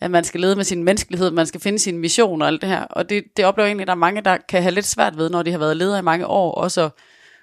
at 0.00 0.10
man 0.10 0.24
skal 0.24 0.40
lede 0.40 0.56
med 0.56 0.64
sin 0.64 0.84
menneskelighed, 0.84 1.30
man 1.30 1.46
skal 1.46 1.60
finde 1.60 1.78
sin 1.78 1.98
mission 1.98 2.42
og 2.42 2.48
alt 2.48 2.60
det 2.60 2.68
her. 2.68 2.82
Og 2.82 3.08
det, 3.08 3.24
det 3.36 3.44
oplever 3.44 3.66
jeg 3.66 3.70
egentlig, 3.70 3.82
at 3.82 3.88
der 3.88 3.94
er 3.94 3.98
mange, 3.98 4.20
der 4.20 4.36
kan 4.48 4.62
have 4.62 4.74
lidt 4.74 4.86
svært 4.86 5.16
ved, 5.16 5.30
når 5.30 5.42
de 5.42 5.50
har 5.50 5.58
været 5.58 5.76
ledere 5.76 5.98
i 5.98 6.02
mange 6.02 6.26
år, 6.26 6.54
også 6.54 6.84
at 6.84 6.90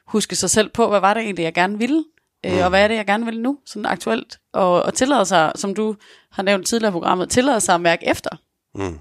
huske 0.07 0.35
sig 0.35 0.49
selv 0.49 0.69
på, 0.69 0.89
hvad 0.89 0.99
var 0.99 1.13
det 1.13 1.23
egentlig, 1.23 1.43
jeg 1.43 1.53
gerne 1.53 1.77
ville, 1.77 2.03
øh, 2.45 2.63
og 2.63 2.69
hvad 2.69 2.83
er 2.83 2.87
det, 2.87 2.95
jeg 2.95 3.05
gerne 3.05 3.25
vil 3.25 3.41
nu, 3.41 3.57
sådan 3.65 3.85
aktuelt, 3.85 4.39
og, 4.53 4.83
og 4.83 4.93
tillade 4.93 5.25
sig, 5.25 5.51
som 5.55 5.75
du 5.75 5.95
har 6.31 6.43
nævnt 6.43 6.67
tidligere 6.67 6.91
i 6.91 6.91
programmet, 6.91 7.29
tillade 7.29 7.61
sig 7.61 7.75
at 7.75 7.81
mærke 7.81 8.07
efter. 8.07 8.29
Mm. 8.75 8.99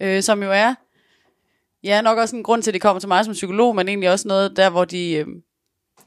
Øh, 0.00 0.22
som 0.22 0.42
jo 0.42 0.52
er, 0.52 0.74
ja, 1.84 2.00
nok 2.00 2.18
også 2.18 2.36
en 2.36 2.42
grund 2.42 2.62
til, 2.62 2.70
at 2.70 2.74
de 2.74 2.80
kommer 2.80 3.00
til 3.00 3.08
mig 3.08 3.24
som 3.24 3.32
psykolog, 3.32 3.76
men 3.76 3.88
egentlig 3.88 4.10
også 4.10 4.28
noget 4.28 4.56
der, 4.56 4.70
hvor 4.70 4.84
de 4.84 5.12
øh, 5.12 5.26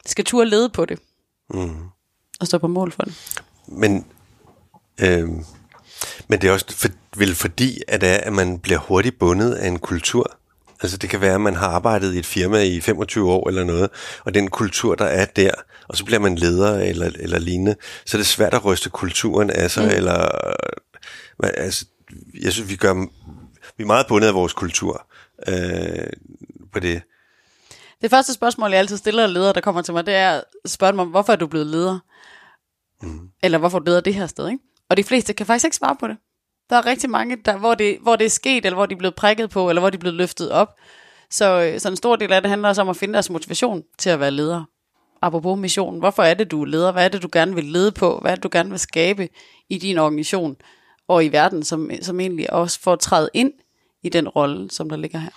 skal 0.06 0.24
turde 0.24 0.50
lede 0.50 0.68
på 0.68 0.84
det. 0.84 0.98
Mm. 1.50 1.84
Og 2.40 2.46
stå 2.46 2.58
på 2.58 2.66
mål 2.66 2.92
for 2.92 3.02
det. 3.02 3.42
Men 3.66 4.06
Øh, 5.00 5.28
men 6.28 6.40
det 6.40 6.44
er 6.44 6.52
også 6.52 6.76
for, 6.76 6.88
vel 7.16 7.34
fordi, 7.34 7.82
at, 7.88 8.00
det 8.00 8.08
er, 8.08 8.16
at 8.16 8.32
man 8.32 8.58
bliver 8.58 8.78
hurtigt 8.78 9.18
bundet 9.18 9.54
af 9.54 9.68
en 9.68 9.78
kultur. 9.78 10.38
Altså 10.82 10.96
det 10.96 11.10
kan 11.10 11.20
være, 11.20 11.34
at 11.34 11.40
man 11.40 11.54
har 11.54 11.68
arbejdet 11.68 12.14
i 12.14 12.18
et 12.18 12.26
firma 12.26 12.62
i 12.62 12.80
25 12.80 13.32
år 13.32 13.48
eller 13.48 13.64
noget, 13.64 13.90
og 14.24 14.34
den 14.34 14.50
kultur, 14.50 14.94
der 14.94 15.04
er 15.04 15.24
der, 15.24 15.50
og 15.88 15.96
så 15.96 16.04
bliver 16.04 16.18
man 16.18 16.34
leder 16.36 16.78
eller, 16.78 17.10
eller 17.18 17.38
lignende, 17.38 17.76
så 18.06 18.16
er 18.16 18.18
det 18.18 18.26
svært 18.26 18.54
at 18.54 18.64
ryste 18.64 18.90
kulturen 18.90 19.50
af 19.50 19.70
sig, 19.70 19.84
mm. 19.84 19.90
eller 19.90 20.28
altså, 21.42 21.86
jeg 22.42 22.52
synes, 22.52 22.70
vi 22.70 22.76
gør, 22.76 22.94
vi 23.76 23.82
er 23.82 23.86
meget 23.86 24.06
bundet 24.06 24.28
af 24.28 24.34
vores 24.34 24.52
kultur 24.52 25.06
øh, 25.48 26.06
på 26.72 26.80
det. 26.80 27.02
Det 28.02 28.10
første 28.10 28.34
spørgsmål, 28.34 28.70
jeg 28.70 28.78
altid 28.78 28.96
stiller 28.96 29.26
ledere, 29.26 29.52
der 29.52 29.60
kommer 29.60 29.82
til 29.82 29.94
mig, 29.94 30.06
det 30.06 30.14
er 30.14 30.40
at 30.64 30.70
spørge 30.70 31.00
om, 31.00 31.08
hvorfor 31.08 31.32
er 31.32 31.36
du 31.36 31.46
blevet 31.46 31.66
leder? 31.66 31.98
Mm. 33.02 33.28
Eller 33.42 33.58
hvorfor 33.58 33.78
du 33.78 33.84
leder 33.84 34.00
det 34.00 34.14
her 34.14 34.26
sted, 34.26 34.48
ikke? 34.48 34.64
Og 34.88 34.96
de 34.96 35.04
fleste 35.04 35.32
kan 35.32 35.46
faktisk 35.46 35.64
ikke 35.64 35.76
svare 35.76 35.96
på 36.00 36.06
det. 36.06 36.16
Der 36.72 36.78
er 36.78 36.86
rigtig 36.86 37.10
mange, 37.10 37.36
der, 37.44 37.56
hvor, 37.56 37.74
det, 37.74 37.98
hvor 38.02 38.16
det 38.16 38.24
er 38.24 38.30
sket, 38.30 38.66
eller 38.66 38.74
hvor 38.74 38.86
de 38.86 38.94
er 38.94 38.98
blevet 38.98 39.14
prikket 39.14 39.50
på, 39.50 39.68
eller 39.68 39.80
hvor 39.80 39.90
de 39.90 39.96
er 39.96 40.00
blevet 40.00 40.16
løftet 40.16 40.50
op. 40.50 40.68
Så, 41.30 41.60
øh, 41.60 41.80
så 41.80 41.88
en 41.88 41.96
stor 41.96 42.16
del 42.16 42.32
af 42.32 42.42
det 42.42 42.50
handler 42.50 42.68
også 42.68 42.82
om 42.82 42.88
at 42.88 42.96
finde 42.96 43.14
deres 43.14 43.30
motivation 43.30 43.82
til 43.98 44.10
at 44.10 44.20
være 44.20 44.30
leder. 44.30 44.64
Apropos 45.22 45.58
missionen. 45.58 46.00
Hvorfor 46.00 46.22
er 46.22 46.34
det, 46.34 46.50
du 46.50 46.62
er 46.62 46.66
leder? 46.66 46.92
Hvad 46.92 47.04
er 47.04 47.08
det, 47.08 47.22
du 47.22 47.28
gerne 47.32 47.54
vil 47.54 47.64
lede 47.64 47.92
på? 47.92 48.18
Hvad 48.22 48.30
er 48.30 48.34
det, 48.34 48.42
du 48.42 48.48
gerne 48.52 48.70
vil 48.70 48.78
skabe 48.78 49.28
i 49.70 49.78
din 49.78 49.98
organisation 49.98 50.56
og 51.08 51.24
i 51.24 51.28
verden, 51.28 51.64
som, 51.64 51.90
som 52.02 52.20
egentlig 52.20 52.52
også 52.52 52.80
får 52.80 52.96
træde 52.96 53.30
ind 53.34 53.52
i 54.02 54.08
den 54.08 54.28
rolle, 54.28 54.70
som 54.70 54.88
der 54.88 54.96
ligger 54.96 55.18
her? 55.18 55.30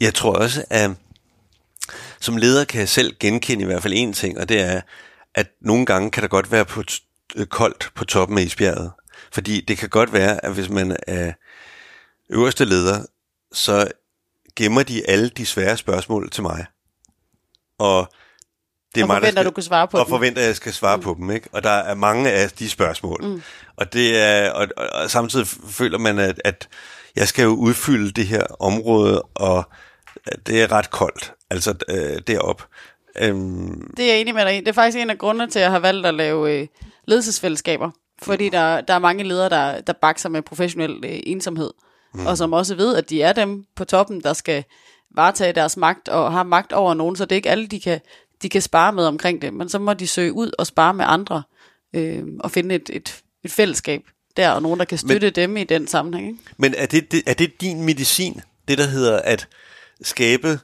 Jeg 0.00 0.14
tror 0.14 0.32
også, 0.32 0.64
at 0.70 0.90
som 2.20 2.36
leder 2.36 2.64
kan 2.64 2.80
jeg 2.80 2.88
selv 2.88 3.14
genkende 3.20 3.62
i 3.62 3.66
hvert 3.66 3.82
fald 3.82 3.94
en 3.96 4.12
ting, 4.12 4.38
og 4.38 4.48
det 4.48 4.60
er, 4.60 4.80
at 5.34 5.46
nogle 5.60 5.86
gange 5.86 6.10
kan 6.10 6.22
der 6.22 6.28
godt 6.28 6.52
være 6.52 6.64
på 6.64 6.82
t- 6.90 7.44
koldt 7.44 7.90
på 7.94 8.04
toppen 8.04 8.38
af 8.38 8.42
isbjerget. 8.42 8.92
Fordi 9.34 9.60
det 9.60 9.78
kan 9.78 9.88
godt 9.88 10.12
være, 10.12 10.44
at 10.44 10.52
hvis 10.52 10.68
man 10.68 10.96
er 11.06 11.32
øverste 12.30 12.64
leder, 12.64 13.04
så 13.52 13.88
gemmer 14.56 14.82
de 14.82 15.10
alle 15.10 15.28
de 15.28 15.46
svære 15.46 15.76
spørgsmål 15.76 16.30
til 16.30 16.42
mig. 16.42 16.66
Og 17.78 18.12
det 18.94 19.00
er 19.00 19.04
og 19.04 19.08
mig, 19.08 19.16
forventer, 19.16 19.42
skal, 19.42 19.44
du 19.44 19.50
kan 19.50 19.62
svare 19.62 19.88
på 19.88 19.98
og 19.98 20.06
dem. 20.06 20.10
forventer, 20.10 20.42
at 20.42 20.46
jeg 20.46 20.56
skal 20.56 20.72
svare 20.72 20.96
mm. 20.96 21.02
på 21.02 21.14
dem. 21.18 21.30
Ikke? 21.30 21.48
Og 21.52 21.62
der 21.62 21.70
er 21.70 21.94
mange 21.94 22.30
af 22.30 22.50
de 22.50 22.70
spørgsmål. 22.70 23.24
Mm. 23.24 23.42
Og, 23.76 23.92
det 23.92 24.18
er, 24.18 24.50
og, 24.50 24.68
og, 24.76 24.86
og 24.92 25.10
samtidig 25.10 25.46
føler 25.68 25.98
man, 25.98 26.18
at, 26.18 26.40
at 26.44 26.68
jeg 27.16 27.28
skal 27.28 27.42
jo 27.42 27.54
udfylde 27.54 28.12
det 28.12 28.26
her 28.26 28.46
område, 28.60 29.22
og 29.22 29.64
det 30.46 30.62
er 30.62 30.72
ret 30.72 30.90
koldt, 30.90 31.32
altså 31.50 31.74
øh, 31.88 32.20
derop. 32.26 32.66
Øhm. 33.18 33.90
Det 33.96 34.04
er 34.04 34.12
jeg 34.12 34.20
enig 34.20 34.34
med 34.34 34.44
dig 34.44 34.56
i. 34.56 34.60
Det 34.60 34.68
er 34.68 34.72
faktisk 34.72 34.98
en 34.98 35.10
af 35.10 35.18
grundene 35.18 35.50
til, 35.50 35.58
at 35.58 35.62
jeg 35.62 35.70
har 35.70 35.78
valgt 35.78 36.06
at 36.06 36.14
lave 36.14 36.52
øh, 36.52 36.66
ledelsesfællesskaber. 37.06 37.90
Fordi 38.24 38.48
der, 38.48 38.80
der 38.80 38.94
er 38.94 38.98
mange 38.98 39.24
ledere, 39.24 39.48
der, 39.48 39.80
der 39.80 39.92
bakser 39.92 40.28
med 40.28 40.42
professionel 40.42 41.04
øh, 41.04 41.20
ensomhed. 41.26 41.70
Mm. 42.14 42.26
Og 42.26 42.38
som 42.38 42.52
også 42.52 42.74
ved, 42.74 42.96
at 42.96 43.10
de 43.10 43.22
er 43.22 43.32
dem 43.32 43.64
på 43.76 43.84
toppen, 43.84 44.20
der 44.20 44.32
skal 44.32 44.64
varetage 45.14 45.52
deres 45.52 45.76
magt 45.76 46.08
og 46.08 46.32
har 46.32 46.42
magt 46.42 46.72
over 46.72 46.94
nogen. 46.94 47.16
Så 47.16 47.24
det 47.24 47.32
er 47.32 47.36
ikke 47.36 47.50
alle, 47.50 47.66
de 47.66 47.80
kan, 47.80 48.00
de 48.42 48.48
kan 48.48 48.62
spare 48.62 48.92
med 48.92 49.04
omkring 49.04 49.42
det. 49.42 49.54
Men 49.54 49.68
så 49.68 49.78
må 49.78 49.94
de 49.94 50.06
søge 50.06 50.32
ud 50.32 50.50
og 50.58 50.66
spare 50.66 50.94
med 50.94 51.04
andre. 51.08 51.42
Øh, 51.94 52.22
og 52.40 52.50
finde 52.50 52.74
et, 52.74 52.90
et, 52.92 53.22
et 53.44 53.52
fællesskab 53.52 54.02
der, 54.36 54.50
og 54.50 54.62
nogen, 54.62 54.78
der 54.78 54.84
kan 54.84 54.98
støtte 54.98 55.26
men, 55.26 55.34
dem 55.34 55.56
i 55.56 55.64
den 55.64 55.86
sammenhæng. 55.86 56.28
Ikke? 56.28 56.40
Men 56.56 56.74
er 56.76 56.86
det, 56.86 57.12
det, 57.12 57.22
er 57.26 57.34
det 57.34 57.60
din 57.60 57.82
medicin, 57.82 58.40
det 58.68 58.78
der 58.78 58.86
hedder 58.86 59.18
at 59.18 59.48
skabe 60.02 60.58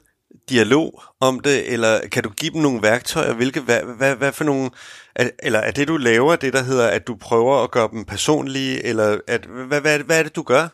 dialog 0.49 1.03
om 1.19 1.39
det, 1.39 1.73
eller 1.73 2.07
kan 2.07 2.23
du 2.23 2.29
give 2.29 2.53
dem 2.53 2.61
nogle 2.61 2.81
værktøjer? 2.81 3.33
Hvilke, 3.33 3.61
hvad, 3.61 3.81
hvad, 3.97 4.15
hvad 4.15 4.31
for 4.31 4.43
nogle, 4.43 4.69
er, 5.15 5.29
eller 5.39 5.59
er 5.59 5.71
det 5.71 5.87
du 5.87 5.97
laver, 5.97 6.35
det 6.35 6.53
der 6.53 6.63
hedder, 6.63 6.87
at 6.87 7.07
du 7.07 7.15
prøver 7.15 7.63
at 7.63 7.71
gøre 7.71 7.89
dem 7.91 8.05
personlige, 8.05 8.85
eller 8.85 9.17
at, 9.27 9.45
hvad, 9.45 9.81
hvad, 9.81 9.99
hvad 9.99 10.19
er 10.19 10.23
det 10.23 10.35
du 10.35 10.43
gør, 10.43 10.67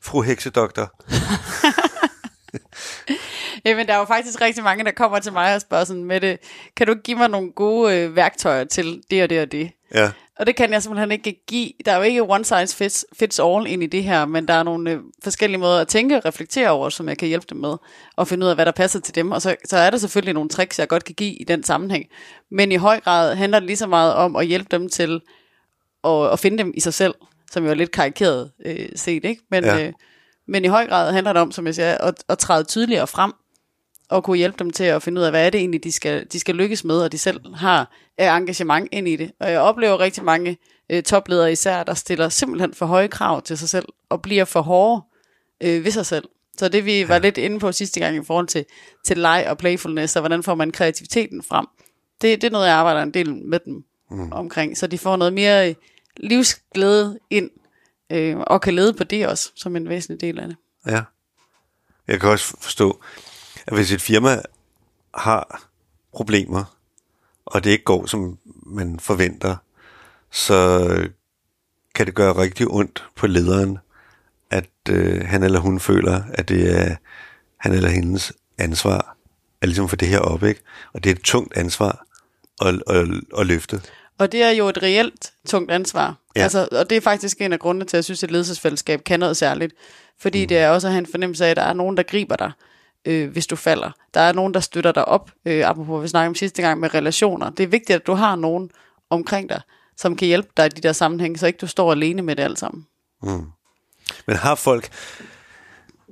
fru 0.00 0.22
heksedoktor? 0.22 0.92
Jamen, 3.64 3.86
der 3.86 3.94
er 3.94 3.98
jo 3.98 4.04
faktisk 4.04 4.40
rigtig 4.40 4.64
mange, 4.64 4.84
der 4.84 4.90
kommer 4.90 5.18
til 5.18 5.32
mig 5.32 5.54
og 5.54 5.60
spørger 5.60 5.84
sådan, 5.84 6.04
med 6.04 6.20
det, 6.20 6.38
kan 6.76 6.86
du 6.86 6.94
give 6.94 7.16
mig 7.16 7.28
nogle 7.28 7.52
gode 7.52 7.96
øh, 7.96 8.16
værktøjer 8.16 8.64
til 8.64 9.02
det 9.10 9.22
og 9.22 9.30
det 9.30 9.40
og 9.40 9.52
det? 9.52 9.70
Ja. 9.94 10.10
Og 10.38 10.46
det 10.46 10.56
kan 10.56 10.72
jeg 10.72 10.82
simpelthen 10.82 11.12
ikke 11.12 11.42
give. 11.46 11.70
Der 11.84 11.92
er 11.92 11.96
jo 11.96 12.02
ikke 12.02 12.22
one 12.22 12.44
size 12.44 12.76
fits, 12.76 13.06
fits 13.18 13.40
all 13.40 13.66
ind 13.66 13.82
i 13.82 13.86
det 13.86 14.04
her, 14.04 14.24
men 14.24 14.48
der 14.48 14.54
er 14.54 14.62
nogle 14.62 14.90
øh, 14.90 15.00
forskellige 15.24 15.60
måder 15.60 15.80
at 15.80 15.88
tænke 15.88 16.16
og 16.16 16.24
reflektere 16.24 16.70
over, 16.70 16.88
som 16.88 17.08
jeg 17.08 17.18
kan 17.18 17.28
hjælpe 17.28 17.46
dem 17.50 17.58
med, 17.58 17.76
og 18.16 18.28
finde 18.28 18.44
ud 18.44 18.50
af, 18.50 18.56
hvad 18.56 18.66
der 18.66 18.72
passer 18.72 19.00
til 19.00 19.14
dem. 19.14 19.32
Og 19.32 19.42
så, 19.42 19.56
så 19.64 19.76
er 19.76 19.90
der 19.90 19.98
selvfølgelig 19.98 20.34
nogle 20.34 20.48
tricks, 20.48 20.78
jeg 20.78 20.88
godt 20.88 21.04
kan 21.04 21.14
give 21.14 21.34
i 21.34 21.44
den 21.44 21.62
sammenhæng. 21.62 22.04
Men 22.50 22.72
i 22.72 22.76
høj 22.76 23.00
grad 23.00 23.34
handler 23.34 23.58
det 23.58 23.66
lige 23.66 23.76
så 23.76 23.86
meget 23.86 24.14
om 24.14 24.36
at 24.36 24.46
hjælpe 24.46 24.68
dem 24.70 24.88
til 24.88 25.20
at, 26.04 26.32
at 26.32 26.38
finde 26.38 26.58
dem 26.58 26.72
i 26.74 26.80
sig 26.80 26.94
selv, 26.94 27.14
som 27.50 27.64
jo 27.64 27.70
er 27.70 27.74
lidt 27.74 27.90
karikeret 27.90 28.50
øh, 28.66 28.88
set, 28.96 29.24
ikke? 29.24 29.42
Men, 29.50 29.64
ja. 29.64 29.86
øh, 29.86 29.92
men 30.48 30.64
i 30.64 30.68
høj 30.68 30.86
grad 30.86 31.12
handler 31.12 31.32
det 31.32 31.42
om, 31.42 31.52
som 31.52 31.66
jeg 31.66 31.74
siger, 31.74 31.98
at, 31.98 32.24
at 32.28 32.38
træde 32.38 32.64
tydeligere 32.64 33.06
frem, 33.06 33.32
og 34.12 34.24
kunne 34.24 34.36
hjælpe 34.36 34.58
dem 34.58 34.70
til 34.70 34.84
at 34.84 35.02
finde 35.02 35.20
ud 35.20 35.24
af, 35.24 35.32
hvad 35.32 35.46
er 35.46 35.50
det 35.50 35.58
egentlig, 35.58 35.84
de 35.84 35.92
skal, 35.92 36.26
de 36.32 36.40
skal 36.40 36.54
lykkes 36.54 36.84
med, 36.84 36.96
og 37.02 37.12
de 37.12 37.18
selv 37.18 37.54
har 37.54 37.90
engagement 38.18 38.88
ind 38.92 39.08
i 39.08 39.16
det. 39.16 39.32
Og 39.40 39.50
jeg 39.50 39.60
oplever 39.60 40.00
rigtig 40.00 40.24
mange 40.24 40.58
øh, 40.90 41.02
topledere 41.02 41.52
især, 41.52 41.82
der 41.82 41.94
stiller 41.94 42.28
simpelthen 42.28 42.74
for 42.74 42.86
høje 42.86 43.08
krav 43.08 43.42
til 43.42 43.58
sig 43.58 43.68
selv, 43.68 43.86
og 44.08 44.22
bliver 44.22 44.44
for 44.44 44.60
hårde 44.60 45.02
øh, 45.60 45.84
ved 45.84 45.90
sig 45.90 46.06
selv. 46.06 46.24
Så 46.58 46.68
det 46.68 46.84
vi 46.84 47.08
var 47.08 47.18
lidt 47.18 47.38
inde 47.38 47.58
på 47.58 47.72
sidste 47.72 48.00
gang 48.00 48.16
i 48.16 48.24
forhold 48.24 48.46
til, 48.46 48.64
til 49.04 49.18
leg 49.18 49.46
og 49.48 49.58
playfulness, 49.58 50.16
og 50.16 50.22
hvordan 50.22 50.42
får 50.42 50.54
man 50.54 50.70
kreativiteten 50.70 51.42
frem, 51.42 51.66
det, 52.22 52.42
det 52.42 52.46
er 52.46 52.52
noget, 52.52 52.66
jeg 52.66 52.74
arbejder 52.74 53.02
en 53.02 53.14
del 53.14 53.34
med 53.34 53.58
dem 53.64 53.84
mm. 54.10 54.32
omkring, 54.32 54.76
så 54.76 54.86
de 54.86 54.98
får 54.98 55.16
noget 55.16 55.32
mere 55.32 55.68
øh, 55.68 55.74
livsglæde 56.16 57.18
ind, 57.30 57.50
øh, 58.12 58.36
og 58.38 58.60
kan 58.60 58.74
lede 58.74 58.92
på 58.92 59.04
det 59.04 59.26
også, 59.26 59.50
som 59.54 59.76
en 59.76 59.88
væsentlig 59.88 60.20
del 60.20 60.38
af 60.38 60.46
det. 60.46 60.56
Ja. 60.86 61.02
Jeg 62.08 62.20
kan 62.20 62.30
også 62.30 62.56
forstå, 62.60 63.02
at 63.66 63.74
hvis 63.74 63.92
et 63.92 64.02
firma 64.02 64.42
har 65.14 65.68
problemer, 66.12 66.76
og 67.44 67.64
det 67.64 67.70
ikke 67.70 67.84
går, 67.84 68.06
som 68.06 68.38
man 68.66 69.00
forventer, 69.00 69.56
så 70.30 70.88
kan 71.94 72.06
det 72.06 72.14
gøre 72.14 72.36
rigtig 72.36 72.66
ondt 72.70 73.04
på 73.16 73.26
lederen, 73.26 73.78
at 74.50 74.70
øh, 74.90 75.26
han 75.26 75.42
eller 75.42 75.60
hun 75.60 75.80
føler, 75.80 76.22
at 76.32 76.48
det 76.48 76.78
er 76.78 76.96
han 77.56 77.72
eller 77.72 77.88
hendes 77.88 78.32
ansvar 78.58 79.16
at 79.60 79.68
ligesom 79.68 79.88
få 79.88 79.96
det 79.96 80.08
her 80.08 80.18
op, 80.18 80.42
ikke? 80.42 80.60
Og 80.92 81.04
det 81.04 81.10
er 81.10 81.14
et 81.14 81.22
tungt 81.22 81.56
ansvar 81.56 82.04
at, 82.62 82.82
at, 82.86 83.08
at 83.38 83.46
løfte. 83.46 83.80
Og 84.18 84.32
det 84.32 84.42
er 84.42 84.50
jo 84.50 84.68
et 84.68 84.82
reelt 84.82 85.32
tungt 85.46 85.70
ansvar. 85.70 86.16
Ja. 86.36 86.42
Altså, 86.42 86.68
og 86.72 86.90
det 86.90 86.96
er 86.96 87.00
faktisk 87.00 87.40
en 87.40 87.52
af 87.52 87.58
grundene 87.58 87.84
til, 87.84 87.96
at 87.96 87.98
jeg 87.98 88.04
synes, 88.04 88.22
at 88.22 88.26
et 88.26 88.30
ledelsesfællesskab 88.30 89.04
kan 89.04 89.20
noget 89.20 89.36
særligt. 89.36 89.74
Fordi 90.18 90.44
mm. 90.44 90.48
det 90.48 90.58
er 90.58 90.68
også 90.68 90.86
at 90.86 90.92
have 90.92 90.98
en 90.98 91.06
fornemmelse 91.06 91.46
af, 91.46 91.50
at 91.50 91.56
der 91.56 91.62
er 91.62 91.72
nogen, 91.72 91.96
der 91.96 92.02
griber 92.02 92.36
dig, 92.36 92.52
øh, 93.04 93.30
hvis 93.30 93.46
du 93.46 93.56
falder. 93.56 93.90
Der 94.14 94.20
er 94.20 94.32
nogen, 94.32 94.54
der 94.54 94.60
støtter 94.60 94.92
dig 94.92 95.04
op. 95.04 95.30
Øh, 95.44 95.68
apropos, 95.68 96.02
vi 96.02 96.08
snakkede 96.08 96.28
om 96.28 96.34
sidste 96.34 96.62
gang 96.62 96.80
med 96.80 96.94
relationer. 96.94 97.50
Det 97.50 97.62
er 97.62 97.68
vigtigt, 97.68 97.96
at 97.96 98.06
du 98.06 98.12
har 98.14 98.36
nogen 98.36 98.70
omkring 99.10 99.48
dig, 99.48 99.60
som 99.96 100.16
kan 100.16 100.28
hjælpe 100.28 100.48
dig 100.56 100.66
i 100.66 100.68
de 100.68 100.80
der 100.80 100.92
sammenhænge, 100.92 101.38
så 101.38 101.46
ikke 101.46 101.56
du 101.56 101.66
står 101.66 101.92
alene 101.92 102.22
med 102.22 102.36
det 102.36 102.42
alt 102.42 102.58
sammen. 102.58 102.86
Mm. 103.22 103.46
Men 104.26 104.36
har 104.36 104.54
folk, 104.54 104.90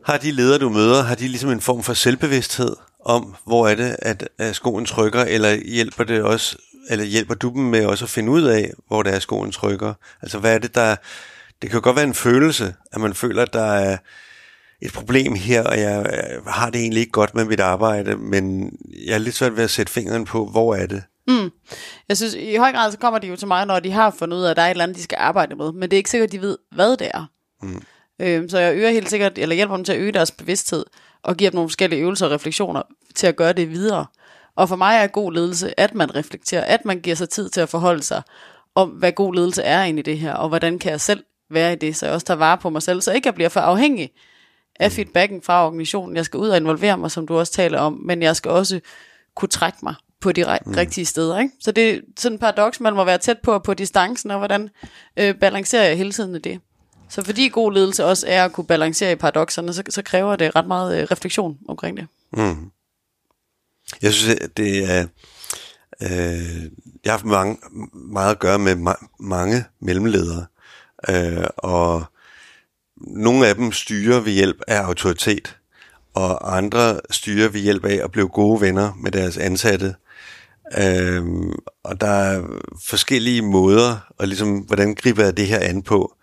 har 0.07 0.19
de 0.19 0.31
ledere, 0.31 0.59
du 0.59 0.69
møder, 0.69 1.03
har 1.03 1.15
de 1.15 1.29
ligesom 1.29 1.51
en 1.51 1.61
form 1.61 1.83
for 1.83 1.95
selvbevidsthed 1.95 2.77
om, 3.05 3.37
hvor 3.45 3.69
er 3.69 3.75
det, 3.75 3.97
at, 3.99 4.29
at 4.39 4.57
skoen 4.57 4.87
trykker, 4.87 5.25
eller 5.25 5.55
hjælper 5.55 6.05
det 6.05 6.23
også, 6.23 6.57
eller 6.91 7.05
hjælper 7.05 7.35
du 7.35 7.49
dem 7.49 7.63
med 7.63 7.87
også 7.87 8.05
at 8.05 8.09
finde 8.09 8.33
ud 8.33 8.43
af, 8.43 8.73
hvor 8.89 9.03
det 9.03 9.15
er, 9.15 9.19
skoen 9.19 9.53
trykker? 9.53 9.95
Altså, 10.23 10.39
hvad 10.39 10.55
er 10.55 10.59
det, 10.59 10.75
der... 10.75 10.97
Det 11.63 11.71
kan 11.71 11.77
jo 11.77 11.85
godt 11.85 11.97
være 11.97 12.05
en 12.05 12.15
følelse, 12.15 12.75
at 12.93 13.01
man 13.01 13.15
føler, 13.15 13.43
at 13.43 13.53
der 13.53 13.73
er 13.73 13.97
et 14.83 14.93
problem 14.93 15.35
her, 15.35 15.63
og 15.63 15.81
jeg 15.81 16.07
øh, 16.07 16.47
har 16.47 16.71
det 16.71 16.81
egentlig 16.81 17.01
ikke 17.01 17.13
godt 17.13 17.35
med 17.35 17.45
mit 17.45 17.61
arbejde, 17.61 18.17
men 18.17 18.73
jeg 19.07 19.15
er 19.15 19.19
lidt 19.19 19.35
svært 19.35 19.57
ved 19.57 19.65
at 19.65 19.71
sætte 19.71 19.93
fingeren 19.93 20.25
på, 20.25 20.47
hvor 20.47 20.75
er 20.75 20.87
det? 20.87 21.03
Jeg 22.09 22.17
synes, 22.17 22.35
i 22.35 22.57
høj 22.57 22.73
grad 22.73 22.93
så 22.93 22.99
kommer 22.99 23.19
de 23.19 23.27
jo 23.27 23.37
til 23.37 23.49
mig, 23.49 23.67
når 23.67 23.81
de 23.81 23.91
har 23.91 24.11
fundet 24.11 24.37
ud 24.37 24.43
af, 24.43 24.51
at 24.51 24.57
der 24.57 24.63
er 24.63 24.67
et 24.67 24.71
eller 24.71 24.85
andet, 24.85 24.97
de 24.97 25.03
skal 25.03 25.19
arbejde 25.21 25.55
med. 25.55 25.73
Men 25.73 25.83
det 25.83 25.93
er 25.93 25.97
ikke 25.97 26.11
sikkert, 26.11 26.29
at 26.29 26.33
de 26.33 26.41
ved, 26.41 26.59
hvad 26.73 26.97
det 26.97 27.11
er. 27.15 27.25
Mm. 27.63 27.83
Øhm, 28.21 28.49
så 28.49 28.59
jeg 28.59 28.75
øger 28.75 28.91
helt 28.91 29.11
sikkert, 29.11 29.39
eller 29.39 29.57
hjælper 29.57 29.77
dem 29.77 29.85
til 29.85 29.93
at 29.93 29.99
øge 29.99 30.13
deres 30.13 30.31
bevidsthed, 30.31 30.85
og 31.23 31.37
giver 31.37 31.51
dem 31.51 31.57
nogle 31.57 31.69
forskellige 31.69 32.03
øvelser 32.03 32.27
og 32.27 32.33
refleksioner 32.33 32.83
til 33.15 33.27
at 33.27 33.37
gøre 33.37 33.53
det 33.53 33.71
videre. 33.71 34.07
Og 34.57 34.69
for 34.69 34.77
mig 34.77 34.97
er 34.97 35.07
god 35.07 35.33
ledelse, 35.33 35.81
at 35.81 35.95
man 35.95 36.15
reflekterer, 36.15 36.65
at 36.65 36.85
man 36.85 37.01
giver 37.01 37.17
sig 37.17 37.29
tid 37.29 37.49
til 37.49 37.61
at 37.61 37.69
forholde 37.69 38.03
sig 38.03 38.23
om, 38.75 38.89
hvad 38.89 39.13
god 39.13 39.35
ledelse 39.35 39.63
er 39.63 39.83
inde 39.83 39.99
i 39.99 40.03
det 40.03 40.19
her, 40.19 40.35
og 40.35 40.49
hvordan 40.49 40.79
kan 40.79 40.91
jeg 40.91 41.01
selv 41.01 41.25
være 41.51 41.73
i 41.73 41.77
det, 41.77 41.97
så 41.97 42.07
jeg 42.07 42.15
også 42.15 42.27
tager 42.27 42.39
vare 42.39 42.59
på 42.59 42.71
mig 42.71 42.83
selv, 42.83 43.01
så 43.01 43.13
ikke 43.13 43.27
jeg 43.27 43.35
bliver 43.35 43.49
for 43.49 43.61
afhængig 43.61 44.11
af 44.81 44.93
feedbacken 44.93 45.43
fra 45.43 45.67
organisationen. 45.67 46.17
Jeg 46.17 46.25
skal 46.25 46.39
ud 46.39 46.49
og 46.49 46.57
involvere 46.57 46.99
mig, 46.99 47.11
som 47.11 47.27
du 47.27 47.39
også 47.39 47.53
taler 47.53 47.79
om, 47.79 48.01
men 48.05 48.23
jeg 48.23 48.37
skal 48.37 48.51
også 48.51 48.81
kunne 49.37 49.49
trække 49.49 49.79
mig 49.83 49.95
på 50.21 50.33
de 50.33 50.55
ri- 50.55 50.77
rigtige 50.77 51.05
steder. 51.05 51.39
Ikke? 51.39 51.55
Så 51.61 51.73
det 51.73 51.91
er 51.91 52.01
sådan 52.19 52.35
en 52.35 52.39
paradoks, 52.39 52.81
man 52.81 52.95
må 52.95 53.05
være 53.05 53.19
tæt 53.19 53.39
på, 53.43 53.59
på 53.59 53.75
distancen, 53.75 54.31
og 54.31 54.39
hvordan 54.39 54.69
øh, 55.17 55.35
balancerer 55.35 55.85
jeg 55.85 55.97
hele 55.97 56.13
tiden 56.13 56.35
i 56.35 56.39
det. 56.39 56.61
Så 57.09 57.23
fordi 57.25 57.49
god 57.49 57.73
ledelse 57.73 58.05
også 58.05 58.27
er 58.29 58.45
at 58.45 58.53
kunne 58.53 58.67
balancere 58.67 59.13
i 59.13 59.15
paradokserne, 59.15 59.73
så, 59.73 59.83
så 59.89 60.03
kræver 60.03 60.37
det 60.37 60.57
ret 60.57 60.67
meget 60.67 61.03
øh, 61.03 61.09
refleksion 61.11 61.59
omkring 61.69 61.97
det. 61.97 62.07
Mm. 62.33 62.71
Jeg 64.03 64.13
synes, 64.13 64.35
at 64.35 64.57
det 64.57 64.91
er... 64.91 65.07
Øh, 66.03 66.63
jeg 67.05 67.07
har 67.07 67.11
haft 67.11 67.25
mange, 67.25 67.59
meget 67.93 68.31
at 68.31 68.39
gøre 68.39 68.59
med 68.59 68.73
ma- 68.73 69.17
mange 69.21 69.65
mellemledere, 69.81 70.47
øh, 71.09 71.47
og 71.57 72.05
nogle 73.01 73.47
af 73.47 73.55
dem 73.55 73.73
styrer 73.73 74.21
ved 74.21 74.33
hjælp 74.33 74.61
af 74.69 74.81
autoritet, 74.81 75.57
og 76.15 76.57
andre 76.57 77.01
styrer 77.11 77.49
ved 77.49 77.61
hjælp 77.61 77.85
af 77.85 78.01
at 78.05 78.13
blive 78.13 78.29
gode 78.29 78.61
venner 78.61 78.93
med 78.95 79.11
deres 79.13 79.37
ansatte. 79.37 79.95
Øh, 80.79 81.25
og 81.83 82.01
der 82.01 82.07
er 82.07 82.43
forskellige 82.85 83.43
måder, 83.43 84.13
og 84.19 84.27
ligesom, 84.27 84.59
hvordan 84.59 84.95
griber 84.95 85.25
jeg 85.25 85.37
det 85.37 85.47
her 85.47 85.59
an 85.59 85.83
på? 85.83 86.17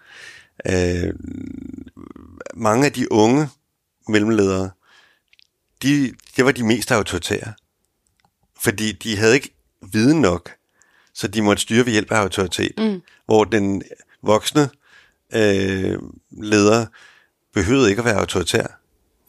Øh, 0.67 1.13
mange 2.55 2.85
af 2.85 2.93
de 2.93 3.11
unge 3.11 3.49
mellemledere, 4.07 4.69
de, 5.83 6.13
det 6.37 6.45
var 6.45 6.51
de 6.51 6.63
mest 6.63 6.91
autoritære. 6.91 7.53
Fordi 8.61 8.91
de 8.91 9.17
havde 9.17 9.33
ikke 9.35 9.55
viden 9.91 10.21
nok, 10.21 10.51
så 11.13 11.27
de 11.27 11.41
måtte 11.41 11.61
styre 11.61 11.85
ved 11.85 11.91
hjælp 11.91 12.11
af 12.11 12.17
autoritet. 12.17 12.73
Mm. 12.77 13.01
Hvor 13.25 13.43
den 13.43 13.83
voksne 14.23 14.69
øh, 15.33 15.99
leder 16.31 16.85
behøvede 17.53 17.89
ikke 17.89 17.99
at 17.99 18.05
være 18.05 18.19
autoritær, 18.19 18.65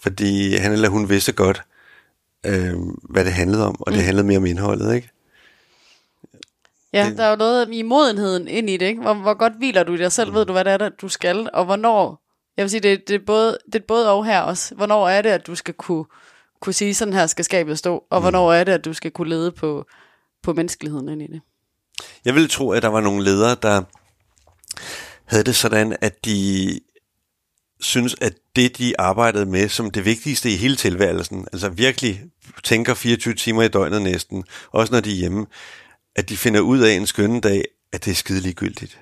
fordi 0.01 0.57
han 0.57 0.73
eller 0.73 0.89
hun 0.89 1.09
vidste 1.09 1.33
godt, 1.33 1.63
øh, 2.47 2.75
hvad 3.11 3.25
det 3.25 3.33
handlede 3.33 3.67
om, 3.67 3.77
og 3.81 3.93
det 3.93 4.03
handlede 4.03 4.27
mere 4.27 4.39
om 4.39 4.47
indholdet, 4.47 4.95
ikke? 4.95 5.11
Ja, 6.93 7.07
Det- 7.09 7.19
der 7.19 7.25
er 7.25 7.31
jo 7.31 7.37
noget 7.37 7.69
i 7.73 7.83
modenheden 7.83 8.49
ind 8.49 8.71
i 8.71 8.77
det, 8.77 8.87
ikke? 8.87 9.03
Hvor, 9.03 9.15
hvor 9.15 9.35
godt 9.35 9.53
hviler 9.59 9.83
du 9.83 9.95
i 9.95 9.97
dig 9.97 10.13
selv? 10.13 10.35
Ved 10.35 10.45
du, 10.47 10.53
hvad 10.53 10.65
det 10.65 10.73
er, 10.73 10.77
der 10.77 10.89
du 10.89 11.09
skal? 11.09 11.51
Og 11.53 11.65
hvornår? 11.65 12.23
Jeg 12.57 12.63
vil 12.63 12.71
sige, 12.71 12.81
det, 12.81 13.09
det, 13.09 13.15
er 13.15 13.25
både, 13.27 13.59
det 13.67 13.75
er 13.75 13.85
både 13.89 14.11
og 14.13 14.25
her 14.27 14.41
også. 14.41 14.75
Hvornår 14.75 15.09
er 15.09 15.23
det, 15.23 15.31
at 15.31 15.47
du 15.47 15.55
skal 15.55 15.75
kunne, 15.75 16.05
kunne 16.61 16.73
sige, 16.73 16.95
sådan 16.95 17.15
her 17.15 17.27
skal 17.27 17.45
skabet 17.45 17.79
stå? 17.79 18.05
Og 18.11 18.21
hvornår 18.21 18.53
er 18.53 18.65
det, 18.65 18.73
at 18.73 18.85
du 18.85 18.93
skal 18.93 19.11
kunne 19.11 19.29
lede 19.29 19.53
på, 19.53 19.87
på 20.43 20.53
menneskeligheden 20.53 21.09
ind 21.09 21.23
i 21.23 21.27
det? 21.27 21.41
Jeg 22.25 22.35
ville 22.35 22.49
tro, 22.49 22.71
at 22.71 22.83
der 22.83 22.89
var 22.89 23.01
nogle 23.01 23.25
ledere, 23.25 23.57
der 23.63 23.83
havde 25.29 25.45
det 25.45 25.57
sådan, 25.57 25.97
at 26.01 26.25
de 26.25 26.81
synes, 27.81 28.17
at 28.21 28.33
det, 28.57 28.79
de 28.79 29.01
arbejdede 29.01 29.47
med 29.47 29.69
som 29.69 29.91
det 29.91 30.05
vigtigste 30.05 30.51
i 30.51 30.57
hele 30.57 30.77
tilværelsen, 30.77 31.47
altså 31.53 31.69
virkelig 31.69 32.23
tænker 32.65 32.95
24 32.95 33.35
timer 33.35 33.63
i 33.63 33.69
døgnet 33.69 34.03
næsten, 34.03 34.45
også 34.73 34.93
når 34.93 35.01
de 35.01 35.11
er 35.11 35.15
hjemme, 35.17 35.47
at 36.17 36.29
de 36.29 36.37
finder 36.37 36.61
ud 36.61 36.79
af 36.79 36.93
en 36.93 37.07
skønne 37.07 37.41
dag, 37.41 37.65
at 37.93 38.05
det 38.05 38.11
er 38.11 38.15
skide 38.15 38.41
ligegyldigt. 38.41 38.99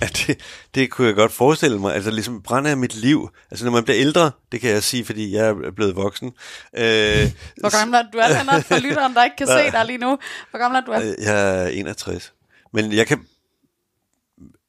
At 0.00 0.24
det, 0.26 0.40
det 0.74 0.90
kunne 0.90 1.06
jeg 1.06 1.14
godt 1.14 1.32
forestille 1.32 1.78
mig. 1.78 1.94
Altså 1.94 2.10
ligesom 2.10 2.42
brænder 2.42 2.70
af 2.70 2.76
mit 2.76 2.94
liv. 2.94 3.28
Altså 3.50 3.64
når 3.64 3.72
man 3.72 3.84
bliver 3.84 4.00
ældre, 4.00 4.30
det 4.52 4.60
kan 4.60 4.70
jeg 4.70 4.82
sige, 4.82 5.04
fordi 5.04 5.34
jeg 5.34 5.48
er 5.48 5.70
blevet 5.76 5.96
voksen. 5.96 6.26
Øh, 6.76 7.32
Hvor 7.60 7.78
gammel 7.78 7.94
er 7.94 8.02
du? 8.02 8.08
Du 8.12 8.18
er 8.18 8.60
for 8.60 8.78
lytteren, 8.78 9.14
der 9.14 9.24
ikke 9.24 9.36
kan 9.36 9.46
se 9.46 9.70
dig 9.72 9.84
lige 9.86 9.98
nu. 9.98 10.18
Hvor 10.50 10.58
gammel 10.58 10.80
er 10.82 10.84
du? 10.86 10.92
Er? 10.92 11.00
Øh, 11.00 11.14
Jeg 11.24 11.64
er 11.64 11.68
61. 11.68 12.32
Men 12.72 12.92
jeg 12.92 13.06
kan 13.06 13.18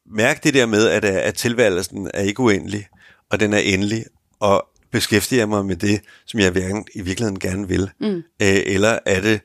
mærke 0.10 0.40
det 0.44 0.54
der 0.54 0.66
med, 0.66 0.88
at, 0.90 1.06
at 1.06 1.34
tilværelsen 1.36 2.12
er 2.14 2.22
ikke 2.22 2.40
uendelig, 2.40 2.88
og 3.32 3.40
den 3.40 3.54
er 3.54 3.58
endelig, 3.58 4.06
og 4.40 4.68
beskæftiger 4.92 5.42
jeg 5.42 5.50
mig 5.50 5.66
med 5.66 5.76
det, 5.76 6.02
som 6.26 6.40
jeg 6.40 6.58
i 6.96 7.02
virkeligheden 7.02 7.40
gerne 7.40 7.68
vil. 7.68 7.90
Mm. 8.00 8.08
Øh, 8.16 8.22
eller 8.66 9.00
er 9.06 9.22
det 9.22 9.42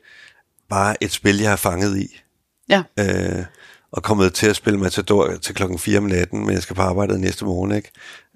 bare 0.69 1.03
et 1.03 1.11
spil, 1.11 1.39
jeg 1.39 1.49
har 1.49 1.55
fanget 1.57 1.97
i, 1.97 2.21
Ja. 2.69 2.83
øh, 2.99 3.45
og 3.91 4.03
kommet 4.03 4.33
til 4.33 4.47
at 4.47 4.55
spille 4.55 4.79
Matador 4.79 5.35
til 5.41 5.55
klokken 5.55 5.79
4 5.79 5.97
om 5.97 6.03
natten, 6.03 6.45
men 6.45 6.53
jeg 6.53 6.61
skal 6.61 6.75
på 6.75 6.81
arbejde 6.81 7.21
næste 7.21 7.45
morgen, 7.45 7.71
ikke? 7.75 7.91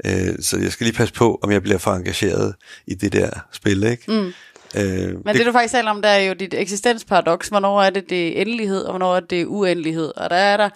Øh, 0.05 0.35
så 0.39 0.57
jeg 0.57 0.71
skal 0.71 0.85
lige 0.85 0.97
passe 0.97 1.13
på, 1.13 1.39
om 1.43 1.51
jeg 1.51 1.61
bliver 1.63 1.77
for 1.77 1.91
engageret 1.91 2.55
i 2.87 2.93
det 2.95 3.13
der 3.13 3.29
spil, 3.51 3.83
ikke? 3.83 4.03
Mm. 4.11 4.33
Øh, 4.75 4.83
Men 4.85 5.23
det, 5.27 5.35
det, 5.35 5.45
du 5.45 5.51
faktisk 5.51 5.71
taler 5.71 5.91
om, 5.91 6.01
der 6.01 6.09
er 6.09 6.19
jo 6.19 6.33
dit 6.33 6.53
eksistensparadoks. 6.53 7.47
Hvornår 7.47 7.81
er 7.81 7.89
det, 7.89 8.09
det 8.09 8.41
endelighed, 8.41 8.81
og 8.83 8.91
hvornår 8.91 9.15
er 9.15 9.19
det, 9.19 9.45
uendelighed. 9.45 10.11
Og 10.17 10.29
der 10.29 10.35
er 10.35 10.57
der 10.57 10.69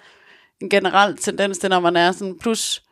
en 0.60 0.68
generel 0.70 1.16
tendens 1.16 1.58
til, 1.58 1.70
når 1.70 1.80
man 1.80 1.96
er 1.96 2.12
sådan 2.12 2.38
plus, 2.38 2.82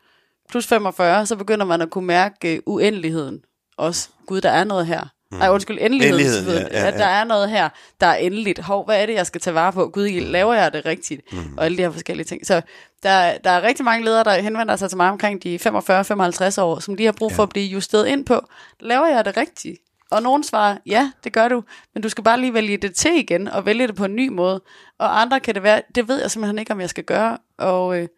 plus 0.51 0.67
45, 0.67 1.27
så 1.27 1.37
begynder 1.37 1.67
man 1.67 1.83
at 1.83 1.91
kunne 1.91 2.07
mærke 2.07 2.63
uh, 2.67 2.75
uendeligheden 2.75 3.45
også. 3.77 4.09
Gud, 4.27 4.41
der 4.41 4.51
er 4.51 4.65
noget 4.65 4.87
her. 4.87 5.05
Mm. 5.33 5.39
Nej, 5.39 5.49
undskyld, 5.51 5.79
endeligheden. 5.81 6.15
Endeligheden, 6.15 6.45
selvfølgelig. 6.45 6.73
ja, 6.73 6.81
ja, 6.81 6.93
At 6.93 6.99
der 6.99 7.07
er 7.07 7.25
noget 7.25 7.51
her, 7.51 7.69
der 8.01 8.07
er 8.07 8.15
endeligt. 8.15 8.59
Hov, 8.59 8.85
hvad 8.85 9.03
er 9.03 9.07
det, 9.07 9.15
jeg 9.15 9.27
skal 9.27 9.41
tage 9.41 9.55
vare 9.55 9.73
på? 9.73 9.89
Gud, 9.89 10.21
laver 10.21 10.55
jeg 10.55 10.73
det 10.73 10.87
rigtigt? 10.87 11.33
Mm. 11.33 11.59
Og 11.59 11.65
alle 11.65 11.77
de 11.77 11.83
her 11.83 11.91
forskellige 11.91 12.25
ting. 12.25 12.47
Så 12.47 12.63
der, 13.03 13.39
der 13.39 13.51
er 13.51 13.63
rigtig 13.63 13.85
mange 13.85 14.05
ledere, 14.05 14.25
der 14.25 14.43
henvender 14.43 14.77
sig 14.77 14.89
til 14.89 14.97
mig 14.97 15.11
omkring 15.11 15.43
de 15.43 15.57
45-55 15.57 16.61
år, 16.61 16.81
som 16.81 16.97
de 16.97 17.05
har 17.05 17.13
brug 17.13 17.33
for 17.33 17.43
at 17.43 17.49
blive 17.49 17.67
justeret 17.67 18.07
ind 18.07 18.27
på. 18.27 18.41
Laver 18.81 19.07
jeg 19.07 19.25
det 19.25 19.37
rigtigt? 19.37 19.79
Og 20.13 20.23
nogen 20.23 20.45
svarer, 20.45 20.79
ja, 20.87 21.13
det 21.25 21.33
gør 21.33 21.49
du, 21.49 21.63
men 21.95 22.03
du 22.03 22.09
skal 22.09 22.25
bare 22.25 22.41
lige 22.41 22.55
vælge 22.55 22.77
det 22.77 22.95
til 22.95 23.19
igen, 23.19 23.49
og 23.49 23.67
vælge 23.67 23.87
det 23.87 23.97
på 23.97 24.05
en 24.05 24.17
ny 24.17 24.29
måde. 24.29 24.63
Og 24.99 25.21
andre 25.21 25.41
kan 25.41 25.55
det 25.55 25.63
være, 25.63 25.83
det 25.95 26.09
ved 26.09 26.21
jeg 26.21 26.31
simpelthen 26.31 26.59
ikke, 26.59 26.73
om 26.73 26.81
jeg 26.81 26.91
skal 26.91 27.05
gøre, 27.05 27.39
og, 27.59 27.99
øh, 27.99 28.09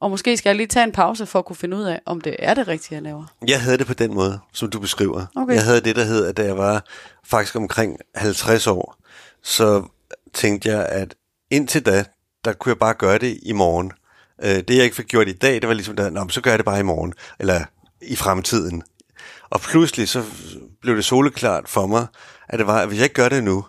og 0.00 0.10
måske 0.10 0.36
skal 0.36 0.50
jeg 0.50 0.56
lige 0.56 0.66
tage 0.66 0.84
en 0.84 0.92
pause 0.92 1.26
for 1.26 1.38
at 1.38 1.44
kunne 1.44 1.56
finde 1.56 1.76
ud 1.76 1.82
af, 1.82 2.00
om 2.06 2.20
det 2.20 2.36
er 2.38 2.54
det 2.54 2.68
rigtige, 2.68 2.94
jeg 2.94 3.02
laver. 3.02 3.24
Jeg 3.48 3.62
havde 3.62 3.78
det 3.78 3.86
på 3.86 3.94
den 3.94 4.14
måde, 4.14 4.38
som 4.52 4.70
du 4.70 4.80
beskriver. 4.80 5.26
Okay. 5.36 5.54
Jeg 5.54 5.64
havde 5.64 5.80
det, 5.80 5.96
der 5.96 6.04
hed, 6.04 6.26
at 6.26 6.36
da 6.36 6.44
jeg 6.44 6.58
var 6.58 6.84
faktisk 7.24 7.56
omkring 7.56 7.98
50 8.14 8.66
år, 8.66 8.96
så 9.42 9.84
tænkte 10.34 10.68
jeg, 10.68 10.86
at 10.86 11.14
indtil 11.50 11.86
da, 11.86 12.04
der 12.44 12.52
kunne 12.52 12.70
jeg 12.70 12.78
bare 12.78 12.94
gøre 12.94 13.18
det 13.18 13.38
i 13.42 13.52
morgen. 13.52 13.92
Øh, 14.42 14.50
det, 14.50 14.70
jeg 14.70 14.84
ikke 14.84 14.96
fik 14.96 15.06
gjort 15.06 15.28
i 15.28 15.32
dag, 15.32 15.54
det 15.54 15.68
var 15.68 15.74
ligesom, 15.74 15.96
der, 15.96 16.10
Nå, 16.10 16.28
så 16.28 16.40
gør 16.40 16.50
jeg 16.50 16.58
det 16.58 16.66
bare 16.66 16.80
i 16.80 16.82
morgen, 16.82 17.12
eller 17.38 17.64
i 18.02 18.16
fremtiden. 18.16 18.82
Og 19.50 19.60
pludselig 19.60 20.08
så 20.08 20.24
blev 20.82 20.96
det 20.96 21.04
soleklart 21.04 21.68
for 21.68 21.86
mig, 21.86 22.06
at 22.48 22.58
det 22.58 22.66
var, 22.66 22.80
at 22.80 22.88
hvis 22.88 22.96
jeg 22.98 23.04
ikke 23.04 23.14
gør 23.14 23.28
det 23.28 23.44
nu, 23.44 23.64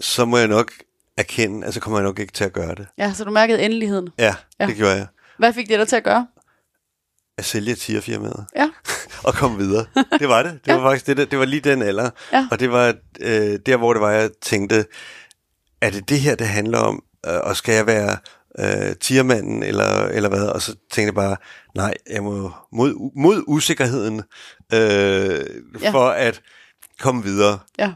så 0.00 0.24
må 0.24 0.38
jeg 0.38 0.48
nok 0.48 0.72
erkende, 1.16 1.66
altså 1.66 1.80
kommer 1.80 1.98
jeg 1.98 2.04
nok 2.04 2.18
ikke 2.18 2.32
til 2.32 2.44
at 2.44 2.52
gøre 2.52 2.74
det. 2.74 2.86
Ja, 2.98 3.12
så 3.12 3.24
du 3.24 3.30
mærkede 3.30 3.62
endeligheden. 3.62 4.08
Ja, 4.18 4.34
Ja. 4.60 4.66
det 4.66 4.76
gjorde 4.76 4.92
jeg. 4.94 5.06
Hvad 5.38 5.52
fik 5.52 5.68
det 5.68 5.78
dig 5.78 5.88
til 5.88 5.96
at 5.96 6.04
gøre? 6.04 6.26
At 7.38 7.44
sælge 7.44 7.74
tierfirmaet. 7.74 8.46
Ja. 8.56 8.70
og 9.26 9.34
komme 9.34 9.58
videre. 9.58 9.86
Det 10.18 10.28
var 10.28 10.42
det. 10.42 10.52
Det 10.52 10.60
Ja. 10.72 10.76
var 10.76 10.90
faktisk 10.90 11.06
det, 11.06 11.30
det 11.30 11.38
var 11.38 11.44
lige 11.44 11.60
den 11.60 11.82
alder. 11.82 12.10
Ja. 12.32 12.48
Og 12.50 12.60
det 12.60 12.70
var 12.70 12.94
øh, 13.20 13.58
der, 13.66 13.76
hvor 13.76 13.92
det 13.92 14.02
var, 14.02 14.10
jeg 14.10 14.30
tænkte, 14.42 14.86
er 15.80 15.90
det 15.90 16.08
det 16.08 16.20
her, 16.20 16.34
det 16.34 16.46
handler 16.46 16.78
om? 16.78 17.02
Øh, 17.26 17.38
og 17.42 17.56
skal 17.56 17.74
jeg 17.74 17.86
være 17.86 18.16
øh, 18.58 18.96
tiermanden, 18.96 19.62
eller, 19.62 20.06
eller 20.06 20.28
hvad? 20.28 20.46
Og 20.46 20.62
så 20.62 20.72
tænkte 20.72 21.02
jeg 21.02 21.14
bare, 21.14 21.36
nej, 21.74 21.94
jeg 22.10 22.22
må 22.22 22.52
mod, 22.72 23.10
mod 23.16 23.44
usikkerheden, 23.46 24.22
øh, 24.72 25.46
Ja. 25.82 25.90
for 25.90 26.08
at 26.08 26.42
komme 27.00 27.22
videre. 27.22 27.58
Ja. 27.78 27.92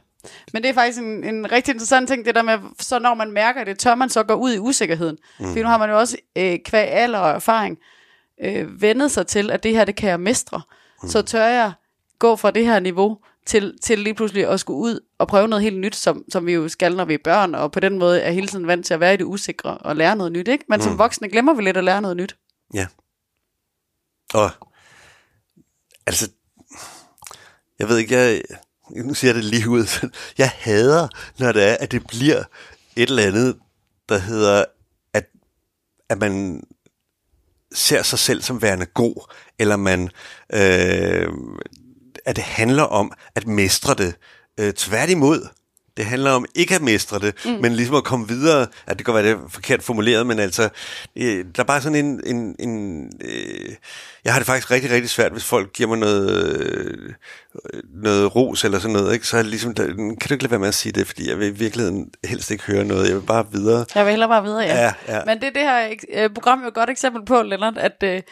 Men 0.53 0.63
det 0.63 0.69
er 0.69 0.75
faktisk 0.75 0.99
en, 0.99 1.25
en 1.25 1.53
rigtig 1.53 1.73
interessant 1.73 2.09
ting, 2.09 2.25
det 2.25 2.35
der 2.35 2.43
med, 2.43 2.59
så 2.79 2.99
når 2.99 3.15
man 3.15 3.33
mærker 3.33 3.65
det, 3.65 3.79
tør 3.79 3.95
man 3.95 4.09
så 4.09 4.23
gå 4.23 4.35
ud 4.35 4.53
i 4.53 4.59
usikkerheden. 4.59 5.19
Mm. 5.41 5.47
Fordi 5.47 5.63
nu 5.63 5.69
har 5.69 5.79
man 5.79 5.91
jo 5.91 5.99
også 5.99 6.17
øh, 6.37 6.59
kvæg 6.65 6.89
alder 6.89 7.19
og 7.19 7.31
erfaring 7.31 7.79
øh, 8.45 8.83
vendet 8.83 9.11
sig 9.11 9.27
til, 9.27 9.51
at 9.51 9.63
det 9.63 9.73
her, 9.73 9.85
det 9.85 9.97
kan 9.97 10.11
jeg 10.11 10.21
mestre. 10.21 10.63
Mm. 11.03 11.09
Så 11.09 11.23
tør 11.23 11.45
jeg 11.47 11.73
gå 12.19 12.37
fra 12.37 12.51
det 12.51 12.67
her 12.67 12.81
niveau 12.81 13.19
til, 13.47 13.79
til 13.83 13.99
lige 13.99 14.15
pludselig 14.15 14.47
at 14.49 14.61
skulle 14.61 14.79
ud 14.79 15.01
og 15.19 15.29
prøve 15.29 15.49
noget 15.49 15.63
helt 15.63 15.79
nyt, 15.79 15.97
som, 15.97 16.25
som 16.29 16.47
vi 16.47 16.53
jo 16.53 16.69
skal, 16.69 16.97
når 16.97 17.05
vi 17.05 17.15
er 17.15 17.19
børn, 17.25 17.55
og 17.55 17.73
på 17.73 17.81
den 17.81 17.99
måde 17.99 18.21
er 18.21 18.31
hele 18.31 18.47
tiden 18.49 18.67
vant 18.67 18.87
til 18.87 18.95
at 18.95 19.01
være 19.01 19.15
i 19.15 19.17
det 19.17 19.25
usikre 19.25 19.79
og 19.79 19.97
lære 19.97 20.17
noget 20.17 20.33
nyt, 20.33 20.49
ikke? 20.49 20.65
Men 20.69 20.77
mm. 20.79 20.83
som 20.83 20.99
voksne 20.99 21.29
glemmer 21.29 21.55
vi 21.55 21.63
lidt 21.63 21.77
at 21.77 21.85
lære 21.85 22.03
noget 22.03 22.17
nyt. 22.17 22.37
Ja. 22.75 22.87
Og 24.35 24.51
altså, 26.07 26.31
jeg 27.81 27.89
ved 27.89 27.99
ikke, 27.99 28.17
jeg, 28.17 28.43
nu 28.91 29.15
siger 29.15 29.29
jeg 29.29 29.35
det 29.35 29.45
lige 29.45 29.69
ud, 29.69 30.09
jeg 30.39 30.51
hader, 30.55 31.09
når 31.39 31.53
det 31.53 31.65
er, 31.69 31.77
at 31.81 31.93
det 31.93 32.07
bliver 32.07 32.43
et 32.97 33.09
eller 33.11 33.23
andet, 33.23 33.57
der 34.09 34.19
hedder, 34.19 34.65
at, 35.15 35.27
at 36.09 36.19
man 36.19 36.63
ser 37.75 38.03
sig 38.03 38.19
selv 38.19 38.43
som 38.43 38.63
værende 38.63 38.87
god, 38.87 39.33
eller 39.59 39.77
man, 39.77 40.11
øh, 40.53 41.29
at 42.25 42.37
det 42.37 42.45
handler 42.45 42.83
om 42.83 43.13
at 43.35 43.47
mestre 43.47 43.95
det. 43.95 44.15
Øh, 44.61 44.73
tværtimod, 44.73 45.49
det 45.97 46.05
handler 46.05 46.31
om 46.31 46.45
ikke 46.55 46.75
at 46.75 46.83
mestre 46.83 47.19
det, 47.19 47.35
mm. 47.45 47.51
men 47.51 47.73
ligesom 47.73 47.95
at 47.95 48.05
komme 48.05 48.29
videre. 48.29 48.67
At 48.87 48.99
det 48.99 49.05
kan 49.05 49.15
være 49.15 49.23
det 49.23 49.33
er 49.33 49.49
forkert 49.49 49.83
formuleret, 49.83 50.27
men 50.27 50.39
altså, 50.39 50.69
øh, 51.17 51.45
der 51.57 51.63
er 51.63 51.67
bare 51.67 51.81
sådan 51.81 52.05
en... 52.05 52.21
en, 52.27 52.57
en 52.59 53.05
øh, 53.21 53.75
jeg 54.25 54.33
har 54.33 54.41
det 54.41 54.47
faktisk 54.47 54.71
rigtig, 54.71 54.91
rigtig 54.91 55.11
svært, 55.11 55.33
hvis 55.33 55.45
folk 55.45 55.73
giver 55.73 55.89
mig 55.89 55.99
noget, 55.99 56.47
øh, 56.47 57.13
noget 58.03 58.37
ros 58.37 58.65
eller 58.65 58.79
sådan 58.79 58.93
noget. 58.93 59.15
Ikke? 59.15 59.27
Så 59.27 59.37
er 59.37 59.43
det 59.43 59.51
ligesom, 59.51 59.75
der, 59.75 59.87
kan 59.87 60.29
du 60.29 60.35
ikke 60.35 60.45
lade 60.45 60.51
være 60.51 60.61
med 60.61 60.69
at 60.69 60.75
sige 60.75 60.93
det, 60.93 61.07
fordi 61.07 61.29
jeg 61.29 61.39
vil 61.39 61.49
i 61.49 61.51
virkeligheden 61.51 62.11
helst 62.25 62.51
ikke 62.51 62.65
høre 62.65 62.85
noget. 62.85 63.09
Jeg 63.09 63.17
vil 63.17 63.23
bare 63.23 63.47
videre. 63.53 63.85
Jeg 63.95 64.05
vil 64.05 64.11
hellere 64.11 64.29
bare 64.29 64.43
videre, 64.43 64.61
ja. 64.61 64.85
Ja, 64.85 64.93
ja. 65.09 65.25
Men 65.27 65.41
det 65.41 65.47
er 65.47 65.53
det 65.53 65.63
her 65.63 65.95
øh, 66.25 66.31
program 66.35 66.61
jo 66.63 66.69
et 66.69 66.75
godt 66.75 66.91
eksempel 66.91 67.25
på, 67.25 67.43
Lennart, 67.43 67.79
at, 67.79 68.03
øh, 68.03 68.23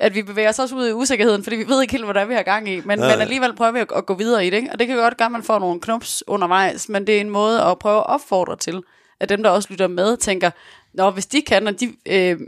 at 0.00 0.14
vi 0.14 0.22
bevæger 0.22 0.48
os 0.48 0.58
også 0.58 0.76
ud 0.76 0.88
i 0.88 0.92
usikkerheden, 0.92 1.42
fordi 1.42 1.56
vi 1.56 1.68
ved 1.68 1.82
ikke 1.82 1.92
helt, 1.92 2.04
hvordan 2.04 2.28
vi 2.28 2.34
har 2.34 2.42
gang 2.42 2.68
i, 2.68 2.76
men, 2.76 2.86
men 2.86 3.00
alligevel 3.20 3.54
prøver 3.56 3.72
vi 3.72 3.80
at, 3.80 3.88
at 3.96 4.06
gå 4.06 4.14
videre 4.14 4.46
i 4.46 4.50
det. 4.50 4.56
Ikke? 4.56 4.72
Og 4.72 4.78
det 4.78 4.86
kan 4.86 4.96
godt 4.96 5.16
gøre, 5.16 5.26
at 5.26 5.32
man 5.32 5.42
får 5.42 5.58
nogle 5.58 5.80
knups 5.80 6.24
undervejs, 6.26 6.88
men 6.88 7.06
det 7.06 7.16
er 7.16 7.20
en 7.20 7.30
måde 7.30 7.62
at 7.62 7.78
prøve 7.78 7.98
at 7.98 8.06
opfordre 8.06 8.56
til, 8.56 8.82
at 9.20 9.28
dem, 9.28 9.42
der 9.42 9.50
også 9.50 9.68
lytter 9.70 9.88
med, 9.88 10.16
tænker, 10.16 10.50
Nå, 10.94 11.10
hvis 11.10 11.26
de 11.26 11.42
kan, 11.42 11.66
og 11.66 11.80
de 11.80 11.96
øh, 12.06 12.40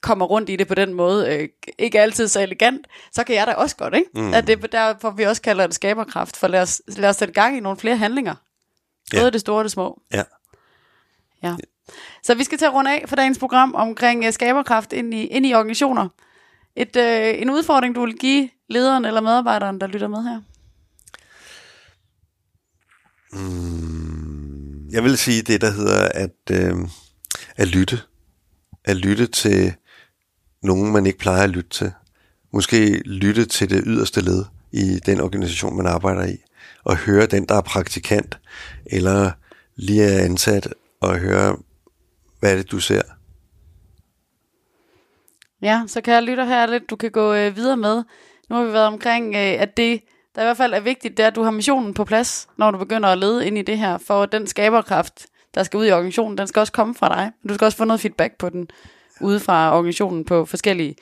kommer 0.00 0.26
rundt 0.26 0.50
i 0.50 0.56
det 0.56 0.68
på 0.68 0.74
den 0.74 0.94
måde, 0.94 1.34
øh, 1.34 1.48
ikke 1.78 2.00
altid 2.00 2.28
så 2.28 2.40
elegant, 2.40 2.86
så 3.12 3.24
kan 3.24 3.34
jeg 3.34 3.46
da 3.46 3.52
også 3.52 3.76
godt, 3.76 3.94
ikke? 3.94 4.10
Mm. 4.14 4.34
At 4.34 4.46
det 4.46 4.64
er 4.64 4.66
derfor, 4.66 5.10
vi 5.10 5.22
også 5.22 5.42
kalder 5.42 5.66
det 5.66 5.74
skaberkraft, 5.74 6.36
for 6.36 6.48
lad 6.48 6.62
os, 6.62 6.82
lad 6.88 7.08
os 7.08 7.16
sætte 7.16 7.34
gang 7.34 7.56
i 7.56 7.60
nogle 7.60 7.78
flere 7.78 7.96
handlinger. 7.96 8.34
Både 9.12 9.24
Ja. 9.24 9.30
det 9.30 9.40
store 9.40 9.58
og 9.58 9.64
det 9.64 9.72
små. 9.72 10.00
Ja. 10.12 10.22
Ja. 11.42 11.54
Så 12.22 12.34
vi 12.34 12.44
skal 12.44 12.58
til 12.58 12.64
at 12.64 12.74
runde 12.74 12.90
af 12.90 13.04
for 13.08 13.16
dagens 13.16 13.38
program 13.38 13.74
omkring 13.74 14.26
uh, 14.26 14.32
skaberkraft 14.32 14.92
ind 14.92 15.14
i, 15.14 15.26
ind 15.26 15.46
i 15.46 15.54
organisationer. 15.54 16.08
Et, 16.76 16.96
øh, 16.96 17.42
en 17.42 17.50
udfordring, 17.50 17.94
du 17.94 18.04
vil 18.04 18.18
give 18.18 18.48
lederen 18.68 19.04
eller 19.04 19.20
medarbejderen, 19.20 19.80
der 19.80 19.86
lytter 19.86 20.08
med 20.08 20.22
her. 20.22 20.40
Mm, 23.32 24.88
jeg 24.90 25.04
vil 25.04 25.18
sige 25.18 25.42
det, 25.42 25.60
der 25.60 25.70
hedder 25.70 26.08
at, 26.14 26.50
øh, 26.50 26.76
at 27.56 27.68
lytte. 27.68 28.00
At 28.84 28.96
lytte 28.96 29.26
til 29.26 29.74
nogen, 30.62 30.92
man 30.92 31.06
ikke 31.06 31.18
plejer 31.18 31.42
at 31.42 31.50
lytte 31.50 31.70
til. 31.70 31.92
Måske 32.52 32.98
lytte 32.98 33.44
til 33.44 33.70
det 33.70 33.82
yderste 33.86 34.20
led 34.20 34.44
i 34.72 35.00
den 35.06 35.20
organisation, 35.20 35.76
man 35.76 35.86
arbejder 35.86 36.24
i. 36.24 36.36
Og 36.84 36.96
høre 36.96 37.26
den, 37.26 37.44
der 37.44 37.54
er 37.54 37.60
praktikant, 37.60 38.38
eller 38.86 39.30
lige 39.76 40.04
er 40.04 40.24
ansat, 40.24 40.74
og 41.00 41.18
høre, 41.18 41.56
hvad 42.40 42.52
er 42.52 42.56
det, 42.56 42.70
du 42.70 42.80
ser. 42.80 43.02
Ja, 45.62 45.82
så 45.86 46.00
kan 46.00 46.14
jeg 46.14 46.22
lytte 46.22 46.44
her 46.44 46.66
lidt, 46.66 46.90
du 46.90 46.96
kan 46.96 47.10
gå 47.10 47.34
øh, 47.34 47.56
videre 47.56 47.76
med. 47.76 48.04
Nu 48.50 48.56
har 48.56 48.64
vi 48.64 48.72
været 48.72 48.86
omkring, 48.86 49.34
øh, 49.34 49.62
at 49.62 49.76
det, 49.76 50.00
der 50.34 50.42
i 50.42 50.44
hvert 50.44 50.56
fald 50.56 50.74
er 50.74 50.80
vigtigt, 50.80 51.16
det 51.16 51.22
er, 51.22 51.26
at 51.26 51.34
du 51.34 51.42
har 51.42 51.50
missionen 51.50 51.94
på 51.94 52.04
plads, 52.04 52.48
når 52.56 52.70
du 52.70 52.78
begynder 52.78 53.08
at 53.08 53.18
lede 53.18 53.46
ind 53.46 53.58
i 53.58 53.62
det 53.62 53.78
her, 53.78 53.98
for 53.98 54.26
den 54.26 54.46
skaberkraft, 54.46 55.26
der 55.54 55.62
skal 55.62 55.78
ud 55.78 55.86
i 55.86 55.92
organisationen, 55.92 56.38
den 56.38 56.46
skal 56.46 56.60
også 56.60 56.72
komme 56.72 56.94
fra 56.94 57.08
dig. 57.08 57.32
Du 57.48 57.54
skal 57.54 57.64
også 57.64 57.78
få 57.78 57.84
noget 57.84 58.00
feedback 58.00 58.38
på 58.38 58.48
den 58.48 58.68
ude 59.20 59.40
fra 59.40 59.76
organisationen 59.76 60.24
på 60.24 60.44
forskellige, 60.44 60.94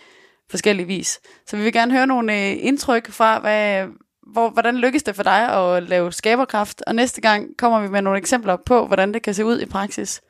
forskellige 0.50 0.86
vis. 0.86 1.20
Så 1.46 1.56
vi 1.56 1.62
vil 1.62 1.72
gerne 1.72 1.92
høre 1.92 2.06
nogle 2.06 2.32
øh, 2.32 2.56
indtryk 2.60 3.10
fra, 3.10 3.38
hvad, 3.38 3.86
hvor, 4.32 4.50
hvordan 4.50 4.76
lykkes 4.76 5.02
det 5.02 5.16
for 5.16 5.22
dig 5.22 5.52
at 5.52 5.82
lave 5.82 6.12
skaberkraft, 6.12 6.82
og 6.86 6.94
næste 6.94 7.20
gang 7.20 7.56
kommer 7.58 7.80
vi 7.80 7.88
med 7.88 8.02
nogle 8.02 8.18
eksempler 8.18 8.56
på, 8.66 8.86
hvordan 8.86 9.14
det 9.14 9.22
kan 9.22 9.34
se 9.34 9.44
ud 9.44 9.60
i 9.60 9.66
praksis. 9.66 10.20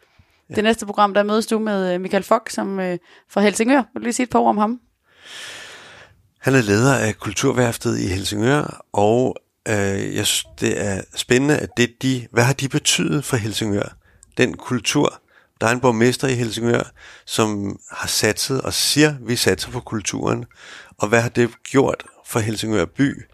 Ja. 0.51 0.55
Det 0.55 0.65
næste 0.65 0.87
program, 0.87 1.15
der 1.15 1.23
mødes 1.23 1.47
du 1.47 1.59
med 1.59 1.95
øh, 1.95 2.01
Michael 2.01 2.23
Fock, 2.23 2.51
som 2.51 2.81
øh, 2.81 2.99
fra 3.31 3.41
Helsingør. 3.41 3.83
Vil 3.93 4.01
du 4.01 4.05
lige 4.05 4.13
sige 4.13 4.25
et 4.25 4.31
par 4.31 4.39
ord 4.39 4.49
om 4.49 4.59
ham? 4.59 4.81
Han 6.39 6.55
er 6.55 6.63
leder 6.63 6.95
af 6.95 7.19
Kulturværftet 7.19 7.99
i 7.99 8.07
Helsingør, 8.07 8.85
og 8.93 9.37
øh, 9.69 10.15
jeg 10.15 10.27
synes, 10.27 10.47
det 10.61 10.85
er 10.85 11.03
spændende, 11.15 11.57
at 11.57 11.69
det 11.77 12.03
de, 12.03 12.27
hvad 12.31 12.45
har 12.45 12.53
de 12.53 12.69
betydet 12.69 13.25
for 13.25 13.37
Helsingør? 13.37 13.97
Den 14.37 14.57
kultur. 14.57 15.21
Der 15.61 15.67
er 15.67 15.71
en 15.71 15.81
borgmester 15.81 16.29
i 16.29 16.35
Helsingør, 16.35 16.93
som 17.27 17.79
har 17.91 18.09
satset 18.09 18.61
og 18.61 18.73
siger, 18.73 19.15
vi 19.21 19.37
satser 19.37 19.71
på 19.71 19.81
kulturen. 19.81 20.45
Og 20.99 21.09
hvad 21.09 21.21
har 21.21 21.29
det 21.29 21.51
gjort 21.63 22.05
for 22.27 22.41
Helsingør 22.41 22.85
by? 22.85 23.25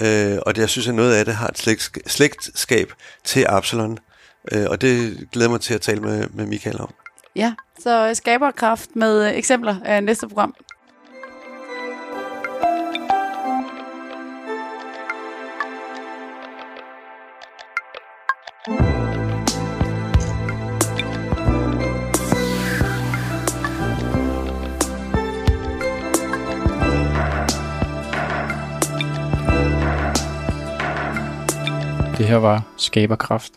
Øh, 0.00 0.38
og 0.46 0.54
det, 0.54 0.60
jeg 0.60 0.68
synes, 0.68 0.88
at 0.88 0.94
noget 0.94 1.14
af 1.14 1.24
det 1.24 1.34
har 1.34 1.48
et 1.48 1.58
slægt, 1.58 1.98
slægtskab 2.10 2.92
til 3.24 3.46
Absalon. 3.48 3.98
Øh, 4.52 4.66
og 4.70 4.80
det 4.80 5.26
glæder 5.32 5.50
mig 5.50 5.60
til 5.60 5.74
at 5.74 5.80
tale 5.80 6.00
med, 6.00 6.26
med 6.30 6.46
Michael 6.46 6.80
om. 6.80 6.90
Ja, 7.36 7.54
så 7.78 8.10
skaberkraft 8.14 8.96
med 8.96 9.28
øh, 9.28 9.38
eksempler 9.38 9.76
af 9.84 10.04
næste 10.04 10.28
program. 10.28 10.54
Det 32.18 32.26
her 32.26 32.36
var 32.36 32.62
Skaberkraft. 32.76 33.52